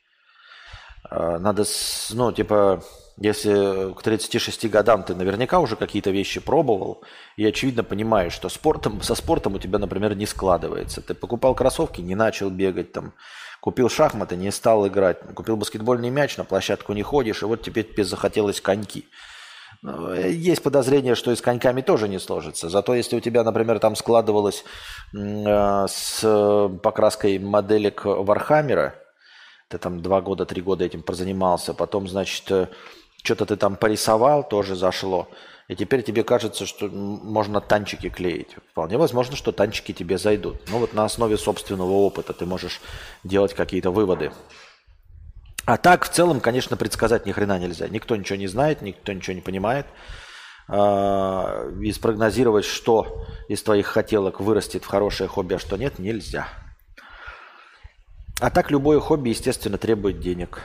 А, 1.10 1.38
надо, 1.38 1.66
ну, 2.12 2.32
типа, 2.32 2.84
если 3.18 3.94
к 3.94 4.02
36 4.02 4.70
годам 4.70 5.04
ты 5.04 5.14
наверняка 5.14 5.60
уже 5.60 5.76
какие-то 5.76 6.10
вещи 6.10 6.40
пробовал, 6.40 7.04
и 7.38 7.46
очевидно 7.46 7.84
понимаешь, 7.84 8.34
что 8.34 8.50
спортом, 8.50 9.02
со 9.04 9.14
спортом 9.14 9.54
у 9.54 9.60
тебя, 9.60 9.78
например, 9.78 10.16
не 10.16 10.26
складывается. 10.26 11.02
Ты 11.02 11.14
покупал 11.14 11.54
кроссовки, 11.54 12.02
не 12.02 12.16
начал 12.16 12.50
бегать, 12.50 12.92
там, 12.92 13.14
Купил 13.64 13.88
шахматы, 13.88 14.36
не 14.36 14.52
стал 14.52 14.86
играть. 14.90 15.20
Купил 15.36 15.56
баскетбольный 15.56 16.10
мяч, 16.10 16.36
на 16.36 16.44
площадку 16.44 16.92
не 16.92 17.02
ходишь, 17.02 17.44
и 17.44 17.46
вот 17.46 17.62
теперь 17.62 17.90
тебе 17.90 18.04
захотелось 18.04 18.60
коньки. 18.60 19.08
Ну, 19.82 20.14
есть 20.14 20.62
подозрение, 20.62 21.16
что 21.16 21.32
и 21.32 21.36
с 21.38 21.42
коньками 21.42 21.80
тоже 21.82 22.10
не 22.10 22.20
сложится. 22.20 22.68
Зато 22.68 22.94
если 22.94 23.16
у 23.16 23.22
тебя, 23.22 23.42
например, 23.46 23.80
там 23.80 23.96
складывалось 23.96 24.66
э, 25.16 25.86
с 25.88 26.70
покраской 26.84 27.40
моделек 27.40 28.02
Вархаммера, 28.04 28.96
ты 29.70 29.78
там 29.78 30.02
два 30.02 30.20
года, 30.20 30.46
три 30.46 30.62
года 30.62 30.84
этим 30.84 31.02
прозанимался, 31.02 31.74
потом, 31.74 32.10
значит, 32.10 32.52
э, 32.52 32.68
что-то 33.24 33.46
ты 33.46 33.56
там 33.56 33.78
порисовал, 33.78 34.46
тоже 34.46 34.76
зашло. 34.76 35.30
И 35.70 35.76
теперь 35.76 36.04
тебе 36.04 36.24
кажется, 36.24 36.66
что 36.66 36.90
можно 36.90 37.62
танчики 37.62 38.10
клеить. 38.10 38.58
Вполне 38.72 38.98
возможно, 38.98 39.36
что 39.36 39.52
танчики 39.52 39.94
тебе 39.94 40.18
зайдут. 40.18 40.58
Но 40.70 40.80
вот 40.80 40.94
на 40.94 41.06
основе 41.06 41.38
собственного 41.38 41.92
опыта 41.92 42.34
ты 42.34 42.46
можешь 42.46 42.82
делать 43.24 43.54
какие-то 43.54 43.92
выводы. 43.92 44.32
А 45.66 45.78
так, 45.78 46.04
в 46.04 46.10
целом, 46.10 46.42
конечно, 46.42 46.76
предсказать 46.76 47.26
ни 47.26 47.32
хрена 47.32 47.58
нельзя. 47.58 47.88
Никто 47.88 48.16
ничего 48.18 48.38
не 48.38 48.48
знает, 48.48 48.82
никто 48.82 49.14
ничего 49.14 49.36
не 49.36 49.42
понимает. 49.42 49.86
А, 50.68 51.70
и 51.82 51.92
спрогнозировать, 51.94 52.66
что 52.66 53.26
из 53.48 53.64
твоих 53.64 53.88
хотелок 53.88 54.42
вырастет 54.42 54.84
в 54.84 54.88
хорошее 54.88 55.30
хобби, 55.30 55.54
а 55.54 55.60
что 55.60 55.78
нет, 55.78 56.00
нельзя. 56.00 56.48
А 58.42 58.50
так 58.50 58.72
любое 58.72 59.00
хобби, 59.00 59.30
естественно, 59.30 59.78
требует 59.78 60.20
денег. 60.20 60.62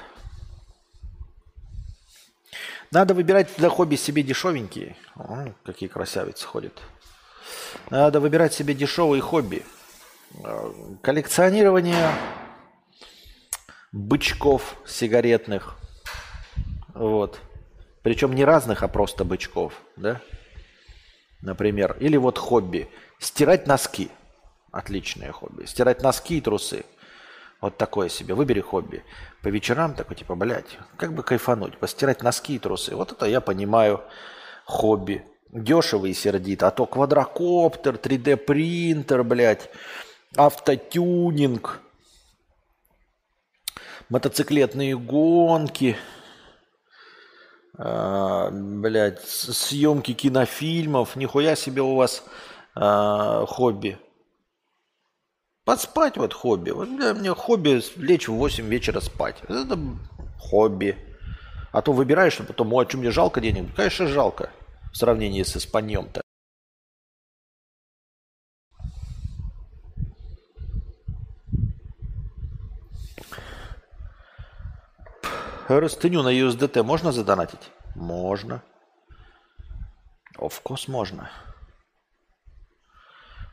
Надо 2.90 3.14
выбирать 3.14 3.48
для 3.58 3.68
хобби 3.68 3.96
себе 3.96 4.22
дешевенькие. 4.22 4.96
О, 5.14 5.52
какие 5.64 5.88
красавицы 5.88 6.46
ходят. 6.46 6.80
Надо 7.90 8.20
выбирать 8.20 8.54
себе 8.54 8.74
дешевые 8.74 9.20
хобби. 9.20 9.64
Э, 10.42 10.72
коллекционирование 11.02 12.10
бычков 13.92 14.76
сигаретных. 14.86 15.76
Вот. 16.94 17.40
Причем 18.02 18.34
не 18.34 18.44
разных, 18.44 18.82
а 18.82 18.88
просто 18.88 19.24
бычков, 19.24 19.74
да? 19.96 20.20
Например. 21.42 21.96
Или 22.00 22.16
вот 22.16 22.38
хобби. 22.38 22.88
Стирать 23.18 23.66
носки. 23.66 24.10
Отличное 24.72 25.32
хобби. 25.32 25.66
Стирать 25.66 26.02
носки 26.02 26.38
и 26.38 26.40
трусы. 26.40 26.84
Вот 27.60 27.76
такое 27.76 28.08
себе. 28.08 28.34
Выбери 28.34 28.60
хобби. 28.60 29.02
По 29.42 29.48
вечерам 29.48 29.94
такой, 29.94 30.16
типа, 30.16 30.34
блядь, 30.36 30.78
как 30.96 31.12
бы 31.12 31.22
кайфануть. 31.22 31.78
Постирать 31.78 32.22
носки 32.22 32.54
и 32.54 32.58
трусы. 32.58 32.94
Вот 32.94 33.12
это 33.12 33.26
я 33.26 33.40
понимаю 33.40 34.02
хобби. 34.64 35.24
Дешево 35.50 36.06
и 36.06 36.14
сердито. 36.14 36.68
А 36.68 36.70
то 36.70 36.86
квадрокоптер, 36.86 37.94
3D 37.94 38.36
принтер, 38.36 39.24
блядь, 39.24 39.70
автотюнинг, 40.36 41.80
мотоциклетные 44.10 44.96
гонки, 44.96 45.96
э, 47.78 48.48
блядь, 48.52 49.22
съемки 49.26 50.12
кинофильмов. 50.12 51.16
Нихуя 51.16 51.56
себе 51.56 51.82
у 51.82 51.96
вас 51.96 52.22
э, 52.76 53.44
хобби. 53.48 53.98
Поспать 55.68 56.16
вот 56.16 56.32
хобби. 56.32 56.70
Вот 56.70 56.88
для 56.96 57.12
меня 57.12 57.34
хобби 57.34 57.82
лечь 57.96 58.26
в 58.26 58.32
8 58.32 58.66
вечера 58.68 59.00
спать. 59.00 59.36
Это 59.42 59.78
хобби. 60.38 60.96
А 61.72 61.82
то 61.82 61.92
выбираешь, 61.92 62.40
а 62.40 62.44
потом, 62.44 62.74
а 62.74 62.88
что 62.88 62.96
мне 62.96 63.10
жалко 63.10 63.42
денег? 63.42 63.74
Конечно, 63.76 64.06
жалко 64.06 64.50
в 64.90 64.96
сравнении 64.96 65.42
с 65.42 65.54
испаньем-то. 65.58 66.22
Растыню 75.68 76.22
на 76.22 76.32
USDT 76.32 76.82
можно 76.82 77.12
задонатить? 77.12 77.70
Можно. 77.94 78.62
Of 80.38 80.62
course 80.64 80.90
можно. 80.90 81.30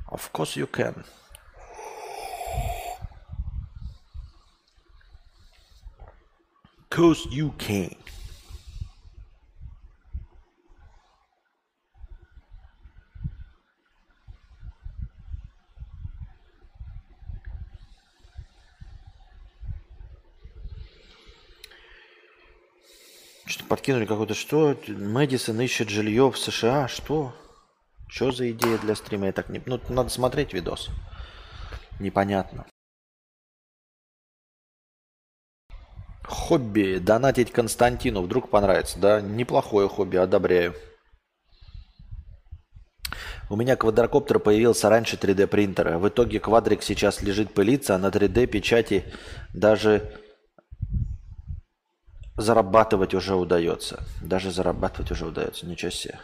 Of 0.10 0.32
course 0.32 0.56
you 0.56 0.72
can. 0.72 1.06
Cause 6.96 7.28
you 7.30 7.52
can. 7.58 7.94
Что 23.46 23.66
подкинули 23.66 24.06
какое-то 24.06 24.34
что? 24.34 24.78
Мэдисон 24.88 25.60
ищет 25.60 25.90
жилье 25.90 26.32
в 26.32 26.38
США. 26.38 26.88
Что? 26.88 27.36
Что 28.08 28.32
за 28.32 28.50
идея 28.52 28.78
для 28.78 28.96
стрима? 28.96 29.26
Я 29.26 29.34
так 29.34 29.50
не... 29.50 29.62
Ну, 29.66 29.82
надо 29.90 30.10
смотреть 30.10 30.54
видос. 30.54 30.90
Непонятно. 32.00 32.66
Хобби. 36.36 37.00
Донатить 37.00 37.52
Константину. 37.52 38.22
Вдруг 38.22 38.50
понравится. 38.50 39.00
Да, 39.00 39.22
неплохое 39.22 39.88
хобби. 39.88 40.18
Одобряю. 40.18 40.76
У 43.50 43.56
меня 43.56 43.76
квадрокоптер 43.76 44.40
появился 44.40 44.90
раньше 44.90 45.16
3D 45.16 45.48
принтера. 45.48 45.98
В 45.98 46.08
итоге 46.10 46.40
квадрик 46.40 46.84
сейчас 46.84 47.22
лежит 47.22 47.54
пылиться, 47.54 47.96
а 47.96 47.98
на 47.98 48.08
3D 48.08 48.48
печати 48.48 49.06
даже 49.54 50.12
зарабатывать 52.36 53.14
уже 53.14 53.36
удается. 53.36 54.04
Даже 54.22 54.52
зарабатывать 54.52 55.12
уже 55.12 55.26
удается. 55.26 55.66
Ничего 55.66 55.90
себе. 55.90 56.20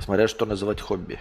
Смотря 0.00 0.28
что 0.28 0.46
называть 0.46 0.80
хобби. 0.80 1.20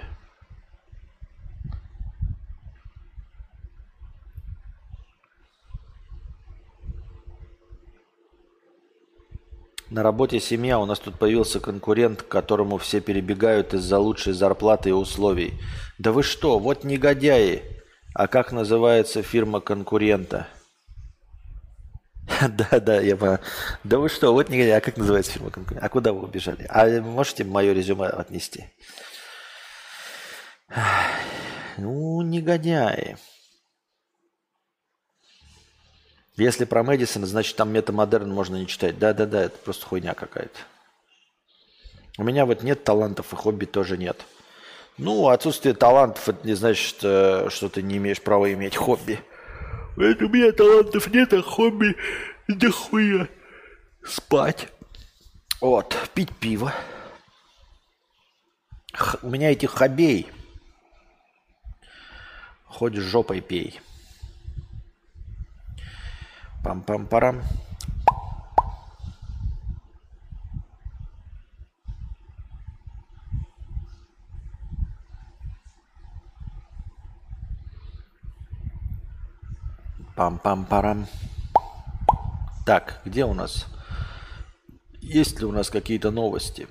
На 9.89 10.01
работе 10.01 10.39
семья, 10.39 10.79
у 10.79 10.85
нас 10.85 10.99
тут 10.99 11.19
появился 11.19 11.59
конкурент, 11.59 12.23
к 12.23 12.27
которому 12.27 12.77
все 12.77 13.01
перебегают 13.01 13.73
из-за 13.73 13.99
лучшей 13.99 14.33
зарплаты 14.33 14.89
и 14.89 14.93
условий. 14.93 15.53
Да 15.99 16.11
вы 16.11 16.23
что, 16.23 16.57
вот 16.59 16.83
негодяи. 16.83 17.61
А 18.15 18.27
как 18.27 18.51
называется 18.51 19.21
фирма 19.21 19.59
конкурента? 19.59 20.47
Да, 22.49 22.79
да, 22.79 23.01
я 23.01 23.17
понял. 23.17 23.39
Да 23.83 23.99
вы 23.99 24.09
что, 24.09 24.33
вот 24.33 24.49
негодяи, 24.49 24.71
а 24.71 24.81
как 24.81 24.97
называется 24.97 25.33
фирма 25.33 25.49
конкурента? 25.49 25.85
А 25.85 25.89
куда 25.89 26.13
вы 26.13 26.23
убежали? 26.23 26.65
А 26.69 27.01
можете 27.01 27.43
мое 27.43 27.73
резюме 27.73 28.07
отнести? 28.07 28.65
Ну, 31.77 32.21
негодяи. 32.21 33.17
Если 36.35 36.65
про 36.65 36.83
Мэдисон, 36.83 37.25
значит 37.25 37.55
там 37.55 37.71
метамодерн 37.71 38.29
можно 38.31 38.55
не 38.55 38.67
читать. 38.67 38.97
Да-да-да, 38.97 39.43
это 39.43 39.57
просто 39.59 39.85
хуйня 39.85 40.13
какая-то. 40.13 40.59
У 42.17 42.23
меня 42.23 42.45
вот 42.45 42.63
нет 42.63 42.83
талантов 42.83 43.33
и 43.33 43.35
хобби 43.35 43.65
тоже 43.65 43.97
нет. 43.97 44.25
Ну, 44.97 45.27
отсутствие 45.29 45.73
талантов, 45.73 46.29
это 46.29 46.45
не 46.45 46.53
значит, 46.53 46.85
что, 46.87 47.49
что 47.49 47.69
ты 47.69 47.81
не 47.81 47.97
имеешь 47.97 48.21
права 48.21 48.51
иметь 48.53 48.75
хобби. 48.75 49.19
Это 49.97 50.25
у 50.25 50.29
меня 50.29 50.51
талантов 50.51 51.07
нет, 51.13 51.33
а 51.33 51.41
хобби 51.41 51.95
да 52.47 52.71
хуя. 52.71 53.27
Спать. 54.05 54.67
Вот, 55.61 55.95
пить 56.13 56.35
пиво. 56.37 56.73
Х- 58.93 59.19
у 59.21 59.29
меня 59.29 59.51
этих 59.51 59.71
хоббей. 59.71 60.27
Ходишь 62.65 63.03
жопой 63.03 63.41
пей. 63.41 63.79
Пам-пам-парам. 66.63 67.43
Пам-пам-парам. 80.15 81.07
Так, 82.65 83.01
где 83.03 83.25
у 83.25 83.33
нас? 83.33 83.65
Есть 85.01 85.39
ли 85.39 85.45
у 85.45 85.51
нас 85.51 85.69
какие-то 85.69 86.11
новости? 86.11 86.67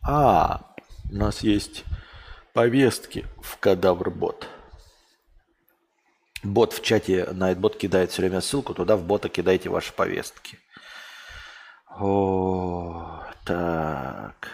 А, 0.00 0.60
у 1.10 1.16
нас 1.16 1.40
есть 1.40 1.84
повестки 2.52 3.26
в 3.42 3.58
кадавр-бот. 3.58 4.46
Бот 6.48 6.72
в 6.72 6.82
чате, 6.82 7.28
на 7.32 7.50
этот 7.50 7.60
бот 7.60 7.76
кидает 7.76 8.10
все 8.10 8.22
время 8.22 8.40
ссылку, 8.40 8.72
туда 8.72 8.96
в 8.96 9.02
бота 9.02 9.28
кидайте 9.28 9.68
ваши 9.68 9.92
повестки. 9.92 10.58
О, 12.00 13.22
так. 13.44 14.48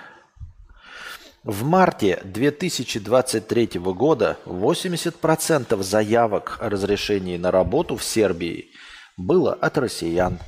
В 1.45 1.62
марте 1.64 2.20
2023 2.24 3.78
года 3.78 4.38
80% 4.45 5.82
заявок 5.82 6.59
о 6.61 6.68
разрешении 6.68 7.36
на 7.36 7.53
работу 7.53 7.97
в 7.97 8.03
Сербии 8.03 8.70
было 9.16 9.53
от 9.53 9.78
россиян. 9.78 10.40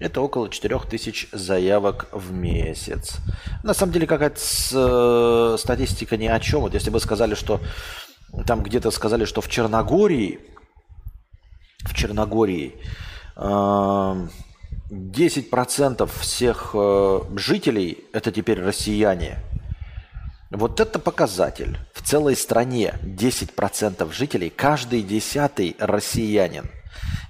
Это 0.00 0.20
около 0.20 0.48
4000 0.48 1.28
заявок 1.30 2.08
в 2.10 2.32
месяц. 2.32 3.18
На 3.62 3.72
самом 3.72 3.92
деле 3.92 4.06
какая-то 4.06 4.40
э, 4.72 5.56
статистика 5.58 6.16
ни 6.16 6.26
о 6.26 6.40
чем. 6.40 6.62
Вот 6.62 6.74
если 6.74 6.90
бы 6.90 6.98
сказали, 6.98 7.34
что 7.34 7.60
там 8.46 8.62
где-то 8.62 8.90
сказали, 8.90 9.26
что 9.26 9.40
в 9.40 9.48
Черногории 9.48 10.40
в 11.88 11.94
Черногории 11.94 12.74
10% 14.90 16.10
всех 16.20 16.70
э, 16.74 17.20
жителей 17.36 18.04
это 18.12 18.32
теперь 18.32 18.60
россияне. 18.60 19.38
Вот 20.50 20.80
это 20.80 20.98
показатель. 20.98 21.78
В 21.92 22.02
целой 22.02 22.34
стране 22.36 22.94
10% 23.02 24.12
жителей, 24.12 24.50
каждый 24.50 25.02
десятый 25.02 25.76
россиянин. 25.78 26.70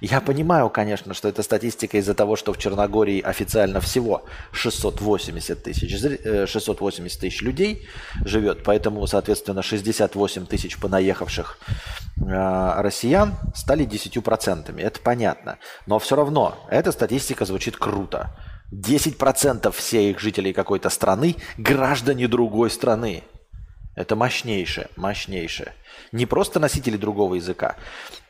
Я 0.01 0.21
понимаю, 0.21 0.69
конечно, 0.69 1.13
что 1.13 1.27
это 1.27 1.43
статистика 1.43 1.97
из-за 1.97 2.13
того, 2.13 2.35
что 2.35 2.53
в 2.53 2.57
Черногории 2.57 3.21
официально 3.21 3.81
всего 3.81 4.25
680 4.51 5.63
тысяч, 5.63 5.99
680 6.49 7.17
э, 7.17 7.19
тысяч 7.19 7.41
людей 7.41 7.87
живет, 8.23 8.63
поэтому, 8.63 9.05
соответственно, 9.07 9.61
68 9.61 10.45
тысяч 10.45 10.77
понаехавших 10.77 11.59
э, 12.17 12.81
россиян 12.81 13.35
стали 13.55 13.85
10%. 13.85 14.79
Это 14.79 14.99
понятно. 15.01 15.57
Но 15.85 15.99
все 15.99 16.15
равно 16.15 16.57
эта 16.69 16.91
статистика 16.91 17.45
звучит 17.45 17.75
круто. 17.75 18.35
10% 18.71 19.71
всех 19.71 20.19
жителей 20.19 20.53
какой-то 20.53 20.89
страны– 20.89 21.35
граждане 21.57 22.27
другой 22.27 22.69
страны. 22.69 23.23
Это 23.95 24.15
мощнейшее, 24.15 24.87
мощнейшее. 24.95 25.73
Не 26.11 26.25
просто 26.25 26.59
носители 26.59 26.97
другого 26.97 27.35
языка. 27.35 27.75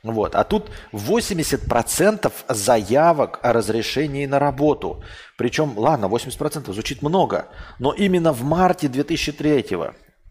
Вот. 0.04 0.36
А 0.36 0.44
тут 0.44 0.70
80% 0.94 2.32
заявок 2.48 3.40
о 3.42 3.54
разрешении 3.54 4.26
на 4.26 4.40
работу. 4.40 5.04
Причем, 5.38 5.78
ладно, 5.78 6.06
80% 6.06 6.72
звучит 6.74 7.02
много, 7.02 7.48
но 7.80 7.94
именно 7.94 8.32
в 8.34 8.44
марте 8.44 8.88
2003 8.88 9.66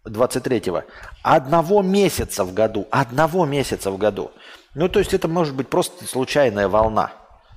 23 0.05 0.63
одного 1.23 1.83
месяца 1.83 2.45
в 2.45 2.55
году, 2.55 2.87
одного 2.91 3.45
месяца 3.45 3.91
в 3.91 3.99
году. 3.99 4.31
Ну, 4.75 4.89
то 4.89 4.99
есть 4.99 5.15
это 5.15 5.29
может 5.29 5.55
быть 5.55 5.69
просто 5.69 6.07
случайная 6.07 6.69
волна. 6.69 7.13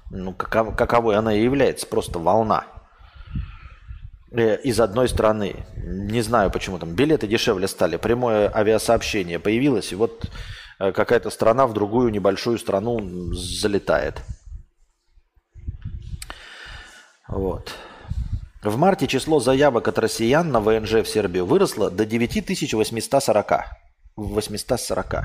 Ну, 0.10 0.34
каков, 0.34 0.76
каковой 0.76 1.16
она 1.16 1.34
и 1.34 1.44
является, 1.44 1.88
просто 1.88 2.20
волна. 2.20 2.66
Э, 4.32 4.58
из 4.64 4.80
одной 4.80 5.10
страны. 5.10 5.66
Не 5.76 6.22
знаю, 6.22 6.52
почему 6.52 6.80
там 6.80 6.94
билеты 6.94 7.28
дешевле 7.28 7.68
стали. 7.68 7.98
Прямое 7.98 8.50
авиасообщение 8.54 9.40
появилось, 9.40 9.92
и 9.92 9.96
вот 9.96 10.30
э, 10.80 10.94
какая-то 10.94 11.30
страна 11.30 11.68
в 11.68 11.74
другую 11.74 12.12
небольшую 12.12 12.58
страну 12.58 13.34
залетает. 13.34 14.22
Вот. 17.28 17.74
В 18.64 18.78
марте 18.78 19.08
число 19.08 19.42
заявок 19.42 19.90
от 19.90 20.00
россиян 20.00 20.50
на 20.50 20.62
ВНЖ 20.62 21.04
в 21.04 21.08
Сербию 21.08 21.46
выросло 21.46 21.92
до 21.92 22.06
9840. 22.06 23.52
840 24.16 25.16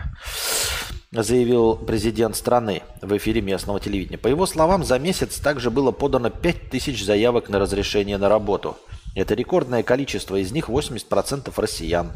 заявил 1.13 1.77
президент 1.77 2.35
страны 2.35 2.83
в 3.03 3.17
эфире 3.17 3.41
местного 3.41 3.79
телевидения. 3.79 4.19
По 4.19 4.29
его 4.29 4.47
словам, 4.47 4.85
за 4.85 4.99
месяц 4.99 5.39
также 5.39 5.71
было 5.71 5.93
подано 5.93 6.31
5000 6.31 7.05
заявок 7.05 7.49
на 7.49 7.61
разрешение 7.61 8.19
на 8.19 8.29
работу– 8.29 8.77
это 9.17 9.35
рекордное 9.35 9.83
количество, 9.83 10.37
из 10.37 10.53
них 10.53 10.69
80% 10.69 11.53
россиян. 11.57 12.13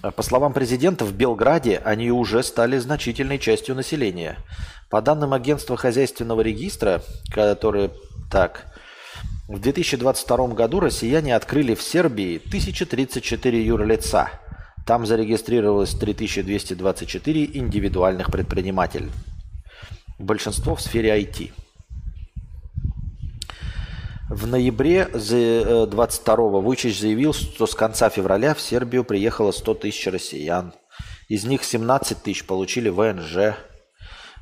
А 0.00 0.10
по 0.10 0.22
словам 0.22 0.52
президента, 0.52 1.04
в 1.04 1.12
Белграде 1.12 1.80
они 1.84 2.10
уже 2.10 2.42
стали 2.42 2.78
значительной 2.78 3.38
частью 3.38 3.74
населения. 3.74 4.38
По 4.90 5.02
данным 5.02 5.34
агентства 5.34 5.76
хозяйственного 5.76 6.40
регистра, 6.40 7.02
которые 7.30 7.90
так, 8.30 8.66
в 9.46 9.60
2022 9.60 10.48
году 10.48 10.80
россияне 10.80 11.36
открыли 11.36 11.74
в 11.74 11.82
Сербии 11.82 12.40
1034 12.46 13.66
юрлица. 13.66 14.30
Там 14.86 15.04
зарегистрировалось 15.04 15.90
3224 15.90 17.50
индивидуальных 17.52 18.30
предпринимателей. 18.30 19.10
Большинство 20.18 20.74
в 20.74 20.80
сфере 20.80 21.10
IT. 21.20 21.52
В 24.30 24.46
ноябре 24.46 25.08
22-го 25.12 26.60
Вучич 26.62 26.98
заявил, 26.98 27.34
что 27.34 27.66
с 27.66 27.74
конца 27.74 28.08
февраля 28.08 28.54
в 28.54 28.60
Сербию 28.60 29.04
приехало 29.04 29.52
100 29.52 29.74
тысяч 29.74 30.06
россиян. 30.06 30.72
Из 31.28 31.44
них 31.44 31.62
17 31.62 32.22
тысяч 32.22 32.46
получили 32.46 32.88
ВНЖ. 32.88 33.56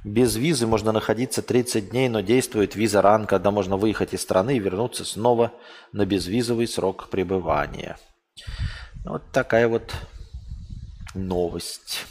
Без 0.05 0.37
визы 0.37 0.69
можно 0.69 0.93
находиться 0.93 1.43
30 1.43 1.91
дней, 1.91 2.09
но 2.09 2.21
действует 2.21 2.77
виза 2.77 3.03
РАН, 3.03 3.27
когда 3.27 3.51
можно 3.51 3.77
выехать 3.77 4.15
из 4.15 4.23
страны 4.23 4.57
и 4.57 4.61
вернуться 4.61 5.05
снова 5.05 5.53
на 5.93 6.07
безвизовый 6.07 6.69
срок 6.69 7.09
пребывания. 7.09 7.99
Вот 9.05 9.33
такая 9.33 9.67
вот 9.67 9.93
новость. 11.15 12.07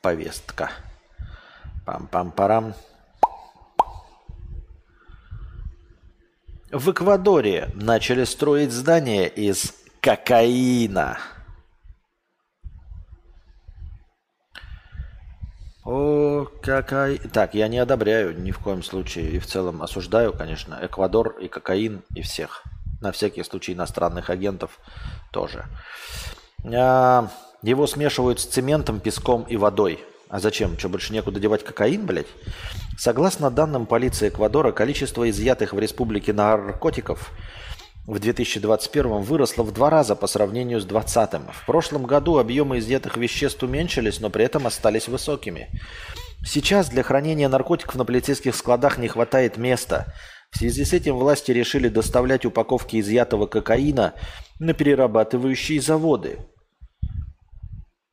Повестка. 0.00 0.70
Пам-пам-парам. 1.84 2.74
В 6.72 6.90
Эквадоре 6.90 7.70
начали 7.74 8.24
строить 8.24 8.72
здание 8.72 9.28
из 9.28 9.72
кокаина. 10.00 11.18
О, 15.84 16.46
какая... 16.62 17.18
Так, 17.18 17.54
я 17.54 17.68
не 17.68 17.78
одобряю 17.78 18.36
ни 18.40 18.50
в 18.50 18.58
коем 18.58 18.82
случае 18.82 19.30
и 19.30 19.38
в 19.38 19.46
целом 19.46 19.80
осуждаю, 19.80 20.32
конечно, 20.32 20.76
Эквадор 20.82 21.38
и 21.38 21.46
кокаин 21.46 22.02
и 22.16 22.22
всех. 22.22 22.64
На 23.00 23.12
всякий 23.12 23.44
случай 23.44 23.72
иностранных 23.72 24.28
агентов 24.28 24.80
тоже. 25.30 25.66
А, 26.64 27.30
его 27.62 27.86
смешивают 27.86 28.40
с 28.40 28.44
цементом, 28.44 28.98
песком 28.98 29.44
и 29.44 29.56
водой. 29.56 30.04
А 30.28 30.40
зачем? 30.40 30.76
Что, 30.78 30.88
больше 30.88 31.12
некуда 31.12 31.38
девать 31.38 31.62
кокаин, 31.62 32.04
блядь? 32.04 32.26
Согласно 32.98 33.50
данным 33.50 33.86
полиции 33.86 34.28
Эквадора, 34.28 34.72
количество 34.72 35.28
изъятых 35.30 35.72
в 35.72 35.78
республике 35.78 36.32
наркотиков 36.32 37.30
в 38.06 38.18
2021 38.18 39.20
выросло 39.20 39.62
в 39.62 39.72
два 39.72 39.90
раза 39.90 40.16
по 40.16 40.26
сравнению 40.26 40.80
с 40.80 40.84
2020. 40.84 41.40
В 41.52 41.66
прошлом 41.66 42.06
году 42.06 42.38
объемы 42.38 42.78
изъятых 42.78 43.16
веществ 43.16 43.62
уменьшились, 43.62 44.20
но 44.20 44.30
при 44.30 44.44
этом 44.44 44.66
остались 44.66 45.08
высокими. 45.08 45.68
Сейчас 46.44 46.88
для 46.88 47.02
хранения 47.02 47.48
наркотиков 47.48 47.94
на 47.94 48.04
полицейских 48.04 48.54
складах 48.56 48.98
не 48.98 49.08
хватает 49.08 49.56
места. 49.56 50.12
В 50.50 50.58
связи 50.58 50.84
с 50.84 50.92
этим 50.92 51.16
власти 51.16 51.52
решили 51.52 51.88
доставлять 51.88 52.44
упаковки 52.44 53.00
изъятого 53.00 53.46
кокаина 53.46 54.14
на 54.58 54.72
перерабатывающие 54.72 55.80
заводы– 55.80 56.38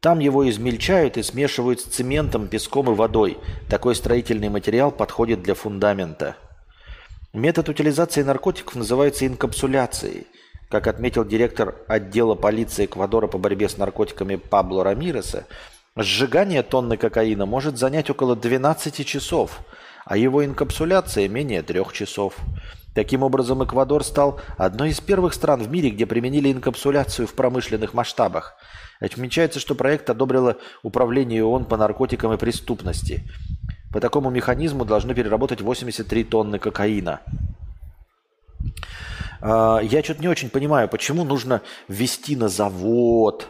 там 0.04 0.20
его 0.20 0.50
измельчают 0.50 1.16
и 1.16 1.24
смешивают 1.24 1.80
с 1.80 1.86
цементом, 1.86 2.50
песком 2.50 2.92
и 2.92 2.94
водой. 2.94 3.38
Такой 3.70 3.96
строительный 3.96 4.50
материал 4.50 4.92
подходит 4.92 5.42
для 5.42 5.54
фундамента. 5.56 6.36
Метод 7.32 7.70
утилизации 7.70 8.22
наркотиков 8.22 8.76
называется 8.76 9.26
инкапсуляцией. 9.26 10.28
Как 10.70 10.88
отметил 10.88 11.24
директор 11.24 11.78
отдела 11.88 12.36
полиции 12.36 12.84
Эквадора 12.84 13.28
по 13.28 13.38
борьбе 13.38 13.70
с 13.70 13.78
наркотиками 13.78 14.36
Пабло 14.36 14.84
Рамиреса, 14.84 15.48
сжигание 15.96 16.64
тонны 16.64 16.98
кокаина 16.98 17.46
может 17.46 17.78
занять 17.78 18.10
около 18.10 18.36
12 18.36 19.08
часов, 19.08 19.62
а 20.04 20.18
его 20.18 20.44
инкапсуляция 20.44 21.30
менее 21.30 21.62
трех 21.62 21.94
часов. 21.94 22.36
Таким 22.94 23.24
образом, 23.24 23.64
Эквадор 23.64 24.04
стал 24.04 24.42
одной 24.58 24.90
из 24.90 25.00
первых 25.00 25.34
стран 25.34 25.64
в 25.64 25.72
мире, 25.72 25.92
где 25.92 26.06
применили 26.06 26.52
инкапсуляцию 26.52 27.26
в 27.26 27.36
промышленных 27.36 27.94
масштабах– 27.94 28.58
Отмечается, 29.04 29.60
что 29.60 29.76
проект 29.76 30.10
одобрило 30.10 30.58
Управление 30.82 31.44
ООН 31.44 31.66
по 31.66 31.76
наркотикам 31.76 32.32
и 32.32 32.38
преступности. 32.38 33.24
По 33.92 34.00
такому 34.00 34.30
механизму 34.30 34.86
должны 34.86 35.14
переработать 35.14 35.60
83 35.60 36.24
тонны 36.24 36.58
кокаина. 36.58 37.20
А, 39.42 39.80
я 39.84 40.02
что-то 40.02 40.22
не 40.22 40.30
очень 40.30 40.50
понимаю, 40.50 40.88
почему 40.88 41.26
нужно 41.26 41.62
ввести 41.90 42.38
на 42.38 42.48
завод, 42.48 43.50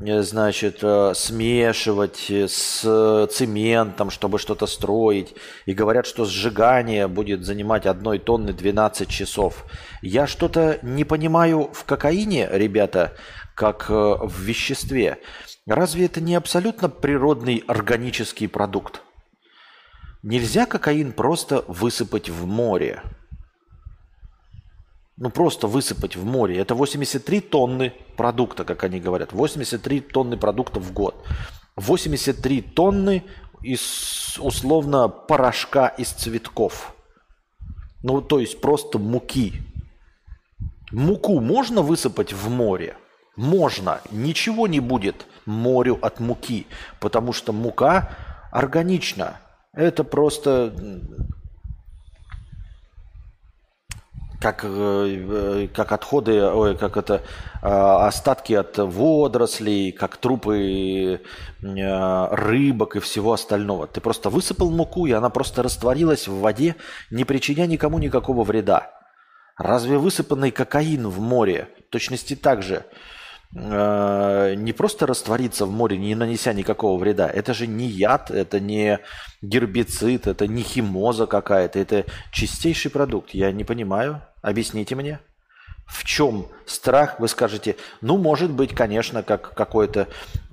значит, 0.00 0.78
э, 0.82 1.12
смешивать 1.14 2.30
с 2.30 3.28
цементом, 3.30 4.10
чтобы 4.10 4.38
что-то 4.38 4.66
строить. 4.66 5.34
И 5.66 5.74
говорят, 5.74 6.06
что 6.06 6.24
сжигание 6.24 7.06
будет 7.06 7.44
занимать 7.44 7.86
одной 7.86 8.18
тонны 8.18 8.52
12 8.52 9.08
часов. 9.08 9.66
Я 10.02 10.26
что-то 10.26 10.78
не 10.82 11.04
понимаю 11.04 11.70
в 11.72 11.84
кокаине, 11.84 12.48
ребята 12.50 13.12
как 13.60 13.90
э, 13.90 13.92
в 13.92 14.40
веществе. 14.40 15.18
Разве 15.66 16.06
это 16.06 16.22
не 16.22 16.34
абсолютно 16.34 16.88
природный 16.88 17.62
органический 17.66 18.48
продукт? 18.48 19.02
Нельзя 20.22 20.64
кокаин 20.64 21.12
просто 21.12 21.62
высыпать 21.68 22.30
в 22.30 22.46
море. 22.46 23.02
Ну, 25.20 25.30
просто 25.30 25.68
высыпать 25.68 26.16
в 26.16 26.24
море. 26.24 26.58
Это 26.58 26.74
83 26.74 27.40
тонны 27.40 27.92
продукта, 28.16 28.64
как 28.64 28.82
они 28.82 28.98
говорят. 28.98 29.32
83 29.32 30.00
тонны 30.00 30.36
продукта 30.36 30.80
в 30.80 30.92
год. 30.92 31.14
83 31.76 32.62
тонны 32.62 33.22
из, 33.62 34.38
условно, 34.40 35.08
порошка 35.08 35.86
из 35.86 36.08
цветков. 36.08 36.96
Ну, 38.02 38.20
то 38.20 38.40
есть 38.40 38.60
просто 38.60 38.98
муки. 38.98 39.52
Муку 40.90 41.38
можно 41.38 41.82
высыпать 41.82 42.32
в 42.32 42.50
море? 42.50 42.96
можно, 43.40 44.00
ничего 44.10 44.66
не 44.66 44.80
будет 44.80 45.26
морю 45.46 45.98
от 46.02 46.20
муки, 46.20 46.66
потому 47.00 47.32
что 47.32 47.52
мука 47.52 48.10
органична. 48.52 49.40
Это 49.72 50.04
просто 50.04 50.74
как, 54.40 54.64
э, 54.64 55.68
как 55.74 55.92
отходы, 55.92 56.42
ой, 56.42 56.76
как 56.76 56.96
это, 56.96 57.22
а, 57.62 58.06
остатки 58.06 58.54
от 58.54 58.78
водорослей, 58.78 59.92
как 59.92 60.16
трупы 60.16 61.20
э, 61.62 62.28
рыбок 62.30 62.96
и 62.96 63.00
всего 63.00 63.34
остального. 63.34 63.86
Ты 63.86 64.00
просто 64.00 64.30
высыпал 64.30 64.70
муку, 64.70 65.06
и 65.06 65.12
она 65.12 65.28
просто 65.28 65.62
растворилась 65.62 66.26
в 66.26 66.40
воде, 66.40 66.76
не 67.10 67.24
причиня 67.24 67.66
никому 67.66 67.98
никакого 67.98 68.42
вреда. 68.42 68.90
Разве 69.58 69.98
высыпанный 69.98 70.50
кокаин 70.50 71.06
в 71.08 71.20
море 71.20 71.68
точности 71.90 72.34
так 72.34 72.62
же 72.62 72.86
э, 73.54 74.54
не 74.56 74.72
просто 74.72 75.06
раствориться 75.06 75.66
в 75.66 75.70
море, 75.70 75.96
не 75.96 76.14
нанеся 76.14 76.52
никакого 76.52 76.98
вреда. 76.98 77.28
Это 77.28 77.54
же 77.54 77.66
не 77.66 77.86
яд, 77.86 78.30
это 78.30 78.60
не 78.60 79.00
гербицид, 79.42 80.26
это 80.26 80.46
не 80.46 80.62
химоза 80.62 81.26
какая-то. 81.26 81.78
Это 81.78 82.06
чистейший 82.32 82.90
продукт. 82.90 83.30
Я 83.30 83.52
не 83.52 83.64
понимаю. 83.64 84.22
Объясните 84.42 84.94
мне. 84.94 85.20
В 85.86 86.04
чем 86.04 86.46
страх? 86.66 87.18
Вы 87.18 87.26
скажете, 87.26 87.76
ну, 88.00 88.16
может 88.16 88.52
быть, 88.52 88.74
конечно, 88.74 89.22
как 89.24 89.54
какое-то 89.54 90.06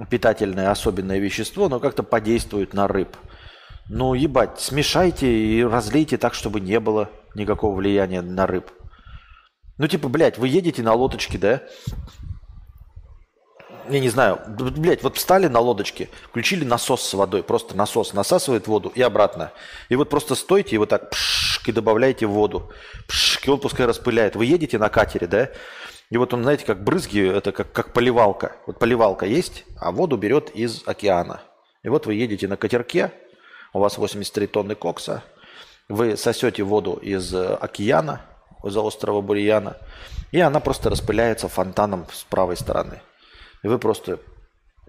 питательное 0.10 0.72
особенное 0.72 1.20
вещество, 1.20 1.70
но 1.70 1.80
как-то 1.80 2.02
подействует 2.02 2.74
на 2.74 2.88
рыб. 2.88 3.16
Ну, 3.89 4.16
ебать, 4.16 4.60
смешайте 4.60 5.28
и 5.28 5.64
разлейте 5.64 6.18
так, 6.18 6.34
чтобы 6.34 6.60
не 6.60 6.80
было 6.80 7.10
никакого 7.36 7.76
влияния 7.76 8.22
на 8.22 8.48
рыб. 8.48 8.72
Ну, 9.78 9.88
типа, 9.88 10.10
блядь, 10.10 10.39
вы 10.39 10.48
едете 10.48 10.82
на 10.82 10.93
лодочке, 10.93 11.38
да? 11.38 11.62
Я 13.89 13.99
не 13.99 14.09
знаю, 14.09 14.39
блядь, 14.47 15.03
вот 15.03 15.17
встали 15.17 15.47
на 15.47 15.59
лодочке, 15.59 16.09
включили 16.29 16.63
насос 16.65 17.01
с 17.03 17.13
водой, 17.13 17.43
просто 17.43 17.75
насос 17.75 18.13
насасывает 18.13 18.67
воду 18.67 18.91
и 18.93 19.01
обратно. 19.01 19.51
И 19.89 19.95
вот 19.95 20.09
просто 20.09 20.35
стойте 20.35 20.75
и 20.75 20.77
вот 20.77 20.89
так 20.89 21.09
пшик, 21.09 21.69
и 21.69 21.71
добавляете 21.71 22.25
воду. 22.25 22.71
Пшик, 23.07 23.47
и 23.47 23.51
он 23.51 23.59
пускай 23.59 23.85
распыляет. 23.85 24.35
Вы 24.35 24.45
едете 24.45 24.77
на 24.77 24.89
катере, 24.89 25.27
да? 25.27 25.49
И 26.09 26.17
вот 26.17 26.33
он, 26.33 26.43
знаете, 26.43 26.65
как 26.65 26.83
брызги, 26.83 27.27
это 27.27 27.51
как, 27.51 27.71
как 27.71 27.93
поливалка. 27.93 28.55
Вот 28.65 28.79
поливалка 28.79 29.25
есть, 29.25 29.65
а 29.77 29.91
воду 29.91 30.17
берет 30.17 30.49
из 30.51 30.83
океана. 30.85 31.41
И 31.83 31.89
вот 31.89 32.05
вы 32.05 32.15
едете 32.15 32.47
на 32.47 32.57
катерке, 32.57 33.11
у 33.73 33.79
вас 33.79 33.97
83 33.97 34.47
тонны 34.47 34.75
кокса, 34.75 35.23
вы 35.89 36.17
сосете 36.17 36.63
воду 36.63 36.93
из 36.95 37.33
океана, 37.33 38.21
из 38.63 38.75
острова 38.75 39.21
Бурьяна, 39.21 39.77
и 40.31 40.39
она 40.39 40.59
просто 40.59 40.89
распыляется 40.89 41.47
фонтаном 41.47 42.05
с 42.11 42.23
правой 42.23 42.57
стороны. 42.57 43.01
И 43.64 43.68
вы 43.68 43.80
просто 43.80 44.20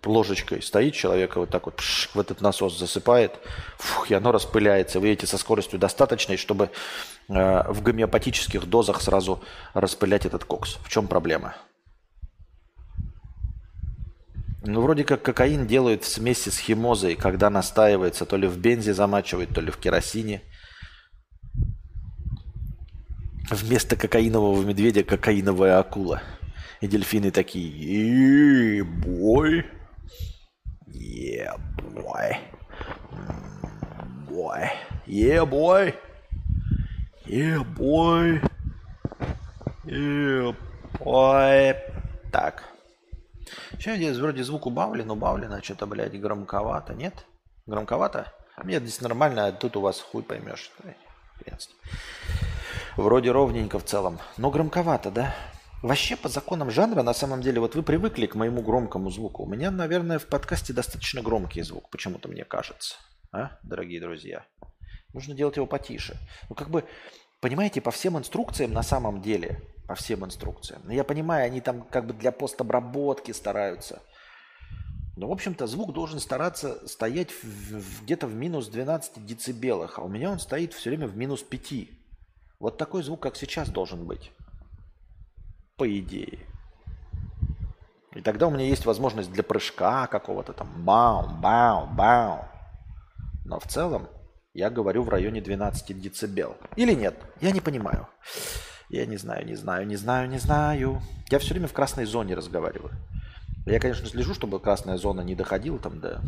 ложечкой 0.09 0.63
стоит 0.63 0.95
человек 0.95 1.37
и 1.37 1.39
вот 1.41 1.51
так 1.51 1.67
вот 1.67 1.77
пш, 1.77 2.11
в 2.15 2.19
этот 2.19 2.41
насос 2.41 2.77
засыпает, 2.79 3.39
фух, 3.77 4.11
и 4.11 4.15
оно 4.15 4.33
распыляется. 4.33 5.01
Вы 5.01 5.09
едете 5.09 5.27
со 5.27 5.39
скоростью 5.39 5.79
достаточной, 5.79 6.37
чтобы 6.37 6.71
э, 7.29 7.73
в 7.73 7.83
гомеопатических 7.83 8.67
дозах 8.67 9.01
сразу 9.01 9.41
распылять 9.75 10.27
этот 10.27 10.45
кокс. 10.45 10.79
В 10.83 10.89
чем 10.89 11.07
проблема? 11.07 11.55
Ну, 14.65 14.83
вроде 14.83 15.05
как 15.05 15.23
кокаин 15.23 15.67
делают 15.67 16.05
в 16.05 16.09
смеси 16.09 16.49
с 16.49 16.59
химозой, 16.59 17.15
когда 17.15 17.49
настаивается, 17.49 18.27
то 18.27 18.37
ли 18.37 18.49
в 18.49 18.59
бензе 18.59 18.93
замачивают, 18.93 19.55
то 19.55 19.61
ли 19.61 19.71
в 19.71 19.79
керосине. 19.79 20.43
Вместо 23.51 23.97
кокаинового 23.97 24.63
медведя 24.63 25.05
кокаиновая 25.05 25.79
акула– 25.79 26.23
и 26.81 26.87
дельфины 26.87 27.31
такие, 27.31 28.85
бой, 28.85 29.67
yeah, 30.87 31.59
boy, 31.95 32.37
boy, 34.29 34.71
yeah, 35.07 35.45
boy, 35.45 35.95
yeah, 37.27 37.65
boy, 37.77 38.41
yeah, 39.85 40.57
boy. 41.01 41.77
Так. 42.31 42.65
Сейчас 43.73 43.97
здесь 43.97 44.17
вроде 44.19 44.45
звук 44.45 44.67
убавлен, 44.67 45.11
убавлен, 45.11 45.53
а 45.53 45.63
что-то, 45.63 45.87
блядь, 45.87 46.21
громковато, 46.21 46.95
нет? 46.95 47.25
Громковато? 47.67 48.33
Нет, 48.65 48.83
здесь 48.83 49.01
нормально, 49.01 49.47
а 49.47 49.53
тут 49.53 49.77
у 49.77 49.81
вас 49.81 50.01
хуй 50.01 50.23
поймешь. 50.23 50.71
Вроде 52.97 53.31
ровненько 53.31 53.79
в 53.79 53.85
целом, 53.85 54.19
но 54.37 54.51
громковато, 54.51 55.11
да? 55.11 55.35
Вообще 55.81 56.17
по 56.17 56.29
законам 56.29 56.73
жанра, 56.73 57.05
на 57.05 57.15
самом 57.15 57.41
деле, 57.41 57.61
вот 57.61 57.77
вы 57.77 57.85
привыкли 57.85 58.27
к 58.27 58.35
моему 58.35 58.63
громкому 58.63 59.11
звуку. 59.11 59.45
У 59.45 59.47
меня, 59.47 59.71
наверное, 59.71 60.19
в 60.19 60.27
подкасте 60.27 60.73
достаточно 60.73 61.23
громкий 61.23 61.63
звук, 61.63 61.89
почему-то 61.91 62.29
мне 62.29 62.45
кажется. 62.45 62.97
А, 63.31 63.53
дорогие 63.63 64.01
друзья? 64.01 64.45
Нужно 65.15 65.35
делать 65.35 65.55
его 65.55 65.67
потише. 65.67 66.19
Ну, 66.49 66.57
как 66.57 66.69
бы, 66.71 66.85
понимаете, 67.41 67.81
по 67.81 67.93
всем 67.93 68.19
инструкциям 68.19 68.73
на 68.73 68.83
самом 68.83 69.23
деле, 69.23 69.63
по 69.87 69.95
всем 69.95 70.25
инструкциям. 70.25 70.83
Ну, 70.85 70.91
я 70.91 71.05
понимаю, 71.05 71.47
они 71.47 71.61
там 71.61 71.83
как 71.83 72.09
бы 72.09 72.13
для 72.13 72.33
постобработки 72.33 73.31
стараются. 73.31 74.03
Но, 75.17 75.29
в 75.29 75.33
общем-то, 75.33 75.69
звук 75.69 75.93
должен 75.93 76.19
стараться 76.19 76.89
стоять 76.89 77.31
где-то 78.03 78.27
в 78.27 78.35
минус 78.35 78.67
12 78.67 79.25
децибелах, 79.25 80.01
а 80.01 80.03
у 80.03 80.09
меня 80.09 80.33
он 80.33 80.41
стоит 80.41 80.73
все 80.73 80.91
время 80.91 81.07
в 81.07 81.17
минус 81.17 81.45
5. 81.45 81.89
Вот 82.59 82.79
такой 82.79 83.05
звук, 83.05 83.23
как 83.23 83.37
сейчас, 83.37 83.69
должен 83.69 84.05
быть 84.05 84.33
по 85.79 85.89
идее. 85.99 86.41
И 88.15 88.21
тогда 88.21 88.49
у 88.49 88.51
меня 88.51 88.67
есть 88.67 88.85
возможность 88.85 89.33
для 89.33 89.43
прыжка 89.43 90.07
какого-то 90.09 90.53
там, 90.53 90.69
бау, 90.85 91.29
бау, 91.41 91.87
бау. 91.87 92.45
Но 93.45 93.61
в 93.61 93.67
целом 93.67 94.09
я 94.53 94.71
говорю 94.71 95.05
в 95.05 95.09
районе 95.09 95.41
12 95.41 96.01
децибел. 96.01 96.57
Или 96.77 96.95
нет? 96.95 97.15
Я 97.41 97.53
не 97.53 97.61
понимаю. 97.61 98.09
Я 98.91 99.07
не 99.07 99.19
знаю, 99.19 99.47
не 99.47 99.55
знаю, 99.55 99.87
не 99.87 99.97
знаю, 99.97 100.29
не 100.29 100.39
знаю. 100.39 101.01
Я 101.31 101.39
все 101.39 101.55
время 101.55 101.69
в 101.69 101.73
красной 101.73 102.07
зоне 102.07 102.35
разговариваю. 102.35 102.93
Я, 103.67 103.79
конечно, 103.79 104.07
слежу, 104.07 104.35
чтобы 104.35 104.61
красная 104.61 104.97
зона 104.97 105.21
не 105.21 105.35
доходила 105.35 105.79
там 105.79 106.01
до 106.01 106.21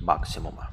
максимума. 0.00 0.70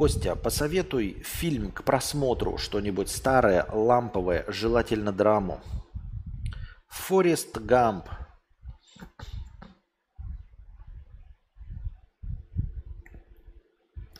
Костя, 0.00 0.34
посоветуй 0.34 1.22
фильм 1.22 1.70
к 1.70 1.84
просмотру, 1.84 2.56
что-нибудь 2.56 3.10
старое, 3.10 3.66
ламповое, 3.70 4.46
желательно 4.48 5.12
драму. 5.12 5.60
Форест 6.88 7.58
Гамп. 7.58 8.08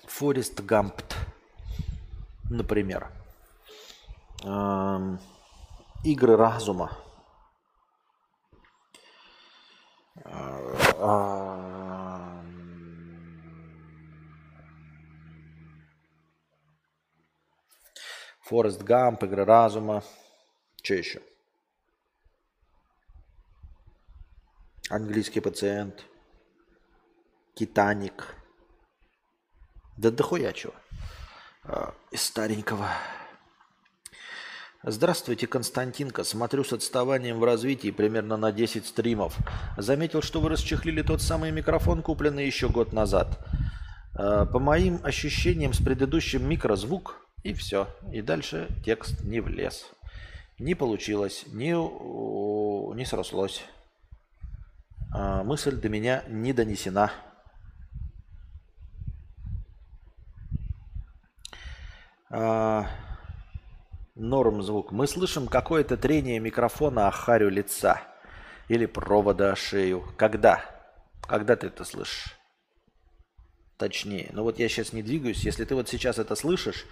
Форест 0.04 0.60
Гампт, 0.60 1.16
например. 2.50 3.10
Эм, 4.44 5.18
игры 6.04 6.36
разума. 6.36 6.90
Э, 10.26 11.89
Форест 18.50 18.82
Гамп, 18.82 19.22
Игра 19.22 19.44
разума. 19.44 20.02
Что 20.82 20.94
еще? 20.94 21.20
Английский 24.88 25.38
пациент. 25.38 26.04
Титаник. 27.54 28.34
Да 29.96 30.10
дохуя 30.10 30.52
чего. 30.52 30.74
А, 31.62 31.94
из 32.10 32.22
старенького. 32.22 32.88
Здравствуйте, 34.82 35.46
Константинка. 35.46 36.24
Смотрю 36.24 36.64
с 36.64 36.72
отставанием 36.72 37.38
в 37.38 37.44
развитии 37.44 37.92
примерно 37.92 38.36
на 38.36 38.50
10 38.50 38.84
стримов. 38.84 39.36
Заметил, 39.76 40.22
что 40.22 40.40
вы 40.40 40.48
расчехлили 40.48 41.02
тот 41.02 41.22
самый 41.22 41.52
микрофон, 41.52 42.02
купленный 42.02 42.46
еще 42.46 42.68
год 42.68 42.92
назад. 42.92 43.46
А, 44.16 44.44
по 44.44 44.58
моим 44.58 44.98
ощущениям, 45.04 45.72
с 45.72 45.78
предыдущим 45.78 46.48
микрозвук 46.48 47.29
и 47.42 47.52
все. 47.54 47.88
И 48.12 48.22
дальше 48.22 48.68
текст 48.84 49.22
не 49.24 49.40
влез. 49.40 49.90
Не 50.58 50.74
получилось, 50.74 51.44
не, 51.46 51.72
не 52.94 53.04
срослось. 53.04 53.64
А, 55.12 55.42
мысль 55.42 55.76
до 55.76 55.88
меня 55.88 56.22
не 56.28 56.52
донесена. 56.52 57.12
А, 62.28 62.86
норм 64.14 64.62
звук. 64.62 64.92
Мы 64.92 65.06
слышим 65.06 65.48
какое-то 65.48 65.96
трение 65.96 66.38
микрофона 66.38 67.08
о 67.08 67.10
харю 67.10 67.48
лица 67.48 68.02
или 68.68 68.86
провода 68.86 69.52
о 69.52 69.56
шею. 69.56 70.04
Когда? 70.16 70.62
Когда 71.22 71.56
ты 71.56 71.68
это 71.68 71.84
слышишь? 71.84 72.36
Точнее. 73.78 74.28
Ну 74.32 74.42
вот 74.42 74.58
я 74.58 74.68
сейчас 74.68 74.92
не 74.92 75.02
двигаюсь. 75.02 75.44
Если 75.44 75.64
ты 75.64 75.74
вот 75.74 75.88
сейчас 75.88 76.18
это 76.18 76.34
слышишь, 76.34 76.84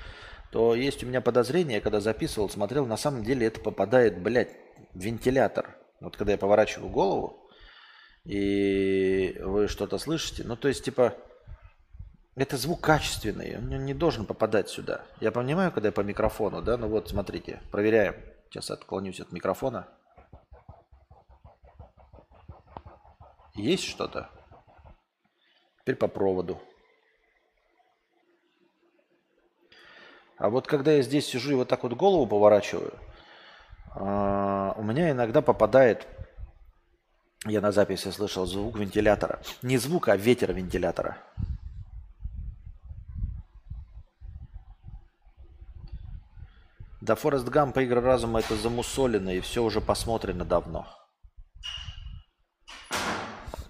то 0.51 0.74
есть 0.74 1.05
у 1.05 1.07
меня 1.07 1.20
подозрение, 1.20 1.80
когда 1.80 2.01
записывал, 2.01 2.49
смотрел, 2.49 2.86
на 2.86 2.96
самом 2.96 3.22
деле 3.22 3.46
это 3.46 3.61
попадает, 3.61 4.20
блядь, 4.20 4.53
в 4.94 5.01
вентилятор. 5.01 5.76
Вот 6.01 6.16
когда 6.16 6.32
я 6.32 6.38
поворачиваю 6.38 6.90
голову, 6.90 7.51
и 8.24 9.36
вы 9.40 9.68
что-то 9.68 9.99
слышите, 9.99 10.44
ну 10.44 10.57
то 10.57 10.68
есть 10.68 10.84
типа 10.84 11.14
это 12.36 12.57
звук 12.57 12.80
качественный, 12.80 13.59
он 13.59 13.84
не 13.84 13.94
должен 13.94 14.24
попадать 14.24 14.68
сюда. 14.68 15.05
Я 15.20 15.32
понимаю, 15.32 15.72
когда 15.72 15.88
я 15.88 15.92
по 15.92 16.03
микрофону, 16.03 16.62
да, 16.62 16.76
ну 16.76 16.88
вот 16.88 17.09
смотрите, 17.09 17.61
проверяем. 17.70 18.14
Сейчас 18.49 18.70
отклонюсь 18.70 19.20
от 19.20 19.32
микрофона. 19.32 19.88
Есть 23.55 23.84
что-то? 23.84 24.30
Теперь 25.80 25.96
по 25.96 26.07
проводу. 26.07 26.61
А 30.39 30.51
вот 30.51 30.66
когда 30.66 30.93
я 30.93 31.03
здесь 31.03 31.26
сижу 31.26 31.53
и 31.53 31.55
вот 31.55 31.68
так 31.68 31.82
вот 31.82 31.95
голову 31.95 32.26
поворачиваю, 32.26 32.95
а, 33.91 34.72
у 34.76 34.82
меня 34.82 35.11
иногда 35.11 35.43
попадает, 35.43 36.07
я 37.45 37.61
на 37.61 37.72
записи 37.72 38.09
слышал 38.11 38.47
звук 38.47 38.78
вентилятора. 38.78 39.41
Не 39.62 39.78
звук, 39.78 40.09
а 40.09 40.16
ветер 40.16 40.53
вентилятора. 40.53 41.18
Да, 47.01 47.14
Форест 47.14 47.49
Гамп, 47.49 47.78
игра 47.78 48.01
разума, 48.01 48.41
это 48.41 48.55
замусолено, 48.57 49.30
и 49.30 49.41
все 49.41 49.62
уже 49.64 49.80
посмотрено 49.80 50.45
давно. 50.45 50.86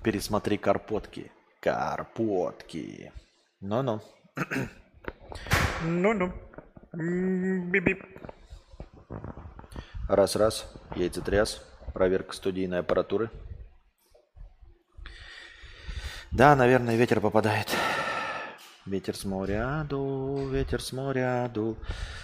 Пересмотри 0.03 0.59
карпотки. 0.59 1.31
Карпотки. 1.61 3.13
Ну-ну. 3.61 4.01
Ну-ну. 5.83 6.33
Бип-бип. 6.93 8.03
Раз-раз. 10.09 10.73
Яйцетряс. 10.97 11.63
Проверка 11.93 12.35
студийной 12.35 12.81
аппаратуры. 12.81 13.31
Да, 16.31 16.55
наверное, 16.57 16.97
ветер 16.97 17.21
попадает. 17.21 17.69
Ветер 18.87 19.17
с 19.17 19.25
моря 19.25 19.85
дул, 19.89 20.49
ветер 20.49 20.81
с 20.81 20.93
моря 20.93 21.51
дул. 21.53 21.77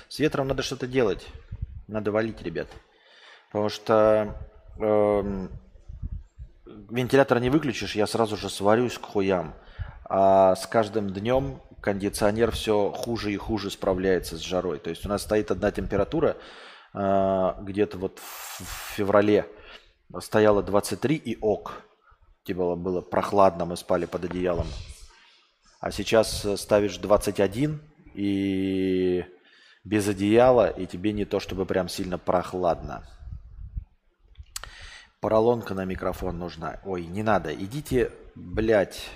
С 0.09 0.19
ветром 0.19 0.49
надо 0.49 0.63
что-то 0.63 0.87
делать. 0.87 1.27
Надо 1.89 2.11
валить, 2.11 2.41
ребят. 2.43 2.69
Потому 3.49 3.69
что 3.69 4.37
э, 4.79 5.49
вентилятор 6.91 7.41
не 7.41 7.51
выключишь, 7.51 7.95
я 7.97 8.07
сразу 8.07 8.37
же 8.37 8.49
сварюсь 8.49 8.99
к 8.99 9.05
хуям. 9.05 9.55
А 10.17 10.55
с 10.55 10.69
каждым 10.69 11.11
днем 11.11 11.61
кондиционер 11.81 12.53
все 12.53 12.93
хуже 12.93 13.33
и 13.33 13.37
хуже 13.37 13.69
справляется 13.69 14.37
с 14.37 14.41
жарой. 14.43 14.79
То 14.79 14.91
есть 14.91 15.05
у 15.05 15.09
нас 15.09 15.23
стоит 15.23 15.51
одна 15.51 15.73
температура, 15.73 16.37
э, 16.95 17.55
где-то 17.63 17.99
вот 17.99 18.21
в 18.21 18.95
феврале 18.95 19.49
стояла 20.21 20.63
23 20.63 21.17
и 21.17 21.37
ок. 21.41 21.83
Типа 22.45 22.77
было 22.77 23.01
прохладно, 23.01 23.65
мы 23.65 23.77
спали 23.77 24.05
под 24.05 24.27
одеялом. 24.27 24.69
А 25.81 25.91
сейчас 25.91 26.47
ставишь 26.61 26.99
21 26.99 27.81
и 28.15 29.25
без 29.83 30.07
одеяла, 30.07 30.69
и 30.69 30.87
тебе 30.87 31.13
не 31.13 31.25
то 31.25 31.41
чтобы 31.41 31.67
прям 31.67 31.89
сильно 31.89 32.19
прохладно. 32.19 33.05
Поролонка 35.21 35.75
на 35.75 35.85
микрофон 35.85 36.39
нужна. 36.39 36.79
Ой, 36.85 37.05
не 37.05 37.25
надо. 37.25 37.53
Идите, 37.53 38.13
блядь. 38.37 39.11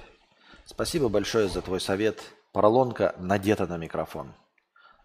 Спасибо 0.71 1.09
большое 1.09 1.49
за 1.49 1.63
твой 1.63 1.81
совет. 1.81 2.23
Поролонка 2.53 3.15
надета 3.19 3.67
на 3.67 3.79
микрофон. 3.79 4.35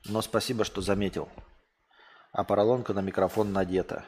Но 0.04 0.22
спасибо, 0.22 0.66
что 0.66 0.82
заметил. 0.82 1.30
А 2.34 2.44
поролонка 2.44 2.94
на 2.94 3.00
микрофон 3.00 3.54
надета. 3.54 4.04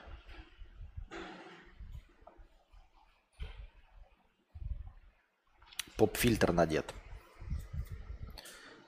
Поп-фильтр 5.95 6.51
надет. 6.51 6.93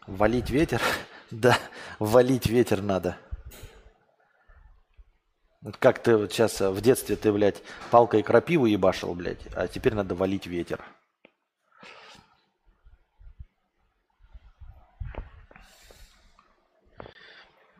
Валить 0.05 0.49
ветер? 0.49 0.81
Да, 1.29 1.57
валить 1.99 2.45
ветер 2.47 2.81
надо. 2.81 3.17
Вот 5.61 5.75
как 5.75 6.01
ты 6.01 6.15
вот 6.15 6.31
сейчас 6.31 6.61
в 6.61 6.79
детстве 6.79 7.17
ты, 7.17 7.33
блядь, 7.33 7.61
палкой 7.91 8.23
крапиву 8.23 8.65
ебашил, 8.65 9.13
блядь, 9.13 9.45
а 9.53 9.67
теперь 9.67 9.93
надо 9.93 10.15
валить 10.15 10.47
ветер. 10.47 10.81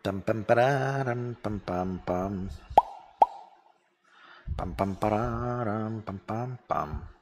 Там 0.03 0.21
пам 0.21 0.43
пам 0.43 1.35
пам 1.43 1.99
пам 4.55 4.75
пам 4.75 4.95
парам 4.95 6.01
пам 6.01 6.19
пам 6.19 6.59
пам 6.67 7.17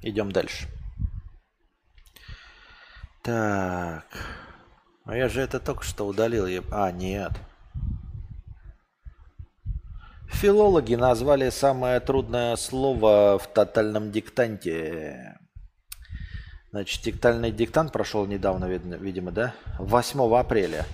Идем 0.00 0.30
дальше. 0.30 0.68
Так. 3.22 4.06
А 5.04 5.16
я 5.16 5.28
же 5.28 5.40
это 5.40 5.58
только 5.58 5.82
что 5.82 6.06
удалил. 6.06 6.46
А, 6.70 6.92
нет. 6.92 7.32
Филологи 10.28 10.94
назвали 10.94 11.50
самое 11.50 11.98
трудное 11.98 12.54
слово 12.56 13.38
в 13.38 13.48
тотальном 13.48 14.12
диктанте. 14.12 15.36
Значит, 16.70 17.02
тотальный 17.02 17.50
диктант 17.50 17.92
прошел 17.92 18.26
недавно, 18.26 18.66
видимо, 18.66 19.30
да? 19.30 19.54
8 19.78 20.20
апреля. 20.36 20.84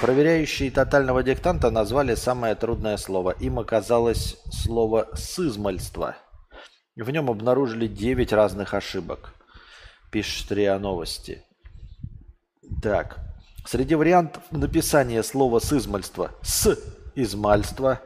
Проверяющие 0.00 0.70
тотального 0.70 1.22
диктанта 1.22 1.70
назвали 1.70 2.14
самое 2.14 2.54
трудное 2.54 2.98
слово. 2.98 3.30
Им 3.30 3.58
оказалось 3.58 4.36
слово 4.50 5.08
«сызмальство». 5.14 6.16
В 6.96 7.10
нем 7.10 7.30
обнаружили 7.30 7.86
9 7.86 8.32
разных 8.32 8.74
ошибок. 8.74 9.34
Пишет 10.10 10.52
РИА 10.52 10.78
Новости. 10.78 11.42
Так. 12.82 13.18
Среди 13.66 13.94
вариантов 13.94 14.42
написания 14.50 15.22
слова 15.22 15.58
«сызмальство» 15.58 16.30
«с» 16.42 16.78
измальство, 17.14 18.00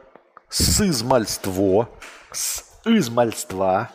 «с 0.49 0.81
измальство», 0.81 1.89
«с 2.31 2.63
измальства» 2.85 3.91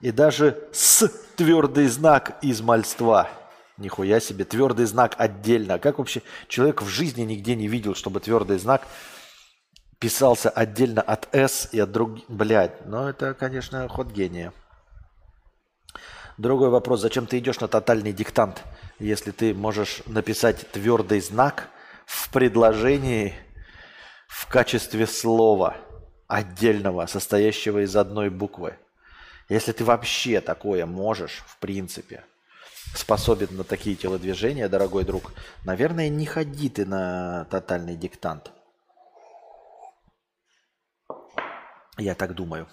и 0.00 0.10
даже 0.12 0.68
«с» 0.72 1.10
твердый 1.36 1.86
знак 1.86 2.38
измальства. 2.42 3.28
Нихуя 3.76 4.20
себе, 4.20 4.44
твердый 4.44 4.86
знак 4.86 5.14
отдельно. 5.18 5.78
Как 5.78 5.98
вообще 5.98 6.22
человек 6.48 6.82
в 6.82 6.88
жизни 6.88 7.22
нигде 7.22 7.54
не 7.54 7.68
видел, 7.68 7.94
чтобы 7.94 8.20
твердый 8.20 8.58
знак 8.58 8.86
писался 9.98 10.50
отдельно 10.50 11.02
от 11.02 11.28
«с» 11.34 11.68
и 11.72 11.78
от 11.78 11.92
других... 11.92 12.24
Блядь, 12.28 12.86
ну 12.86 13.06
это, 13.06 13.34
конечно, 13.34 13.86
ход 13.88 14.08
гения. 14.08 14.52
Другой 16.38 16.68
вопрос, 16.68 17.00
зачем 17.00 17.26
ты 17.26 17.38
идешь 17.38 17.60
на 17.60 17.68
тотальный 17.68 18.12
диктант, 18.12 18.62
если 18.98 19.30
ты 19.30 19.54
можешь 19.54 20.02
написать 20.06 20.70
твердый 20.70 21.20
знак 21.20 21.68
в 22.04 22.30
предложении 22.30 23.34
в 24.28 24.46
качестве 24.46 25.06
слова 25.06 25.76
отдельного, 26.28 27.06
состоящего 27.06 27.84
из 27.84 27.96
одной 27.96 28.28
буквы? 28.28 28.78
Если 29.48 29.72
ты 29.72 29.84
вообще 29.84 30.40
такое 30.40 30.86
можешь, 30.86 31.44
в 31.46 31.58
принципе, 31.58 32.24
способен 32.94 33.56
на 33.56 33.64
такие 33.64 33.94
телодвижения, 33.94 34.68
дорогой 34.68 35.04
друг, 35.04 35.32
наверное, 35.64 36.08
не 36.08 36.26
ходи 36.26 36.68
ты 36.68 36.84
на 36.84 37.44
тотальный 37.44 37.96
диктант. 37.96 38.50
Я 41.96 42.14
так 42.14 42.34
думаю. 42.34 42.66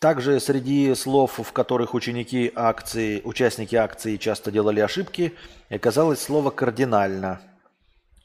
Также 0.00 0.38
среди 0.38 0.94
слов, 0.94 1.38
в 1.38 1.52
которых 1.52 1.94
ученики 1.94 2.52
акции, 2.54 3.22
участники 3.24 3.74
акции 3.74 4.18
часто 4.18 4.50
делали 4.50 4.80
ошибки, 4.80 5.34
оказалось 5.70 6.20
слово 6.20 6.50
«кардинально». 6.50 7.40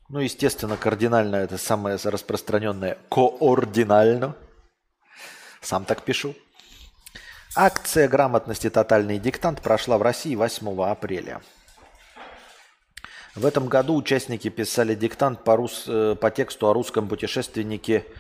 Ну, 0.09 0.19
естественно, 0.19 0.75
кардинально– 0.75 1.36
это 1.38 1.57
самое 1.57 1.97
распространенное 2.03 2.97
«координально». 3.09 4.36
Сам 5.62 5.86
так 5.86 6.03
пишу. 6.03 6.36
Акция 7.55 8.07
грамотности 8.07 8.70
«Тотальный 8.70 9.20
диктант» 9.20 9.62
прошла 9.62 9.97
в 9.97 10.01
России 10.01 10.36
8 10.36 10.84
апреля. 10.84 11.41
В 13.36 13.45
этом 13.45 13.68
году 13.68 13.95
участники 13.95 14.49
писали 14.49 14.95
диктант 14.95 15.43
по, 15.43 15.55
рус... 15.55 15.86
Э, 15.88 16.16
по 16.20 16.32
тексту 16.32 16.68
о 16.68 16.74
русском 16.74 17.07
путешественнике– 17.07 18.05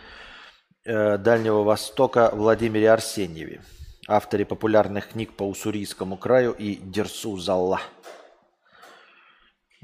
Э, 0.85 1.17
Дальнего 1.17 1.63
Востока 1.63 2.31
Владимире 2.33 2.89
Арсеньеве, 2.89 3.61
авторе 4.07 4.43
популярных 4.43 5.09
книг 5.09 5.33
по 5.33 5.43
Уссурийскому 5.43 6.17
краю 6.17 6.53
и 6.53 6.75
Дерсу 6.75 7.37
Залла. 7.37 7.81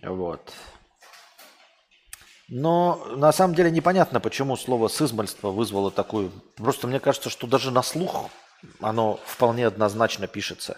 Вот. 0.01 0.53
Но 2.48 3.04
на 3.16 3.32
самом 3.32 3.56
деле 3.56 3.72
непонятно, 3.72 4.20
почему 4.20 4.56
слово 4.56 4.88
«сызмальство» 4.88 5.50
вызвало 5.50 5.89
такую... 5.89 6.32
Просто 6.56 6.88
мне 6.88 7.00
кажется, 7.00 7.30
что 7.30 7.48
даже 7.48 7.72
на 7.72 7.82
слух 7.82 8.30
оно 8.80 9.20
вполне 9.26 9.66
однозначно 9.66 10.28
пишется. 10.28 10.78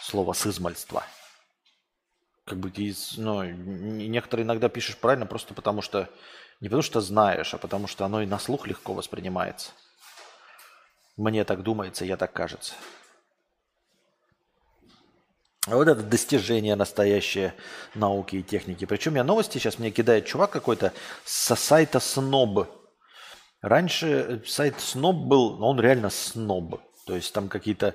Слово 0.00 0.32
«сызмальство». 0.32 1.02
Как 2.44 2.58
бы 2.58 2.70
ну, 3.16 3.42
некоторые 3.42 4.44
иногда 4.44 4.68
пишешь 4.68 4.98
правильно 4.98 5.24
просто 5.24 5.54
потому, 5.54 5.80
что 5.80 6.10
не 6.60 6.68
потому 6.68 6.82
что 6.82 7.00
знаешь, 7.00 7.54
а 7.54 7.58
потому 7.58 7.86
что 7.86 8.04
оно 8.04 8.22
и 8.22 8.26
на 8.26 8.38
слух 8.38 8.66
легко 8.66 8.92
воспринимается. 8.92 9.72
Мне 11.16 11.44
так 11.44 11.62
думается, 11.62 12.04
я 12.04 12.16
так 12.16 12.32
кажется. 12.32 12.74
А 15.66 15.76
вот 15.76 15.88
это 15.88 16.02
достижение 16.02 16.76
настоящее 16.76 17.54
науки 17.94 18.36
и 18.36 18.42
техники. 18.42 18.84
Причем 18.84 19.14
я 19.14 19.24
новости 19.24 19.56
сейчас 19.56 19.78
мне 19.78 19.90
кидает 19.90 20.26
чувак 20.26 20.50
какой-то 20.50 20.92
со 21.24 21.56
сайта 21.56 22.00
Сноб. 22.00 22.68
Раньше 23.62 24.42
сайт 24.46 24.78
Сноб 24.78 25.16
был, 25.16 25.56
но 25.56 25.70
он 25.70 25.80
реально 25.80 26.10
сноб. 26.10 26.82
То 27.06 27.16
есть 27.16 27.32
там 27.32 27.48
какие-то 27.48 27.94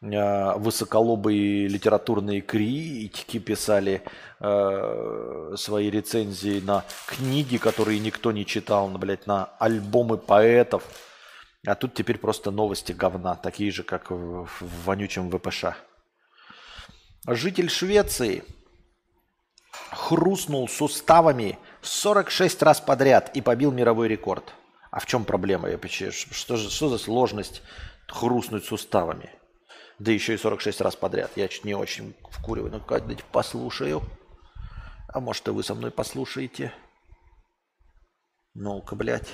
э, 0.00 0.58
высоколобые 0.58 1.68
литературные 1.68 2.40
критики 2.40 3.38
писали 3.38 4.02
э, 4.40 5.54
свои 5.56 5.90
рецензии 5.90 6.60
на 6.60 6.84
книги, 7.06 7.58
которые 7.58 8.00
никто 8.00 8.32
не 8.32 8.44
читал, 8.44 8.88
на, 8.88 8.98
блядь, 8.98 9.28
на 9.28 9.50
альбомы 9.60 10.18
поэтов. 10.18 10.82
А 11.64 11.76
тут 11.76 11.94
теперь 11.94 12.18
просто 12.18 12.50
новости 12.50 12.92
говна, 12.92 13.36
такие 13.36 13.70
же, 13.70 13.84
как 13.84 14.10
в, 14.10 14.46
в 14.46 14.84
вонючем 14.84 15.30
ВПШ. 15.30 15.66
Житель 17.26 17.70
Швеции 17.70 18.44
хрустнул 19.90 20.68
суставами 20.68 21.58
46 21.80 22.62
раз 22.62 22.82
подряд 22.82 23.34
и 23.34 23.40
побил 23.40 23.72
мировой 23.72 24.08
рекорд. 24.08 24.52
А 24.90 25.00
в 25.00 25.06
чем 25.06 25.24
проблема? 25.24 25.70
Я 25.70 25.78
же, 25.78 26.10
что 26.12 26.56
за 26.56 26.98
сложность 26.98 27.62
хрустнуть 28.08 28.66
суставами? 28.66 29.30
Да 29.98 30.12
еще 30.12 30.34
и 30.34 30.38
46 30.38 30.82
раз 30.82 30.96
подряд. 30.96 31.30
Я 31.36 31.48
чуть 31.48 31.64
не 31.64 31.74
очень 31.74 32.14
вкуриваю. 32.30 32.72
Ну-ка, 32.72 33.00
дайте 33.00 33.24
послушаю. 33.32 34.02
А 35.08 35.20
может, 35.20 35.48
и 35.48 35.50
вы 35.50 35.62
со 35.62 35.74
мной 35.74 35.90
послушаете? 35.90 36.74
Ну-ка, 38.52 38.96
блядь. 38.96 39.32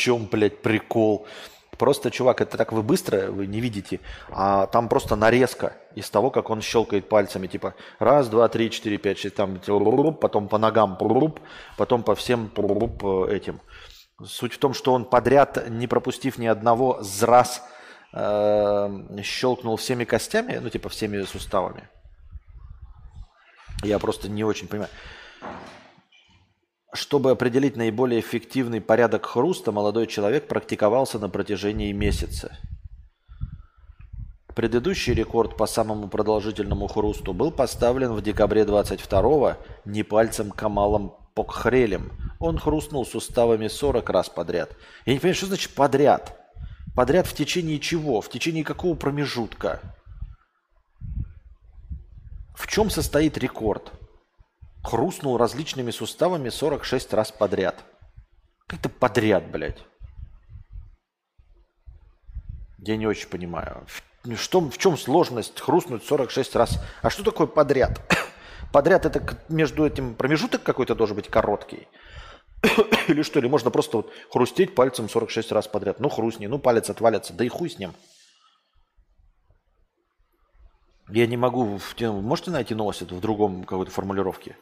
Чем, 0.00 0.26
блядь, 0.26 0.62
прикол? 0.62 1.26
Просто, 1.78 2.10
чувак, 2.10 2.40
это 2.40 2.56
так 2.58 2.72
вы 2.72 2.82
быстро, 2.82 3.30
вы 3.30 3.46
не 3.46 3.60
видите, 3.60 4.00
а 4.28 4.66
там 4.66 4.88
просто 4.88 5.16
нарезка 5.16 5.72
из 5.94 6.10
того, 6.10 6.30
как 6.30 6.50
он 6.50 6.60
щелкает 6.60 7.08
пальцами, 7.08 7.46
типа 7.46 7.74
раз, 7.98 8.28
два, 8.28 8.48
три, 8.48 8.70
четыре, 8.70 8.98
пять, 8.98 9.18
шесть, 9.18 9.36
там, 9.36 9.58
потом 10.20 10.48
по 10.48 10.58
ногам, 10.58 10.98
потом 11.76 12.02
по 12.02 12.14
всем 12.14 12.48
этим. 12.48 13.60
Суть 14.22 14.52
в 14.52 14.58
том, 14.58 14.74
что 14.74 14.92
он 14.92 15.04
подряд, 15.06 15.70
не 15.70 15.86
пропустив 15.86 16.38
ни 16.38 16.46
одного, 16.46 17.02
с 17.02 17.22
раз 17.22 17.62
э, 18.12 19.22
щелкнул 19.22 19.76
всеми 19.76 20.04
костями, 20.04 20.60
ну, 20.62 20.68
типа 20.68 20.90
всеми 20.90 21.22
суставами. 21.22 21.88
Я 23.82 23.98
просто 23.98 24.28
не 24.28 24.44
очень 24.44 24.68
понимаю. 24.68 24.90
Чтобы 26.92 27.30
определить 27.30 27.76
наиболее 27.76 28.20
эффективный 28.20 28.80
порядок 28.80 29.26
хруста, 29.26 29.70
молодой 29.70 30.08
человек 30.08 30.48
практиковался 30.48 31.20
на 31.20 31.28
протяжении 31.28 31.92
месяца. 31.92 32.58
Предыдущий 34.56 35.14
рекорд 35.14 35.56
по 35.56 35.66
самому 35.66 36.08
продолжительному 36.08 36.88
хрусту 36.88 37.32
был 37.32 37.52
поставлен 37.52 38.12
в 38.12 38.22
декабре 38.22 38.62
22-го 38.62 39.56
непальцем 39.84 40.50
Камалом 40.50 41.14
Покхрелем. 41.34 42.10
Он 42.40 42.58
хрустнул 42.58 43.06
суставами 43.06 43.68
40 43.68 44.10
раз 44.10 44.28
подряд. 44.28 44.76
Я 45.06 45.12
не 45.12 45.20
понимаю, 45.20 45.36
что 45.36 45.46
значит 45.46 45.72
подряд? 45.74 46.36
Подряд 46.96 47.28
в 47.28 47.34
течение 47.34 47.78
чего? 47.78 48.20
В 48.20 48.28
течение 48.28 48.64
какого 48.64 48.96
промежутка? 48.96 49.80
В 52.56 52.66
чем 52.66 52.90
состоит 52.90 53.38
рекорд? 53.38 53.92
Хрустнул 54.82 55.36
различными 55.36 55.90
суставами 55.90 56.48
46 56.48 57.12
раз 57.14 57.32
подряд. 57.32 57.84
Как-то 58.66 58.88
подряд, 58.88 59.50
блядь. 59.50 59.78
Я 62.78 62.96
не 62.96 63.06
очень 63.06 63.28
понимаю. 63.28 63.86
Что, 64.36 64.60
в 64.60 64.78
чем 64.78 64.96
сложность 64.96 65.60
хрустнуть 65.60 66.04
46 66.04 66.56
раз? 66.56 66.78
А 67.02 67.10
что 67.10 67.24
такое 67.24 67.46
подряд? 67.46 68.00
Подряд 68.72 69.04
это 69.04 69.36
между 69.48 69.84
этим 69.84 70.14
промежуток 70.14 70.62
какой-то 70.62 70.94
должен 70.94 71.16
быть 71.16 71.28
короткий. 71.28 71.88
Или 73.08 73.22
что? 73.22 73.38
Или 73.38 73.48
можно 73.48 73.70
просто 73.70 73.98
вот 73.98 74.12
хрустеть 74.30 74.74
пальцем 74.74 75.08
46 75.08 75.52
раз 75.52 75.66
подряд. 75.66 76.00
Ну 76.00 76.08
хрустни, 76.08 76.46
ну 76.46 76.58
палец 76.58 76.90
отвалится, 76.90 77.32
да 77.32 77.44
и 77.44 77.48
хуй 77.48 77.70
с 77.70 77.78
ним. 77.78 77.94
Я 81.10 81.26
не 81.26 81.36
могу... 81.36 81.80
Можете 81.98 82.50
найти 82.50 82.74
новость 82.74 83.02
в 83.02 83.20
другом 83.20 83.64
какой-то 83.64 83.90
формулировке? 83.90 84.56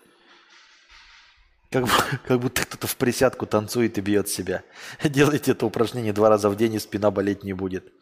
Как, 1.71 1.85
как 2.27 2.41
будто 2.41 2.63
кто-то 2.63 2.87
в 2.87 2.97
присядку 2.97 3.47
танцует 3.47 3.99
и 3.99 4.01
бьет 4.01 4.29
себя. 4.29 4.65
Делайте 5.03 5.53
это 5.53 5.67
упражнение 5.67 6.13
два 6.13 6.29
раза 6.29 6.49
в 6.49 6.57
день, 6.57 6.75
и 6.75 6.79
спина 6.79 7.11
болеть 7.11 7.45
не 7.45 7.53
будет. 7.53 7.93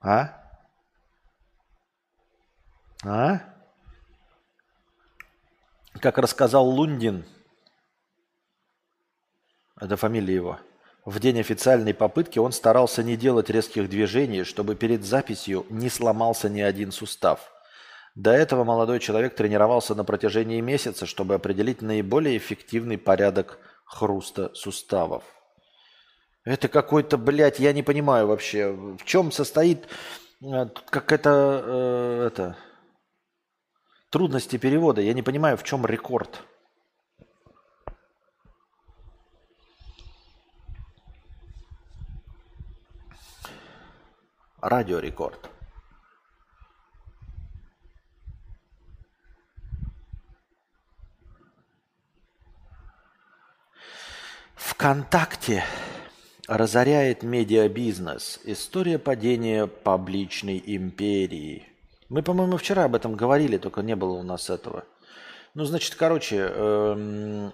А? 0.00 0.40
А? 3.04 3.40
Как 6.00 6.18
рассказал 6.18 6.66
Лундин, 6.66 7.24
это 9.78 9.96
фамилия 9.96 10.34
его, 10.34 10.60
в 11.04 11.18
день 11.20 11.40
официальной 11.40 11.94
попытки 11.94 12.38
он 12.38 12.52
старался 12.52 13.02
не 13.02 13.16
делать 13.16 13.50
резких 13.50 13.88
движений, 13.88 14.44
чтобы 14.44 14.74
перед 14.74 15.04
записью 15.04 15.66
не 15.70 15.88
сломался 15.88 16.48
ни 16.48 16.60
один 16.60 16.92
сустав– 16.92 17.52
до 18.14 18.32
этого 18.32 18.64
молодой 18.64 18.98
человек 18.98 19.34
тренировался 19.34 19.94
на 19.94 20.04
протяжении 20.04 20.60
месяца, 20.60 21.06
чтобы 21.06 21.34
определить 21.34 21.80
наиболее 21.80 22.36
эффективный 22.36 22.98
порядок 22.98 23.58
хруста 23.84 24.50
суставов. 24.54 25.22
Это 26.44 26.68
какой-то, 26.68 27.18
блядь, 27.18 27.60
я 27.60 27.72
не 27.72 27.82
понимаю 27.82 28.26
вообще, 28.26 28.72
в 28.72 29.04
чем 29.04 29.30
состоит 29.30 29.86
э, 30.42 30.66
как 30.90 31.12
это, 31.12 31.62
э, 31.64 32.26
это 32.26 32.56
трудности 34.10 34.56
перевода. 34.56 35.00
Я 35.00 35.12
не 35.12 35.22
понимаю, 35.22 35.56
в 35.56 35.62
чем 35.62 35.86
рекорд. 35.86 36.42
Радиорекорд. 44.60 45.50
ВКонтакте 54.54 55.64
разоряет 56.46 57.22
медиабизнес. 57.22 58.40
История 58.44 58.98
падения 58.98 59.66
публичной 59.66 60.62
империи. 60.64 61.66
Мы, 62.08 62.22
по-моему, 62.22 62.56
вчера 62.56 62.84
об 62.84 62.94
этом 62.94 63.14
говорили, 63.14 63.56
только 63.56 63.82
не 63.82 63.96
было 63.96 64.12
у 64.12 64.22
нас 64.22 64.50
этого. 64.50 64.84
Ну, 65.54 65.64
значит, 65.64 65.96
короче, 65.96 66.36
эм, 66.36 67.52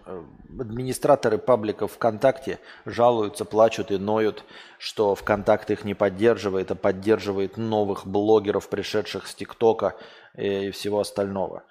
администраторы 0.60 1.38
пабликов 1.38 1.92
ВКонтакте 1.92 2.58
жалуются, 2.84 3.46
плачут 3.46 3.90
и 3.90 3.96
ноют, 3.96 4.44
что 4.78 5.14
ВКонтакте 5.14 5.72
их 5.72 5.84
не 5.84 5.94
поддерживает, 5.94 6.70
а 6.70 6.74
поддерживает 6.74 7.56
новых 7.56 8.06
блогеров, 8.06 8.68
пришедших 8.68 9.26
с 9.26 9.34
ТикТока 9.34 9.96
и 10.36 10.70
всего 10.72 11.00
остального. 11.00 11.62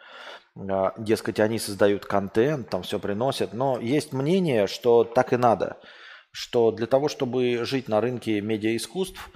А, 0.58 0.94
дескать, 0.98 1.40
они 1.40 1.60
создают 1.60 2.06
контент, 2.06 2.70
там 2.70 2.82
все 2.82 2.98
приносят. 2.98 3.54
Но 3.54 3.80
есть 3.80 4.12
мнение, 4.12 4.66
что 4.66 5.04
так 5.04 5.32
и 5.32 5.38
надо. 5.38 5.78
Что 6.32 6.72
для 6.72 6.88
того, 6.88 7.08
чтобы 7.08 7.66
жить 7.66 7.88
на 7.88 8.02
рынке 8.02 8.42
медиаискусств, 8.42 9.30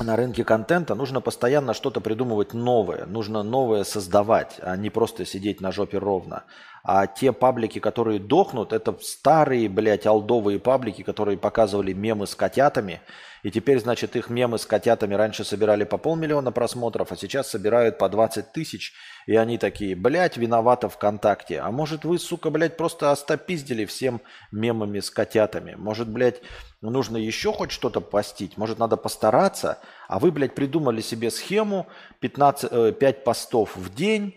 на 0.00 0.16
рынке 0.16 0.44
контента 0.44 0.94
нужно 0.94 1.20
постоянно 1.20 1.74
что-то 1.74 2.00
придумывать 2.00 2.52
новое. 2.54 3.06
Нужно 3.06 3.42
новое 3.42 3.84
создавать, 3.84 4.56
а 4.60 4.76
не 4.76 4.90
просто 4.90 5.24
сидеть 5.24 5.60
на 5.60 5.72
жопе 5.72 5.98
ровно. 5.98 6.44
А 6.82 7.06
те 7.06 7.32
паблики, 7.32 7.78
которые 7.78 8.18
дохнут, 8.18 8.72
это 8.72 8.96
старые, 9.00 9.68
блядь, 9.68 10.06
алдовые 10.06 10.58
паблики, 10.58 11.02
которые 11.02 11.38
показывали 11.38 11.92
мемы 11.92 12.26
с 12.26 12.34
котятами– 12.34 13.00
и 13.44 13.50
теперь, 13.50 13.78
значит, 13.78 14.16
их 14.16 14.30
мемы 14.30 14.58
с 14.58 14.64
котятами 14.64 15.12
раньше 15.14 15.44
собирали 15.44 15.84
по 15.84 15.98
полмиллиона 15.98 16.50
просмотров, 16.50 17.12
а 17.12 17.16
сейчас 17.16 17.50
собирают 17.50 17.98
по 17.98 18.08
20 18.08 18.52
тысяч. 18.52 18.94
И 19.26 19.36
они 19.36 19.58
такие, 19.58 19.96
блядь, 19.96 20.36
виновата 20.36 20.88
ВКонтакте. 20.88 21.60
А 21.60 21.70
может 21.70 22.04
вы, 22.04 22.18
сука, 22.18 22.50
блядь, 22.50 22.76
просто 22.76 23.10
остопиздили 23.10 23.84
всем 23.84 24.20
мемами 24.52 25.00
с 25.00 25.10
котятами? 25.10 25.74
Может, 25.76 26.08
блядь, 26.08 26.42
нужно 26.80 27.16
еще 27.16 27.52
хоть 27.52 27.70
что-то 27.70 28.00
постить? 28.00 28.56
Может, 28.56 28.78
надо 28.78 28.96
постараться? 28.96 29.78
А 30.08 30.18
вы, 30.18 30.30
блядь, 30.30 30.54
придумали 30.54 31.00
себе 31.00 31.30
схему 31.30 31.86
15, 32.20 32.72
э, 32.72 32.92
5 32.92 33.24
постов 33.24 33.76
в 33.76 33.94
день, 33.94 34.34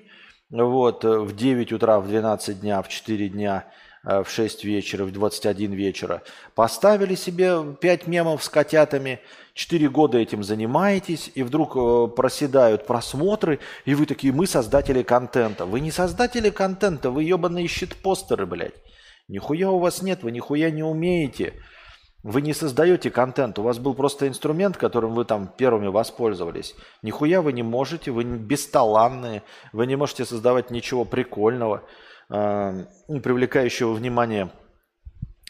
вот, 0.49 1.03
э, 1.03 1.19
в 1.19 1.35
9 1.35 1.73
утра, 1.73 1.99
в 1.99 2.07
12 2.07 2.61
дня, 2.61 2.81
в 2.81 2.87
4 2.87 3.29
дня– 3.29 3.65
Э, 3.73 3.86
в 4.03 4.25
6 4.27 4.63
вечера, 4.63 5.05
в 5.05 5.11
21 5.11 5.73
вечера. 5.73 6.23
Поставили 6.55 7.15
себе 7.15 7.75
5 7.79 8.07
мемов 8.07 8.43
с 8.43 8.49
котятами, 8.49 9.19
4 9.57 9.89
года 9.89 10.19
этим 10.19 10.43
занимаетесь, 10.43 11.31
и 11.33 11.41
вдруг 11.41 11.75
э, 11.75 12.07
проседают 12.15 12.85
просмотры, 12.85 13.59
и 13.85 13.95
вы 13.95 14.05
такие, 14.05 14.31
мы 14.31 14.45
создатели 14.45 15.01
контента. 15.01 15.65
Вы 15.65 15.79
не 15.79 15.89
создатели 15.91 16.51
контента, 16.51 17.09
вы 17.09 17.23
ебаные 17.23 17.67
щитпостеры, 17.67 18.45
блядь. 18.45 18.75
Нихуя 19.27 19.71
у 19.71 19.79
вас 19.79 20.03
нет, 20.03 20.21
вы 20.21 20.31
нихуя 20.31 20.69
не 20.69 20.83
умеете. 20.83 21.53
Вы 22.23 22.41
не 22.41 22.53
создаете 22.53 23.09
контент, 23.09 23.57
у 23.57 23.63
вас 23.63 23.79
был 23.79 23.93
просто 23.93 24.27
инструмент, 24.27 24.77
которым 24.77 25.15
вы 25.15 25.25
там 25.25 25.47
первыми 25.47 25.87
воспользовались. 25.87 26.75
Нихуя 27.01 27.41
вы 27.41 27.53
не 27.53 27.63
можете, 27.63 28.11
вы 28.11 28.25
бесталанные, 28.25 29.43
вы 29.73 29.87
не 29.87 29.95
можете 29.95 30.25
создавать 30.25 30.69
ничего 30.69 31.03
прикольного, 31.03 31.77
э, 31.77 32.06
привлекающего 32.29 33.93
внимание 33.93 34.51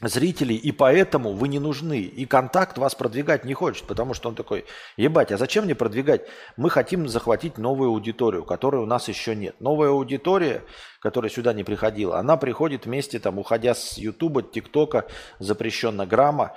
зрителей, 0.02 0.56
и 0.56 0.72
поэтому 0.72 1.34
вы 1.34 1.48
не 1.48 1.60
нужны. 1.60 2.02
И 2.02 2.26
контакт 2.26 2.78
вас 2.78 2.94
продвигать 2.94 3.46
не 3.46 3.54
хочет, 3.56 3.88
потому 3.88 4.14
что 4.14 4.30
он 4.30 4.36
такой, 4.36 4.66
ебать, 4.96 5.32
а 5.32 5.38
зачем 5.38 5.66
мне 5.66 5.74
продвигать? 5.74 6.22
Мы 6.56 6.70
хотим 6.70 7.08
захватить 7.08 7.58
новую 7.58 7.90
аудиторию, 7.90 8.46
которой 8.46 8.84
у 8.84 8.86
нас 8.86 9.08
еще 9.08 9.36
нет. 9.36 9.60
Новая 9.60 9.90
аудитория, 9.90 10.64
которая 11.00 11.32
сюда 11.32 11.54
не 11.54 11.64
приходила, 11.64 12.20
она 12.20 12.38
приходит 12.38 12.86
вместе, 12.86 13.20
там, 13.20 13.40
уходя 13.40 13.74
с 13.74 13.98
Ютуба, 13.98 14.44
ТикТока, 14.44 15.08
запрещенно 15.40 16.06
грамма, 16.06 16.54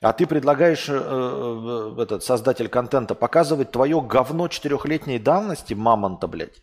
а 0.00 0.12
ты 0.12 0.26
предлагаешь, 0.26 0.86
э, 0.88 0.92
э, 0.92 2.02
этот 2.02 2.22
создатель 2.22 2.68
контента, 2.68 3.14
показывать 3.14 3.72
твое 3.72 4.00
говно 4.00 4.48
четырехлетней 4.48 5.18
давности, 5.18 5.74
мамонта, 5.74 6.28
блядь. 6.28 6.62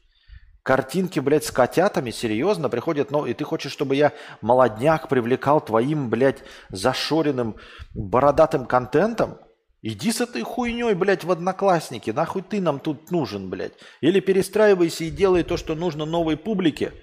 Картинки, 0.63 1.19
блядь, 1.19 1.45
с 1.45 1.51
котятами, 1.51 2.11
серьезно, 2.11 2.69
приходят, 2.69 3.09
ну, 3.09 3.25
и 3.25 3.33
ты 3.33 3.43
хочешь, 3.43 3.71
чтобы 3.71 3.95
я 3.95 4.13
молодняк 4.41 5.09
привлекал 5.09 5.59
твоим, 5.59 6.09
блядь, 6.09 6.43
зашоренным, 6.69 7.55
бородатым 7.95 8.67
контентом? 8.67 9.39
Иди 9.81 10.11
с 10.11 10.21
этой 10.21 10.43
хуйней, 10.43 10.93
блядь, 10.93 11.23
в 11.23 11.31
одноклассники, 11.31 12.11
нахуй 12.11 12.43
ты 12.43 12.61
нам 12.61 12.79
тут 12.79 13.09
нужен, 13.09 13.49
блядь. 13.49 13.73
Или 14.01 14.19
перестраивайся 14.19 15.05
и 15.05 15.09
делай 15.09 15.41
то, 15.41 15.57
что 15.57 15.73
нужно 15.73 16.05
новой 16.05 16.37
публике. 16.37 16.93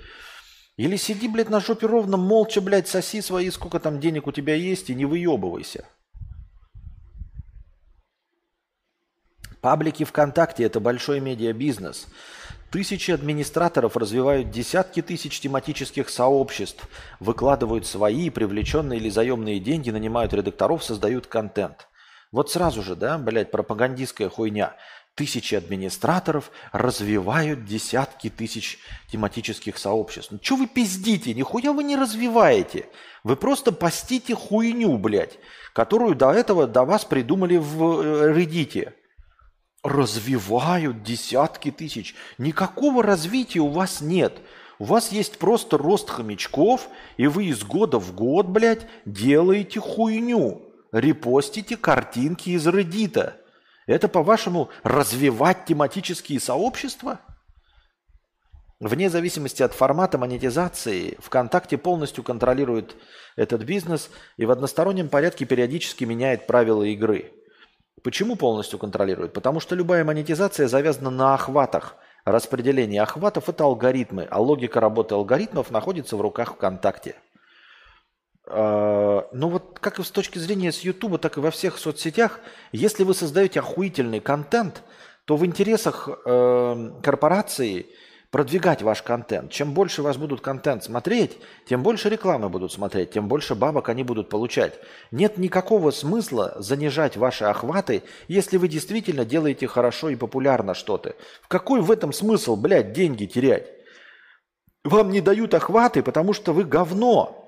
Или 0.76 0.94
сиди, 0.94 1.26
блядь, 1.26 1.50
на 1.50 1.59
жопе 1.59 1.88
ровно, 1.88 2.16
молча, 2.16 2.61
блядь, 2.61 2.86
соси 2.86 3.20
свои, 3.20 3.50
сколько 3.50 3.80
там 3.80 3.98
денег 3.98 4.28
у 4.28 4.32
тебя 4.32 4.54
есть, 4.54 4.90
и 4.90 4.94
не 4.94 5.04
выебывайся. 5.04 5.88
Паблики 9.61 10.04
ВКонтакте– 10.04 10.62
это 10.64 10.78
большой 10.78 11.18
медиабизнес. 11.18 12.06
Тысячи 12.70 13.12
администраторов 13.12 13.96
развивают 13.96 14.50
десятки 14.50 15.00
тысяч 15.00 15.40
тематических 15.40 16.10
сообществ, 16.10 16.86
выкладывают 17.18 17.86
свои 17.86 18.28
привлеченные 18.28 19.00
или 19.00 19.08
заемные 19.08 19.58
деньги, 19.58 19.88
нанимают 19.90 20.34
редакторов, 20.34 20.84
создают 20.84 21.26
контент. 21.26 21.88
Вот 22.30 22.50
сразу 22.50 22.82
же, 22.82 22.94
да, 22.94 23.16
блядь, 23.16 23.50
пропагандистская 23.50 24.28
хуйня. 24.28 24.76
Тысячи 25.14 25.54
администраторов 25.54 26.50
развивают 26.70 27.64
десятки 27.64 28.28
тысяч 28.28 28.78
тематических 29.10 29.78
сообществ. 29.78 30.30
Ну 30.30 30.38
что 30.40 30.56
вы 30.56 30.66
пиздите? 30.66 31.32
Нихуя 31.32 31.72
вы 31.72 31.82
не 31.84 31.96
развиваете. 31.96 32.86
Вы 33.24 33.36
просто 33.36 33.72
постите 33.72 34.34
хуйню, 34.34 34.98
блядь, 34.98 35.38
которую 35.72 36.14
до 36.14 36.32
этого 36.32 36.66
до 36.66 36.84
вас 36.84 37.06
придумали 37.06 37.56
в 37.56 37.82
э, 37.82 38.32
Reddit 38.34 38.92
развивают 39.82 41.02
десятки 41.02 41.70
тысяч. 41.70 42.14
Никакого 42.36 43.02
развития 43.02 43.60
у 43.60 43.68
вас 43.68 44.00
нет. 44.00 44.38
У 44.78 44.84
вас 44.84 45.10
есть 45.10 45.38
просто 45.38 45.76
рост 45.76 46.08
хомячков, 46.08 46.88
и 47.16 47.26
вы 47.26 47.46
из 47.46 47.64
года 47.64 47.98
в 47.98 48.14
год, 48.14 48.46
блядь, 48.46 48.86
делаете 49.04 49.80
хуйню. 49.80 50.62
Репостите 50.92 51.76
картинки 51.76 52.50
из 52.50 52.66
Reddit. 52.66 53.34
Это, 53.86 54.08
по-вашему, 54.08 54.68
развивать 54.84 55.64
тематические 55.64 56.40
сообщества? 56.40 57.20
Вне 58.80 59.10
зависимости 59.10 59.62
от 59.62 59.74
формата 59.74 60.18
монетизации, 60.18 61.18
ВКонтакте 61.20 61.76
полностью 61.78 62.22
контролирует 62.22 62.94
этот 63.34 63.62
бизнес 63.64 64.08
и 64.36 64.46
в 64.46 64.52
одностороннем 64.52 65.08
порядке 65.08 65.44
периодически 65.46 66.04
меняет 66.04 66.46
правила 66.46 66.84
игры– 66.84 67.32
Почему 68.03 68.36
полностью 68.36 68.78
контролирует? 68.78 69.32
Потому 69.32 69.61
что 69.61 69.74
любая 69.74 70.05
монетизация 70.05 70.68
завязана 70.68 71.11
на 71.11 71.34
охватах. 71.34 71.96
Распределение 72.24 73.03
охватов– 73.03 73.49
это 73.51 73.64
алгоритмы, 73.64 74.26
а 74.30 74.40
логика 74.40 74.80
работы 74.80 75.14
алгоритмов 75.14 75.70
находится 75.70 76.16
в 76.16 76.20
руках 76.20 76.55
ВКонтакте. 76.55 77.16
А, 78.46 79.26
ну 79.32 79.49
вот 79.49 79.78
как 79.80 79.99
и 79.99 80.03
с 80.03 80.11
точки 80.11 80.38
зрения 80.38 80.72
с 80.72 80.80
Ютуба, 80.80 81.18
так 81.18 81.38
и 81.38 81.40
во 81.40 81.51
всех 81.51 81.78
соцсетях, 81.78 82.40
если 82.72 83.05
вы 83.05 83.14
создаете 83.14 83.61
охуительный 83.61 84.20
контент, 84.20 84.82
то 85.24 85.36
в 85.36 85.44
интересах 85.44 86.09
э, 86.09 86.90
корпорации– 87.03 87.86
продвигать 88.30 88.82
ваш 88.82 89.02
контент. 89.02 89.50
Чем 89.50 89.72
больше 89.72 90.02
вас 90.02 90.16
будут 90.16 90.40
контент 90.40 90.84
смотреть, 90.84 91.38
тем 91.66 91.82
больше 91.82 92.08
рекламы 92.08 92.48
будут 92.48 92.72
смотреть, 92.72 93.12
тем 93.12 93.28
больше 93.28 93.54
бабок 93.54 93.88
они 93.88 94.02
будут 94.02 94.28
получать. 94.28 94.74
Нет 95.10 95.38
никакого 95.38 95.90
смысла 95.90 96.54
занижать 96.58 97.16
ваши 97.16 97.44
охваты, 97.44 98.02
если 98.28 98.58
вы 98.58 98.68
действительно 98.68 99.24
делаете 99.24 99.66
хорошо 99.66 100.10
и 100.10 100.16
популярно 100.16 100.74
что-то. 100.74 101.14
В 101.42 101.48
какой 101.48 101.80
в 101.80 101.90
этом 101.90 102.12
смысл, 102.12 102.56
блядь, 102.56 102.92
деньги 102.92 103.24
терять? 103.24 103.66
Вам 104.84 105.10
не 105.10 105.20
дают 105.20 105.54
охваты, 105.54 106.02
потому 106.02 106.32
что 106.32 106.52
вы 106.52 106.64
говно. 106.64 107.47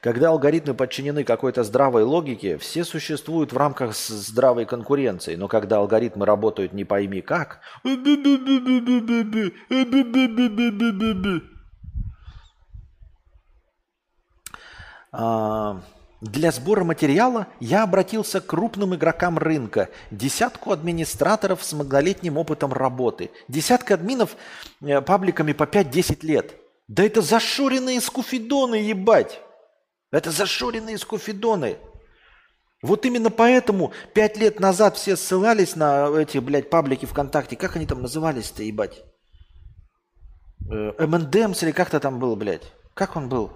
Когда 0.00 0.28
алгоритмы 0.28 0.74
подчинены 0.74 1.24
какой-то 1.24 1.64
здравой 1.64 2.04
логике, 2.04 2.56
все 2.56 2.84
существуют 2.84 3.52
в 3.52 3.56
рамках 3.56 3.96
здравой 3.96 4.64
конкуренции. 4.64 5.34
Но 5.34 5.48
когда 5.48 5.78
алгоритмы 5.78 6.24
работают 6.24 6.72
не 6.72 6.84
пойми 6.84 7.20
как... 7.20 7.60
А, 15.10 15.80
для 16.20 16.52
сбора 16.52 16.84
материала 16.84 17.48
я 17.58 17.82
обратился 17.82 18.40
к 18.40 18.46
крупным 18.46 18.94
игрокам 18.94 19.36
рынка, 19.36 19.88
десятку 20.12 20.70
администраторов 20.70 21.64
с 21.64 21.72
многолетним 21.72 22.36
опытом 22.36 22.72
работы, 22.72 23.30
десятка 23.48 23.94
админов 23.94 24.36
э, 24.80 25.00
пабликами 25.00 25.52
по 25.52 25.64
5-10 25.64 26.24
лет. 26.24 26.54
Да 26.86 27.02
это 27.02 27.20
зашоренные 27.20 28.00
скуфидоны, 28.00 28.76
ебать! 28.76 29.40
Это 30.10 30.30
зашоренные 30.30 30.98
скуфидоны. 30.98 31.78
Вот 32.82 33.04
именно 33.04 33.30
поэтому 33.30 33.92
пять 34.14 34.36
лет 34.36 34.60
назад 34.60 34.96
все 34.96 35.16
ссылались 35.16 35.74
на 35.74 36.08
эти, 36.16 36.38
блядь, 36.38 36.70
паблики 36.70 37.06
ВКонтакте. 37.06 37.56
Как 37.56 37.76
они 37.76 37.86
там 37.86 38.00
назывались-то, 38.00 38.62
ебать? 38.62 39.02
МНДМС 40.60 41.62
или 41.62 41.72
как-то 41.72 41.98
там 41.98 42.18
был, 42.18 42.36
блядь. 42.36 42.72
Как 42.94 43.16
он 43.16 43.28
был? 43.28 43.52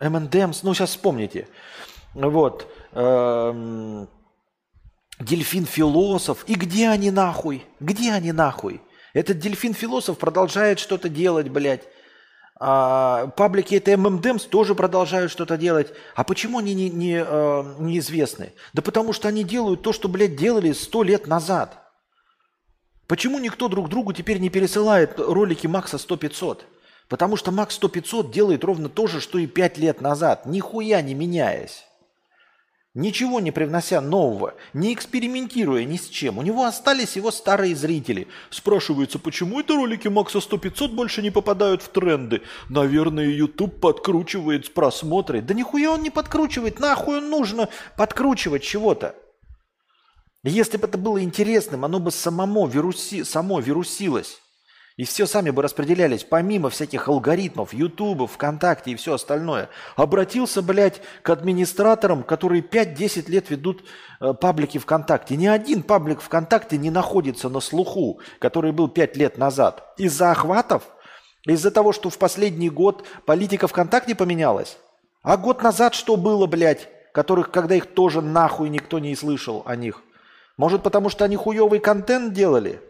МНДМС, 0.00 0.62
ну 0.62 0.74
сейчас 0.74 0.90
вспомните. 0.90 1.48
Вот. 2.14 2.66
Эм, 2.92 4.08
дельфин-философ. 5.18 6.44
И 6.46 6.54
где 6.54 6.88
они 6.88 7.10
нахуй? 7.10 7.64
Где 7.80 8.12
они 8.12 8.32
нахуй? 8.32 8.82
Этот 9.14 9.38
дельфин-философ 9.38 10.18
продолжает 10.18 10.78
что-то 10.78 11.08
делать, 11.08 11.48
блядь. 11.48 11.88
А, 12.64 13.26
паблики 13.36 13.74
это 13.74 13.96
ММДМС 13.96 14.44
тоже 14.44 14.76
продолжают 14.76 15.32
что-то 15.32 15.56
делать. 15.56 15.92
А 16.14 16.22
почему 16.22 16.58
они 16.58 16.74
не, 16.74 16.90
не, 16.90 17.16
э, 17.16 17.74
неизвестны? 17.80 18.52
Да 18.72 18.82
потому 18.82 19.12
что 19.12 19.26
они 19.26 19.42
делают 19.42 19.82
то, 19.82 19.92
что, 19.92 20.08
блядь, 20.08 20.36
делали 20.36 20.70
сто 20.70 21.02
лет 21.02 21.26
назад. 21.26 21.76
Почему 23.08 23.40
никто 23.40 23.66
друг 23.66 23.88
другу 23.88 24.12
теперь 24.12 24.38
не 24.38 24.48
пересылает 24.48 25.18
ролики 25.18 25.66
Макса 25.66 25.96
100-500? 25.96 26.60
Потому 27.08 27.34
что 27.34 27.50
Макс 27.50 27.76
100-500 27.80 28.30
делает 28.30 28.62
ровно 28.62 28.88
то 28.88 29.08
же, 29.08 29.20
что 29.20 29.38
и 29.38 29.48
пять 29.48 29.76
лет 29.76 30.00
назад, 30.00 30.46
нихуя 30.46 31.02
не 31.02 31.14
меняясь. 31.14 31.84
Ничего 32.94 33.40
не 33.40 33.52
привнося 33.52 34.02
нового, 34.02 34.52
не 34.74 34.92
экспериментируя 34.92 35.82
ни 35.84 35.96
с 35.96 36.10
чем. 36.10 36.36
У 36.36 36.42
него 36.42 36.64
остались 36.64 37.16
его 37.16 37.30
старые 37.30 37.74
зрители. 37.74 38.28
Спрашивается, 38.50 39.18
почему 39.18 39.60
это 39.60 39.74
ролики 39.74 40.08
Макса 40.08 40.38
100-500 40.38 40.88
больше 40.88 41.22
не 41.22 41.30
попадают 41.30 41.80
в 41.80 41.88
тренды? 41.88 42.42
Наверное, 42.68 43.24
YouTube 43.24 43.80
подкручивает 43.80 44.74
просмотры. 44.74 45.40
Да 45.40 45.54
нихуя 45.54 45.92
он 45.92 46.02
не 46.02 46.10
подкручивает, 46.10 46.80
нахуй 46.80 47.16
он 47.16 47.30
нужно 47.30 47.70
подкручивать 47.96 48.62
чего-то. 48.62 49.14
Если 50.44 50.76
бы 50.76 50.86
это 50.86 50.98
было 50.98 51.22
интересным, 51.22 51.86
оно 51.86 51.98
бы 51.98 52.10
самому 52.10 52.66
вируси, 52.66 53.22
само 53.22 53.60
вирусилось. 53.60 54.41
И 54.96 55.04
все 55.04 55.26
сами 55.26 55.50
бы 55.50 55.62
распределялись, 55.62 56.22
помимо 56.22 56.68
всяких 56.68 57.08
алгоритмов, 57.08 57.72
Ютуба, 57.72 58.26
ВКонтакте 58.26 58.90
и 58.90 58.94
все 58.94 59.14
остальное. 59.14 59.70
Обратился, 59.96 60.60
блядь, 60.60 61.00
к 61.22 61.30
администраторам, 61.30 62.22
которые 62.22 62.62
5-10 62.62 63.30
лет 63.30 63.48
ведут 63.48 63.84
э, 64.20 64.34
паблики 64.34 64.76
ВКонтакте. 64.76 65.36
Ни 65.36 65.46
один 65.46 65.82
паблик 65.82 66.20
ВКонтакте 66.20 66.76
не 66.76 66.90
находится 66.90 67.48
на 67.48 67.60
слуху, 67.60 68.20
который 68.38 68.72
был 68.72 68.88
5 68.88 69.16
лет 69.16 69.38
назад. 69.38 69.94
Из-за 69.96 70.30
охватов? 70.30 70.82
Из-за 71.46 71.70
того, 71.70 71.92
что 71.92 72.10
в 72.10 72.18
последний 72.18 72.68
год 72.70 73.06
политика 73.24 73.68
ВКонтакте 73.68 74.14
поменялась? 74.14 74.76
А 75.22 75.38
год 75.38 75.62
назад 75.62 75.94
что 75.94 76.16
было, 76.16 76.46
блядь, 76.46 76.88
которых, 77.12 77.50
когда 77.50 77.74
их 77.76 77.86
тоже 77.86 78.20
нахуй 78.20 78.68
никто 78.68 78.98
не 78.98 79.16
слышал 79.16 79.62
о 79.64 79.74
них? 79.74 80.02
Может, 80.58 80.82
потому 80.82 81.08
что 81.08 81.24
они 81.24 81.36
хуевый 81.36 81.80
контент 81.80 82.34
делали? 82.34 82.80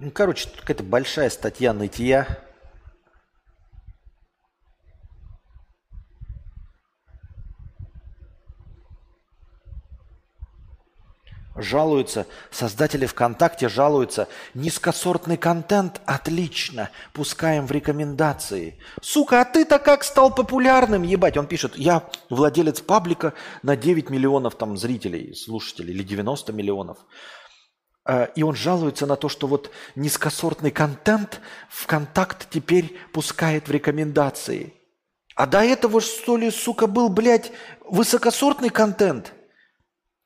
Ну, 0.00 0.12
короче, 0.12 0.48
какая-то 0.48 0.84
большая 0.84 1.28
статья 1.28 1.72
нытья. 1.72 2.38
Жалуются, 11.56 12.28
создатели 12.52 13.06
ВКонтакте 13.06 13.68
жалуются, 13.68 14.28
низкосортный 14.54 15.36
контент 15.36 16.00
отлично, 16.06 16.90
пускаем 17.12 17.66
в 17.66 17.72
рекомендации. 17.72 18.78
Сука, 19.02 19.40
а 19.40 19.44
ты-то 19.44 19.80
как 19.80 20.04
стал 20.04 20.32
популярным, 20.32 21.02
ебать? 21.02 21.36
Он 21.36 21.48
пишет, 21.48 21.76
я 21.76 22.08
владелец 22.30 22.80
паблика 22.80 23.34
на 23.64 23.76
9 23.76 24.08
миллионов 24.08 24.54
там 24.54 24.76
зрителей, 24.76 25.34
слушателей, 25.34 25.92
или 25.92 26.04
90 26.04 26.52
миллионов. 26.52 26.98
А, 28.08 28.24
и 28.24 28.42
он 28.42 28.56
жалуется 28.56 29.06
на 29.06 29.16
то, 29.16 29.28
что 29.28 29.46
вот 29.46 29.70
низкосортный 29.94 30.70
контент 30.70 31.40
ВКонтакт 31.68 32.48
теперь 32.50 32.96
пускает 33.12 33.68
в 33.68 33.70
рекомендации. 33.70 34.72
А 35.36 35.46
до 35.46 35.62
этого, 35.62 36.00
что 36.00 36.36
ли, 36.36 36.50
сука, 36.50 36.86
был, 36.86 37.10
блядь, 37.10 37.52
высокосортный 37.84 38.70
контент– 38.70 39.34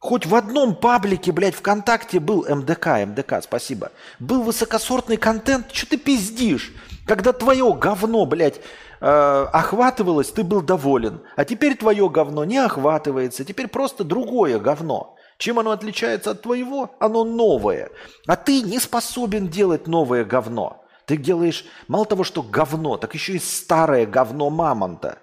Хоть 0.03 0.27
в 0.27 0.35
одном 0.35 0.75
паблике, 0.75 1.31
блядь, 1.31 1.55
ВКонтакте 1.55 2.19
был 2.19 2.45
МДК, 2.49 3.07
МДК, 3.07 3.41
спасибо. 3.41 3.93
Был 4.19 4.43
высокосортный 4.43 5.17
контент, 5.17 5.67
что 5.71 5.91
ты 5.91 5.97
пиздишь? 5.97 6.75
Когда 7.07 7.33
твое 7.33 7.73
говно, 7.73 8.27
блядь, 8.27 8.61
э, 9.01 9.07
охватывалось, 9.53 10.33
ты 10.33 10.43
был 10.43 10.61
доволен. 10.61 11.23
А 11.37 11.45
теперь 11.45 11.77
твое 11.77 12.11
говно 12.11 12.45
не 12.45 12.59
охватывается, 12.59 13.45
теперь 13.45 13.69
просто 13.69 14.03
другое 14.03 14.59
говно. 14.59 15.15
Чем 15.43 15.59
оно 15.59 15.73
отличается 15.73 16.31
от 16.31 16.43
твоего? 16.43 16.95
Оно 17.01 17.25
новое. 17.25 17.91
А 18.29 18.37
ты 18.37 18.63
не 18.63 18.79
способен 18.79 19.49
делать 19.49 19.89
новое 19.89 20.25
говно. 20.25 20.85
Ты 21.05 21.17
делаешь 21.17 21.65
мало 21.89 22.07
того, 22.07 22.23
что 22.23 22.45
говно, 22.45 22.97
так 22.97 23.13
еще 23.15 23.33
и 23.33 23.41
старое 23.41 24.07
говно 24.07 24.51
мамонта. 24.51 25.19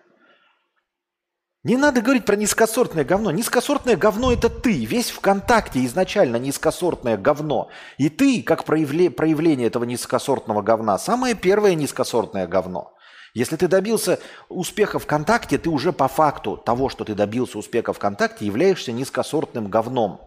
Не 1.64 1.78
надо 1.78 2.02
говорить 2.02 2.26
про 2.26 2.36
низкосортное 2.36 3.06
говно. 3.06 3.32
Низкосортное 3.32 3.96
говно– 3.96 4.34
это 4.34 4.50
ты. 4.50 4.84
Весь 4.84 5.10
ВКонтакте 5.10 5.86
изначально 5.86 6.36
низкосортное 6.36 7.16
говно. 7.16 7.70
И 7.98 8.10
ты, 8.10 8.44
как 8.44 8.66
проявле, 8.66 9.10
проявление 9.10 9.68
этого 9.68 9.86
низкосортного 9.86 10.62
говна, 10.62 10.98
самое 10.98 11.34
первое 11.34 11.76
низкосортное 11.76 12.46
говно. 12.46 12.91
Если 13.40 13.56
ты 13.56 13.70
добился 13.70 14.20
успеха 14.49 14.99
ВКонтакте, 14.99 15.57
ты 15.57 15.70
уже 15.70 15.94
по 15.94 16.10
факту 16.10 16.57
того, 16.57 16.90
что 16.90 17.06
ты 17.06 17.16
добился 17.16 17.57
успеха 17.57 17.94
ВКонтакте, 17.94 18.45
являешься 18.45 18.91
низкосортным 18.91 19.70
говном. 19.70 20.20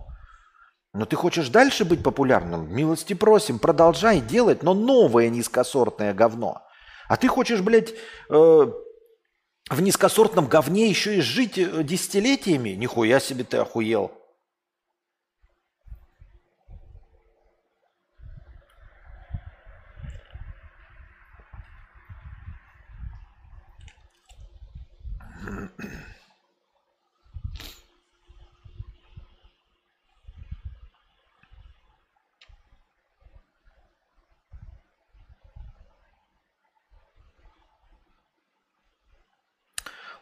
Но 0.95 1.05
ты 1.05 1.15
хочешь 1.15 1.51
дальше 1.51 1.85
быть 1.85 2.03
популярным? 2.03 2.75
Милости 2.75 3.13
просим, 3.13 3.59
продолжай 3.59 4.21
делать, 4.21 4.63
но 4.63 4.73
новое 4.73 5.29
низкосортное 5.29 6.15
говно. 6.15 6.63
А 7.07 7.19
ты 7.19 7.29
хочешь, 7.29 7.61
блядь, 7.61 7.93
э, 7.93 7.95
в 8.31 9.83
низкосортном 9.83 10.47
говне 10.47 10.89
еще 10.89 11.19
и 11.19 11.21
жить 11.21 11.59
э, 11.59 11.83
десятилетиями? 11.83 12.71
Нихуя 12.71 13.21
себе 13.21 13.45
ты 13.45 13.59
охуел. 13.59 14.11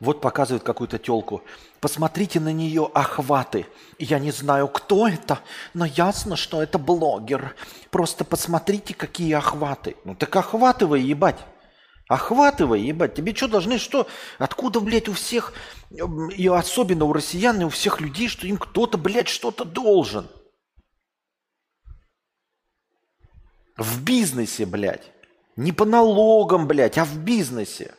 Вот 0.00 0.22
показывают 0.22 0.62
какую-то 0.62 0.98
телку. 0.98 1.42
Посмотрите 1.78 2.40
на 2.40 2.52
нее 2.54 2.90
охваты. 2.94 3.66
Я 3.98 4.18
не 4.18 4.30
знаю, 4.30 4.66
кто 4.68 5.06
это, 5.06 5.40
но 5.74 5.84
ясно, 5.84 6.36
что 6.36 6.62
это 6.62 6.78
блогер. 6.78 7.54
Просто 7.90 8.24
посмотрите, 8.24 8.94
какие 8.94 9.34
охваты. 9.34 9.96
Ну 10.04 10.14
так 10.14 10.34
охватывай, 10.34 11.02
ебать. 11.02 11.38
Охватывай, 12.08 12.80
ебать. 12.80 13.14
Тебе 13.14 13.34
что 13.34 13.46
должны, 13.46 13.78
что? 13.78 14.06
Откуда, 14.38 14.80
блядь, 14.80 15.08
у 15.08 15.12
всех, 15.12 15.52
и 15.90 16.48
особенно 16.48 17.04
у 17.04 17.12
россиян, 17.12 17.60
и 17.60 17.64
у 17.64 17.68
всех 17.68 18.00
людей, 18.00 18.28
что 18.28 18.46
им 18.46 18.56
кто-то, 18.56 18.96
блядь, 18.96 19.28
что-то 19.28 19.66
должен? 19.66 20.28
В 23.76 24.02
бизнесе, 24.02 24.64
блядь. 24.64 25.12
Не 25.56 25.72
по 25.72 25.84
налогам, 25.84 26.66
блядь, 26.66 26.96
а 26.96 27.04
в 27.04 27.18
бизнесе. 27.18 27.94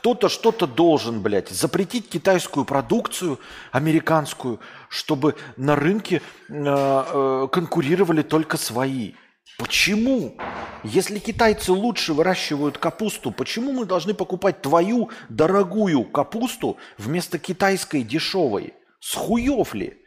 Кто-то 0.00 0.30
что-то 0.30 0.66
должен, 0.66 1.20
блядь, 1.20 1.50
запретить 1.50 2.08
китайскую 2.08 2.64
продукцию, 2.64 3.38
американскую, 3.70 4.58
чтобы 4.88 5.36
на 5.58 5.76
рынке 5.76 6.22
э, 6.48 6.52
э, 6.54 7.48
конкурировали 7.52 8.22
только 8.22 8.56
свои. 8.56 9.12
Почему? 9.58 10.38
Если 10.84 11.18
китайцы 11.18 11.72
лучше 11.72 12.14
выращивают 12.14 12.78
капусту, 12.78 13.30
почему 13.30 13.72
мы 13.72 13.84
должны 13.84 14.14
покупать 14.14 14.62
твою 14.62 15.10
дорогую 15.28 16.04
капусту 16.04 16.78
вместо 16.96 17.38
китайской 17.38 18.02
дешевой? 18.02 18.72
С 19.00 19.14
хуев 19.14 19.74
ли? 19.74 19.99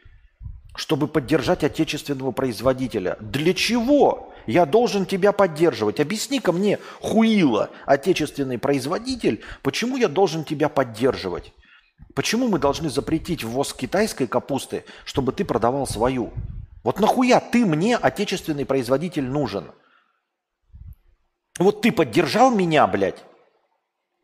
Чтобы 0.76 1.06
поддержать 1.06 1.62
отечественного 1.62 2.32
производителя. 2.32 3.16
Для 3.20 3.54
чего? 3.54 4.32
Я 4.46 4.66
должен 4.66 5.06
тебя 5.06 5.32
поддерживать. 5.32 6.00
Объясни-ка 6.00 6.52
мне, 6.52 6.78
хуила, 7.00 7.70
отечественный 7.86 8.58
производитель, 8.58 9.42
почему 9.62 9.96
я 9.96 10.08
должен 10.08 10.44
тебя 10.44 10.68
поддерживать? 10.68 11.52
Почему 12.14 12.48
мы 12.48 12.58
должны 12.58 12.90
запретить 12.90 13.44
ввоз 13.44 13.72
китайской 13.72 14.26
капусты, 14.26 14.84
чтобы 15.04 15.32
ты 15.32 15.44
продавал 15.44 15.86
свою? 15.86 16.32
Вот 16.82 17.00
нахуя 17.00 17.40
ты 17.40 17.64
мне, 17.64 17.96
отечественный 17.96 18.66
производитель, 18.66 19.24
нужен? 19.24 19.70
Вот 21.58 21.82
ты 21.82 21.92
поддержал 21.92 22.50
меня, 22.50 22.86
блядь, 22.86 23.22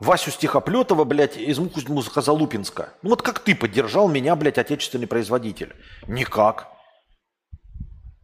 Васю 0.00 0.30
Стихоплетова, 0.30 1.04
блядь, 1.04 1.36
из 1.36 1.58
Мухозалупинска. 1.58 2.94
Ну 3.02 3.10
вот 3.10 3.20
как 3.20 3.38
ты 3.38 3.54
поддержал 3.54 4.08
меня, 4.08 4.34
блядь, 4.34 4.56
отечественный 4.56 5.06
производитель? 5.06 5.76
Никак. 6.08 6.68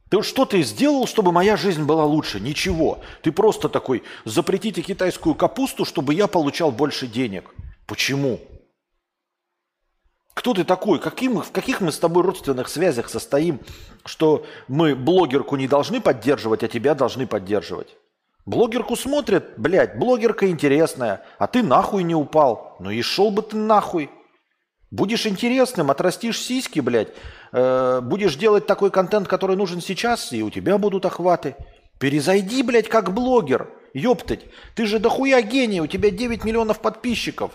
Ты 0.09 0.23
что 0.23 0.47
ты 0.47 0.62
сделал, 0.62 1.07
чтобы 1.07 1.32
моя 1.32 1.57
жизнь 1.57 1.85
была 1.85 2.05
лучше? 2.05 2.40
Ничего. 2.40 3.01
Ты 3.23 3.31
просто 3.31 3.69
такой, 3.69 4.05
запретите 4.24 4.81
китайскую 4.81 5.35
капусту, 5.35 5.85
чтобы 5.85 6.15
я 6.15 6.28
получал 6.28 6.73
больше 6.73 7.07
денег. 7.07 7.55
Почему? 7.86 8.40
Кто 10.32 10.55
ты 10.55 10.65
такой? 10.65 10.98
Каким, 10.98 11.43
в 11.43 11.51
каких 11.51 11.82
мы 11.82 11.93
с 11.93 11.98
тобой 11.98 12.23
родственных 12.23 12.69
связях 12.69 13.11
состоим, 13.11 13.61
что 14.05 14.47
мы 14.69 14.94
блогерку 14.94 15.57
не 15.57 15.69
должны 15.69 16.01
поддерживать, 16.01 16.62
а 16.62 16.69
тебя 16.69 16.94
должны 16.94 17.27
поддерживать? 17.27 17.97
Блогерку 18.47 18.94
смотрят, 18.94 19.55
блядь, 19.56 19.98
блогерка 19.98 20.48
интересная, 20.48 21.24
а 21.39 21.48
ты 21.48 21.64
нахуй 21.64 22.05
не 22.05 22.14
упал. 22.14 22.77
Ну 22.78 22.90
и 22.90 23.02
шел 23.02 23.32
бы 23.32 23.43
ты 23.43 23.56
нахуй. 23.56 24.09
Будешь 24.93 25.27
интересным, 25.27 25.90
отрастишь 25.90 26.40
сиськи, 26.40 26.78
блядь, 26.78 27.09
э, 27.52 28.01
будешь 28.01 28.36
делать 28.36 28.68
такой 28.68 28.93
контент, 28.93 29.27
который 29.27 29.56
нужен 29.56 29.81
сейчас, 29.81 30.32
и 30.32 30.44
у 30.44 30.51
тебя 30.51 30.78
будут 30.78 31.05
охваты. 31.05 31.56
Перезайди, 31.98 32.62
блядь, 32.62 32.89
как 32.89 33.12
блогер. 33.12 33.68
Ёптать, 33.94 34.44
ты 34.77 34.86
же 34.86 35.01
дохуя 35.01 35.43
гений, 35.43 35.81
у 35.81 35.89
тебя 35.89 36.10
9 36.10 36.44
миллионов 36.44 36.78
подписчиков. 36.78 37.51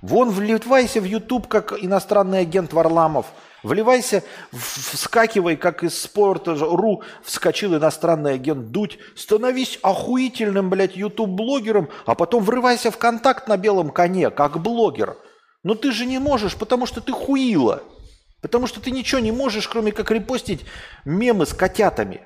Вон 0.00 0.30
вливайся 0.30 1.00
в 1.00 1.04
YouTube, 1.04 1.48
как 1.48 1.72
иностранный 1.72 2.40
агент 2.40 2.72
Варламов. 2.72 3.26
Вливайся, 3.66 4.22
вскакивай, 4.52 5.56
как 5.56 5.82
из 5.82 6.00
спорта 6.00 6.54
ру 6.54 7.02
вскочил 7.24 7.74
иностранный 7.74 8.34
агент 8.34 8.70
Дудь. 8.70 8.96
Становись 9.16 9.80
охуительным, 9.82 10.70
блядь, 10.70 10.96
YouTube-блогером, 10.96 11.88
а 12.04 12.14
потом 12.14 12.44
врывайся 12.44 12.92
в 12.92 12.96
контакт 12.96 13.48
на 13.48 13.56
белом 13.56 13.90
коне, 13.90 14.30
как 14.30 14.62
блогер. 14.62 15.16
Но 15.64 15.74
ты 15.74 15.90
же 15.90 16.06
не 16.06 16.20
можешь, 16.20 16.54
потому 16.54 16.86
что 16.86 17.00
ты 17.00 17.10
хуила. 17.10 17.82
Потому 18.40 18.68
что 18.68 18.80
ты 18.80 18.92
ничего 18.92 19.20
не 19.20 19.32
можешь, 19.32 19.66
кроме 19.66 19.90
как 19.90 20.12
репостить 20.12 20.64
мемы 21.04 21.44
с 21.44 21.52
котятами. 21.52 22.20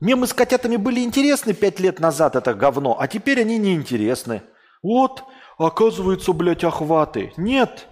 Мемы 0.00 0.28
с 0.28 0.32
котятами 0.32 0.76
были 0.76 1.00
интересны 1.00 1.52
пять 1.52 1.80
лет 1.80 1.98
назад, 1.98 2.36
это 2.36 2.54
говно, 2.54 2.96
а 3.00 3.08
теперь 3.08 3.40
они 3.40 3.58
неинтересны. 3.58 4.42
Вот, 4.84 5.24
оказывается, 5.58 6.32
блядь, 6.32 6.62
охваты. 6.62 7.32
Нет, 7.36 7.88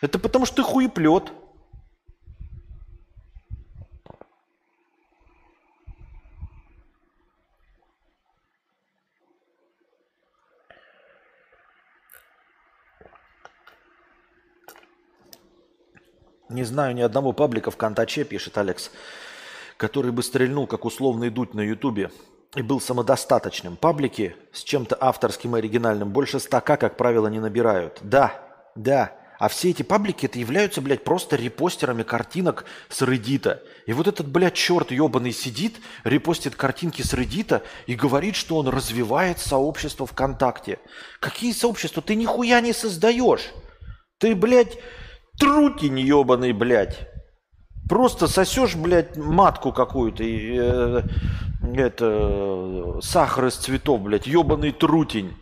это 0.00 0.20
потому 0.20 0.46
что 0.46 0.56
ты 0.56 0.62
хуеплет. 0.62 1.32
Не 16.58 16.64
знаю 16.64 16.92
ни 16.92 17.02
одного 17.02 17.32
паблика 17.32 17.70
в 17.70 17.76
Контаче, 17.76 18.24
пишет 18.24 18.58
Алекс. 18.58 18.90
который 19.76 20.10
бы 20.10 20.24
стрельнул, 20.24 20.66
как 20.66 20.84
условный 20.84 21.30
дуть 21.30 21.54
на 21.54 21.60
Ютубе, 21.60 22.10
и 22.56 22.62
был 22.62 22.80
самодостаточным. 22.80 23.76
Паблики 23.76 24.34
с 24.52 24.64
чем-то 24.64 24.98
авторским 25.00 25.54
и 25.54 25.60
оригинальным 25.60 26.10
больше 26.10 26.40
стака, 26.40 26.76
как 26.76 26.96
правило, 26.96 27.28
не 27.28 27.38
набирают. 27.38 27.98
Да, 28.02 28.32
да. 28.74 29.12
А 29.38 29.46
все 29.46 29.70
эти 29.70 29.84
паблики 29.84 30.26
это 30.26 30.40
являются, 30.40 30.80
блядь, 30.80 31.04
просто 31.04 31.36
репостерами 31.36 32.02
картинок 32.02 32.64
с 32.88 33.02
Редита. 33.02 33.62
И 33.86 33.92
вот 33.92 34.08
этот, 34.08 34.26
блядь, 34.26 34.54
черт 34.54 34.90
ебаный 34.90 35.30
сидит, 35.30 35.76
репостит 36.02 36.56
картинки 36.56 37.02
с 37.02 37.12
Редита 37.12 37.62
и 37.86 37.94
говорит, 37.94 38.34
что 38.34 38.56
он 38.56 38.66
развивает 38.66 39.38
сообщество 39.38 40.08
ВКонтакте. 40.08 40.80
Какие 41.20 41.52
сообщества? 41.52 42.02
Ты 42.02 42.16
нихуя 42.16 42.60
не 42.60 42.72
создаешь. 42.72 43.52
Ты, 44.18 44.34
блядь, 44.34 44.76
трутень 45.38 45.98
ебаный, 46.00 46.52
блядь. 46.52 47.08
Просто 47.88 48.26
сосешь, 48.26 48.76
блядь, 48.76 49.16
матку 49.16 49.72
какую-то, 49.72 50.22
э, 50.22 51.02
это, 51.74 52.98
сахар 53.00 53.46
из 53.46 53.54
цветов, 53.54 54.02
блядь, 54.02 54.26
ебаный 54.26 54.72
трутень. 54.72 55.34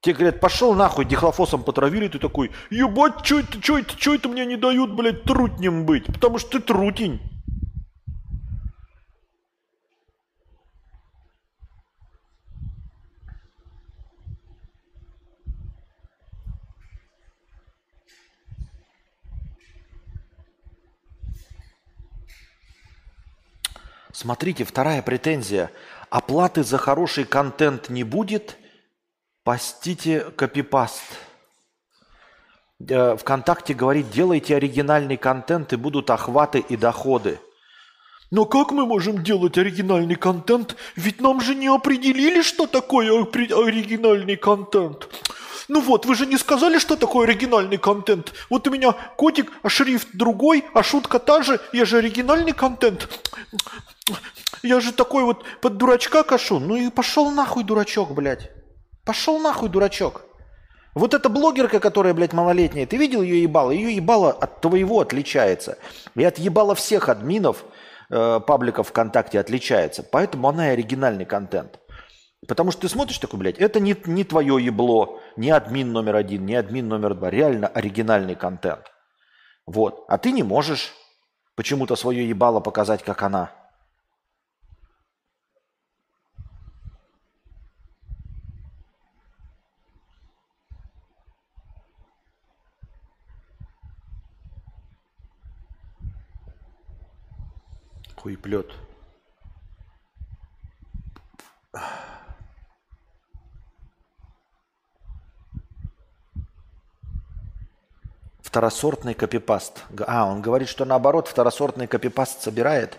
Тебе 0.00 0.14
говорят, 0.14 0.40
пошел 0.40 0.74
нахуй, 0.74 1.04
дихлофосом 1.04 1.62
потравили, 1.62 2.08
ты 2.08 2.18
такой, 2.18 2.50
ебать, 2.70 3.24
что 3.24 3.40
это, 3.40 3.62
что 3.62 3.78
это, 3.78 3.98
что 3.98 4.14
это 4.14 4.28
мне 4.28 4.46
не 4.46 4.56
дают, 4.56 4.92
блядь, 4.92 5.22
трутнем 5.22 5.84
быть, 5.84 6.06
потому 6.06 6.38
что 6.38 6.58
ты 6.58 6.60
трутень. 6.60 7.20
Смотрите, 24.20 24.64
вторая 24.64 25.00
претензия. 25.00 25.70
Оплаты 26.10 26.62
за 26.62 26.76
хороший 26.76 27.24
контент 27.24 27.88
не 27.88 28.04
будет. 28.04 28.58
Постите 29.44 30.20
копипаст. 30.36 31.00
Э, 32.86 33.16
Вконтакте 33.16 33.72
говорит, 33.72 34.10
делайте 34.10 34.56
оригинальный 34.56 35.16
контент 35.16 35.72
и 35.72 35.76
будут 35.76 36.10
охваты 36.10 36.58
и 36.58 36.76
доходы. 36.76 37.40
Но 38.30 38.44
как 38.44 38.72
мы 38.72 38.84
можем 38.84 39.24
делать 39.24 39.56
оригинальный 39.56 40.16
контент? 40.16 40.76
Ведь 40.96 41.22
нам 41.22 41.40
же 41.40 41.54
не 41.54 41.68
определили, 41.68 42.42
что 42.42 42.66
такое 42.66 43.10
оригинальный 43.22 44.36
контент. 44.36 45.08
Ну 45.70 45.80
вот, 45.80 46.04
вы 46.04 46.16
же 46.16 46.26
не 46.26 46.36
сказали, 46.36 46.80
что 46.80 46.96
такое 46.96 47.28
оригинальный 47.28 47.78
контент. 47.78 48.32
Вот 48.50 48.66
у 48.66 48.72
меня 48.72 48.90
котик, 49.16 49.52
а 49.62 49.68
шрифт 49.68 50.08
другой, 50.14 50.64
а 50.74 50.82
шутка 50.82 51.20
та 51.20 51.42
же. 51.42 51.60
Я 51.72 51.84
же 51.84 51.98
оригинальный 51.98 52.50
контент. 52.50 53.08
Я 54.64 54.80
же 54.80 54.92
такой 54.92 55.22
вот 55.22 55.44
под 55.60 55.76
дурачка 55.76 56.24
кашу. 56.24 56.58
Ну 56.58 56.74
и 56.74 56.90
пошел 56.90 57.30
нахуй, 57.30 57.62
дурачок, 57.62 58.10
блядь. 58.14 58.50
Пошел 59.04 59.38
нахуй, 59.38 59.68
дурачок. 59.68 60.22
Вот 60.96 61.14
эта 61.14 61.28
блогерка, 61.28 61.78
которая, 61.78 62.14
блядь, 62.14 62.32
малолетняя, 62.32 62.84
ты 62.84 62.96
видел 62.96 63.22
ее 63.22 63.40
ебало? 63.40 63.70
Ее 63.70 63.94
ебало 63.94 64.32
от 64.32 64.60
твоего 64.60 64.98
отличается. 64.98 65.78
И 66.16 66.24
от 66.24 66.36
ебала 66.40 66.74
всех 66.74 67.08
админов 67.08 67.64
э, 68.10 68.40
пабликов 68.44 68.88
ВКонтакте 68.88 69.38
отличается. 69.38 70.02
Поэтому 70.02 70.48
она 70.48 70.70
и 70.70 70.72
оригинальный 70.72 71.26
контент. 71.26 71.78
Потому 72.50 72.72
что 72.72 72.80
ты 72.80 72.88
смотришь 72.88 73.18
такой, 73.18 73.38
блядь, 73.38 73.58
это 73.58 73.78
не, 73.78 73.96
не 74.06 74.24
твое 74.24 74.58
ебло, 74.60 75.20
не 75.36 75.52
админ 75.52 75.92
номер 75.92 76.16
один, 76.16 76.44
не 76.44 76.56
админ 76.56 76.88
номер 76.88 77.14
два. 77.14 77.30
Реально 77.30 77.68
оригинальный 77.68 78.34
контент. 78.34 78.90
Вот. 79.66 80.04
А 80.08 80.18
ты 80.18 80.32
не 80.32 80.42
можешь 80.42 80.92
почему-то 81.54 81.94
свое 81.94 82.28
ебало 82.28 82.58
показать, 82.58 83.04
как 83.04 83.22
она. 83.22 83.52
Хуеплет. 98.16 98.72
Второсортный 108.50 109.14
копипаст. 109.14 109.84
А, 110.08 110.26
он 110.26 110.42
говорит, 110.42 110.68
что 110.68 110.84
наоборот 110.84 111.28
второсортный 111.28 111.86
копипаст 111.86 112.42
собирает. 112.42 112.98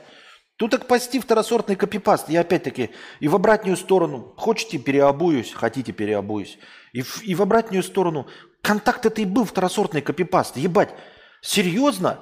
Тут 0.56 0.72
так 0.72 0.88
пасти 0.88 1.19
второсортный 1.19 1.76
копипаст. 1.76 2.30
Я 2.30 2.40
опять-таки 2.40 2.91
и 3.19 3.28
в 3.28 3.36
обратную 3.36 3.76
сторону. 3.76 4.34
Хотите 4.38 4.78
переобуюсь, 4.78 5.52
хотите 5.52 5.91
переобуюсь. 5.91 6.57
И 6.94 7.02
в, 7.02 7.22
и 7.23 7.36
в 7.36 7.41
обратную 7.41 7.84
сторону. 7.84 8.28
Контакт 8.61 9.06
это 9.06 9.22
и 9.22 9.26
был 9.26 9.44
второсортный 9.44 10.02
копипаст. 10.02 10.56
Ебать, 10.56 10.94
серьезно? 11.41 12.19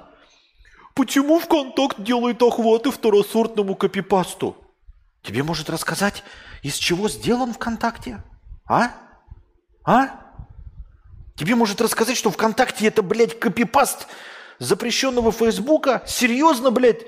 Почему 0.96 1.38
ВКонтакт 1.38 2.02
делает 2.02 2.42
охваты 2.42 2.90
второсортному 2.90 3.76
копипасту? 3.76 4.56
Тебе 5.22 5.44
может 5.44 5.70
рассказать, 5.70 6.24
из 6.64 6.74
чего 6.74 7.08
сделан 7.08 7.54
ВКонтакте? 7.54 8.24
А? 8.66 8.90
А? 9.84 10.29
Тебе 11.40 11.54
может 11.54 11.80
рассказать, 11.80 12.18
что 12.18 12.30
ВКонтакте 12.30 12.86
это, 12.86 13.00
блядь, 13.00 13.40
копипаст 13.40 14.08
запрещенного 14.58 15.32
Фейсбука? 15.32 16.02
Серьезно, 16.06 16.70
блядь? 16.70 17.06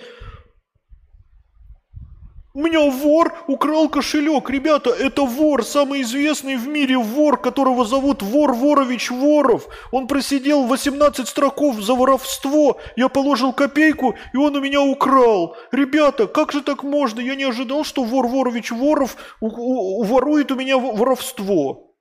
У 2.54 2.62
меня 2.62 2.80
вор 2.80 3.34
украл 3.46 3.90
кошелек. 3.90 4.48
Ребята, 4.48 4.88
это 4.88 5.26
вор, 5.26 5.66
самый 5.66 6.00
известный 6.00 6.56
в 6.56 6.66
мире 6.66 6.96
вор, 6.96 7.38
которого 7.38 7.84
зовут 7.84 8.22
Вор 8.22 8.54
Ворович 8.54 9.10
Воров. 9.10 9.68
Он 9.90 10.06
просидел 10.06 10.64
18 10.64 11.28
строков 11.28 11.82
за 11.82 11.94
воровство. 11.94 12.80
Я 12.96 13.10
положил 13.10 13.52
копейку, 13.52 14.14
и 14.32 14.38
он 14.38 14.56
у 14.56 14.62
меня 14.62 14.80
украл. 14.80 15.58
Ребята, 15.72 16.26
как 16.26 16.52
же 16.52 16.62
так 16.62 16.84
можно? 16.84 17.20
Я 17.20 17.34
не 17.34 17.44
ожидал, 17.44 17.84
что 17.84 18.02
Вор 18.02 18.28
Ворович 18.28 18.70
Воров 18.70 19.14
ворует 19.42 20.50
у 20.50 20.54
меня 20.54 20.78
воровство. 20.78 21.94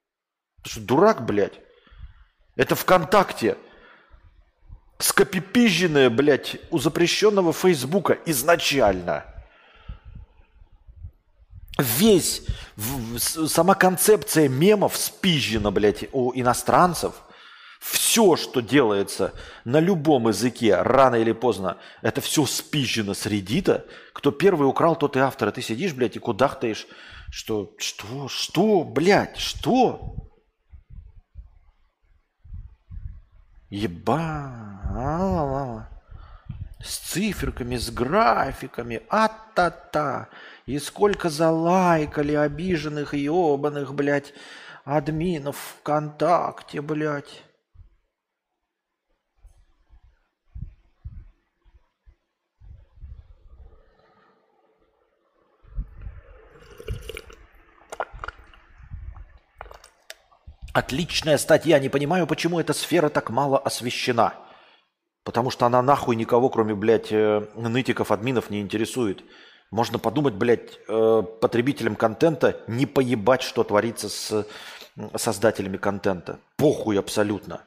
Ты 0.64 0.70
что, 0.70 0.80
дурак, 0.80 1.26
блядь? 1.26 1.60
Это 2.62 2.76
ВКонтакте. 2.76 3.58
Скопипизженное, 5.00 6.12
блядь, 6.12 6.58
у 6.70 6.78
запрещенного 6.78 7.54
Фейсбука 7.54 8.20
изначально. 8.28 9.26
Весь, 11.80 12.44
сама 13.18 13.74
концепция 13.74 14.48
мемов 14.48 14.96
спизжена, 14.96 15.72
блядь, 15.72 16.06
у 16.12 16.34
иностранцев. 16.36 17.16
Все, 17.80 18.36
что 18.36 18.62
делается 18.62 19.34
на 19.66 19.80
любом 19.80 20.28
языке, 20.28 20.76
рано 20.84 21.16
или 21.16 21.32
поздно, 21.32 21.78
это 22.04 22.22
все 22.22 22.46
спизжено 22.46 23.16
с 23.16 23.26
редита. 23.26 23.88
Кто 24.14 24.30
первый 24.30 24.66
украл, 24.70 24.96
тот 24.96 25.18
и 25.18 25.20
автор. 25.20 25.48
А 25.48 25.52
ты 25.52 25.64
сидишь, 25.64 25.94
блядь, 25.94 26.16
и 26.16 26.20
кудахтаешь, 26.20 26.86
что, 27.32 27.74
что, 27.80 28.28
что, 28.28 28.84
блядь, 28.84 29.40
что? 29.40 30.14
Еба. 33.72 34.52
С 36.84 36.98
циферками, 36.98 37.78
с 37.78 37.90
графиками. 37.90 39.02
А-та-та. 39.10 40.28
И 40.66 40.78
сколько 40.78 41.30
залайкали 41.30 42.34
обиженных 42.34 43.14
ебаных, 43.14 43.94
блядь, 43.94 44.34
админов 44.84 45.56
ВКонтакте, 45.80 46.82
блядь. 46.82 47.44
Отличная 60.74 61.38
статья. 61.38 61.80
Не 61.80 61.90
понимаю, 61.90 62.28
почему 62.28 62.60
эта 62.60 62.74
сфера 62.74 63.10
так 63.10 63.30
мало 63.30 63.58
освещена. 63.58 64.36
Потому 65.24 65.52
что 65.52 65.66
она 65.66 65.82
нахуй 65.82 66.16
никого, 66.16 66.50
кроме, 66.50 66.74
блядь, 66.74 67.12
э, 67.12 67.46
нытиков, 67.56 68.12
админов 68.12 68.50
не 68.50 68.62
интересует. 68.62 69.24
Можно 69.70 70.00
подумать, 70.00 70.34
блядь, 70.34 70.80
э, 70.88 71.24
потребителям 71.42 71.96
контента 71.96 72.62
не 72.68 72.86
поебать, 72.86 73.42
что 73.42 73.64
творится 73.64 74.10
с 74.10 74.48
создателями 75.16 75.78
контента. 75.78 76.40
Похуй 76.58 76.98
абсолютно. 76.98 77.62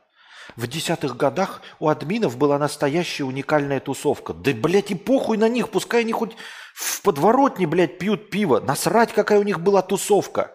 В 0.56 0.66
десятых 0.66 1.16
годах 1.16 1.62
у 1.80 1.88
админов 1.88 2.36
была 2.36 2.58
настоящая 2.58 3.24
уникальная 3.24 3.80
тусовка. 3.80 4.32
Да, 4.32 4.52
блядь, 4.52 4.90
и 4.90 4.94
похуй 4.94 5.36
на 5.36 5.48
них, 5.48 5.68
пускай 5.68 6.00
они 6.00 6.12
хоть 6.12 6.36
в 6.74 7.02
подворотне, 7.02 7.66
блядь, 7.66 7.98
пьют 7.98 8.30
пиво. 8.30 8.60
Насрать, 8.60 9.12
какая 9.12 9.38
у 9.38 9.42
них 9.42 9.60
была 9.60 9.82
тусовка 9.82 10.52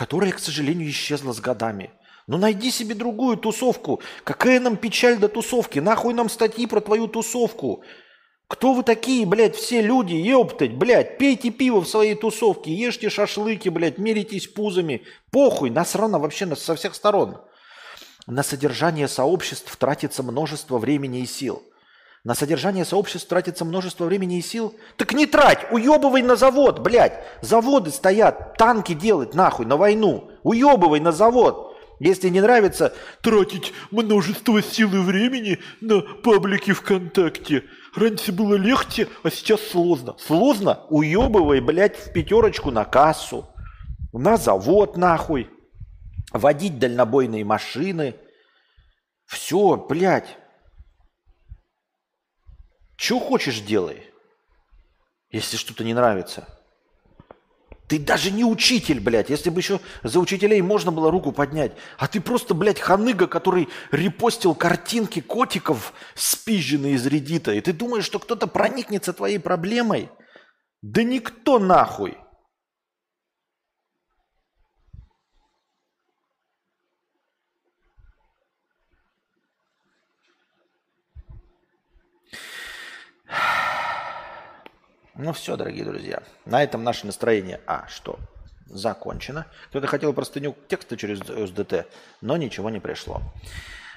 которая, 0.00 0.32
к 0.32 0.38
сожалению, 0.38 0.88
исчезла 0.88 1.34
с 1.34 1.40
годами. 1.40 1.90
Ну 2.26 2.38
найди 2.38 2.70
себе 2.70 2.94
другую 2.94 3.36
тусовку. 3.36 4.00
Какая 4.24 4.58
нам 4.58 4.78
печаль 4.78 5.18
до 5.18 5.28
тусовки? 5.28 5.78
Нахуй 5.78 6.14
нам 6.14 6.30
статьи 6.30 6.66
про 6.66 6.80
твою 6.80 7.06
тусовку? 7.06 7.84
Кто 8.48 8.72
вы 8.72 8.82
такие, 8.82 9.26
блядь, 9.26 9.56
все 9.56 9.82
люди, 9.82 10.14
ептать, 10.14 10.72
блядь, 10.72 11.18
пейте 11.18 11.50
пиво 11.50 11.82
в 11.82 11.86
своей 11.86 12.14
тусовке, 12.14 12.72
ешьте 12.72 13.10
шашлыки, 13.10 13.68
блядь, 13.68 13.98
меритесь 13.98 14.46
пузами. 14.46 15.02
Похуй, 15.30 15.68
насрано 15.68 16.18
вообще 16.18 16.56
со 16.56 16.74
всех 16.76 16.94
сторон. 16.94 17.36
На 18.26 18.42
содержание 18.42 19.06
сообществ 19.06 19.76
тратится 19.76 20.22
множество 20.22 20.78
времени 20.78 21.20
и 21.20 21.26
сил. 21.26 21.62
На 22.24 22.34
содержание 22.34 22.84
сообществ 22.84 23.28
тратится 23.28 23.64
множество 23.64 24.04
времени 24.04 24.38
и 24.38 24.42
сил. 24.42 24.74
Так 24.96 25.12
не 25.14 25.26
трать, 25.26 25.66
уебывай 25.70 26.22
на 26.22 26.36
завод, 26.36 26.80
блядь. 26.80 27.22
Заводы 27.40 27.90
стоят, 27.90 28.56
танки 28.58 28.92
делать 28.92 29.34
нахуй 29.34 29.66
на 29.66 29.76
войну. 29.76 30.30
Уебывай 30.42 31.00
на 31.00 31.12
завод. 31.12 31.76
Если 31.98 32.28
не 32.28 32.40
нравится 32.40 32.94
тратить 33.22 33.72
множество 33.90 34.62
сил 34.62 34.94
и 34.94 34.98
времени 34.98 35.58
на 35.80 36.00
паблики 36.00 36.72
ВКонтакте– 36.72 37.64
Раньше 37.94 38.30
было 38.32 38.54
легче, 38.54 39.08
а 39.24 39.30
сейчас 39.30 39.60
сложно. 39.62 40.14
Сложно? 40.18 40.84
Уебывай, 40.90 41.60
блядь, 41.60 41.96
в 41.96 42.12
пятерочку 42.12 42.70
на 42.70 42.84
кассу, 42.84 43.48
на 44.12 44.36
завод 44.36 44.96
нахуй, 44.96 45.50
водить 46.32 46.78
дальнобойные 46.78 47.44
машины. 47.44 48.14
Все, 49.26 49.76
блядь. 49.76 50.36
Что 53.00 53.18
хочешь 53.18 53.60
делай, 53.60 54.02
если 55.30 55.56
что-то 55.56 55.84
не 55.84 55.94
нравится. 55.94 56.46
Ты 57.88 57.98
даже 57.98 58.30
не 58.30 58.44
учитель, 58.44 59.00
блядь. 59.00 59.30
Если 59.30 59.48
бы 59.48 59.60
еще 59.60 59.80
за 60.02 60.20
учителей 60.20 60.60
можно 60.60 60.92
было 60.92 61.10
руку 61.10 61.32
поднять. 61.32 61.72
А 61.96 62.08
ты 62.08 62.20
просто, 62.20 62.52
блядь, 62.52 62.78
ханыга, 62.78 63.26
который 63.26 63.70
репостил 63.90 64.54
картинки 64.54 65.22
котиков, 65.22 65.94
спизженные 66.14 66.92
из 66.92 67.06
редита. 67.06 67.52
И 67.52 67.62
ты 67.62 67.72
думаешь, 67.72 68.04
что 68.04 68.18
кто-то 68.18 68.46
проникнется 68.46 69.14
твоей 69.14 69.38
проблемой? 69.38 70.10
Да 70.82 71.02
никто 71.02 71.58
нахуй. 71.58 72.18
Ну 85.22 85.34
все, 85.34 85.54
дорогие 85.54 85.84
друзья. 85.84 86.22
На 86.46 86.62
этом 86.62 86.82
наше 86.82 87.04
настроение, 87.04 87.60
а, 87.66 87.86
что, 87.88 88.18
закончено. 88.66 89.46
Кто-то 89.68 89.86
хотел 89.86 90.14
простыню 90.14 90.56
текста 90.66 90.96
через 90.96 91.20
SDT, 91.20 91.84
но 92.22 92.38
ничего 92.38 92.70
не 92.70 92.80
пришло. 92.80 93.20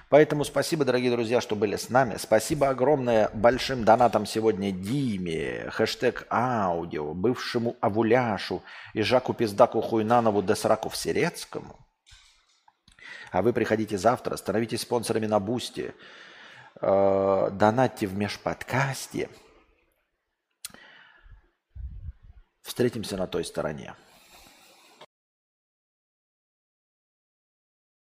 Поэтому 0.10 0.44
спасибо, 0.44 0.84
дорогие 0.84 1.12
друзья, 1.12 1.40
что 1.40 1.56
были 1.56 1.78
с 1.78 1.90
нами. 1.90 2.18
Спасибо 2.18 2.68
огромное 2.68 3.30
большим 3.34 3.86
донатам 3.86 4.26
сегодня 4.26 4.74
Диме, 4.74 5.70
хэштег 5.70 6.28
аудио, 6.30 7.14
бывшему 7.14 7.78
Авуляшу 7.80 8.62
и 8.94 9.02
Жаку 9.02 9.34
Пиздаку 9.34 9.80
Хуйнанову 9.80 10.44
Десраку 10.44 10.90
Сирецкому. 10.94 11.80
А 13.32 13.42
вы 13.42 13.54
приходите 13.54 13.98
завтра, 13.98 14.36
становитесь 14.36 14.82
спонсорами 14.82 15.28
на 15.28 15.40
Бусти, 15.40 15.96
э, 16.82 17.50
донатьте 17.54 18.08
в 18.08 18.18
межподкасте– 18.18 19.30
Встретимся 22.64 23.18
на 23.18 23.28
той 23.28 23.44
стороне. 23.44 23.94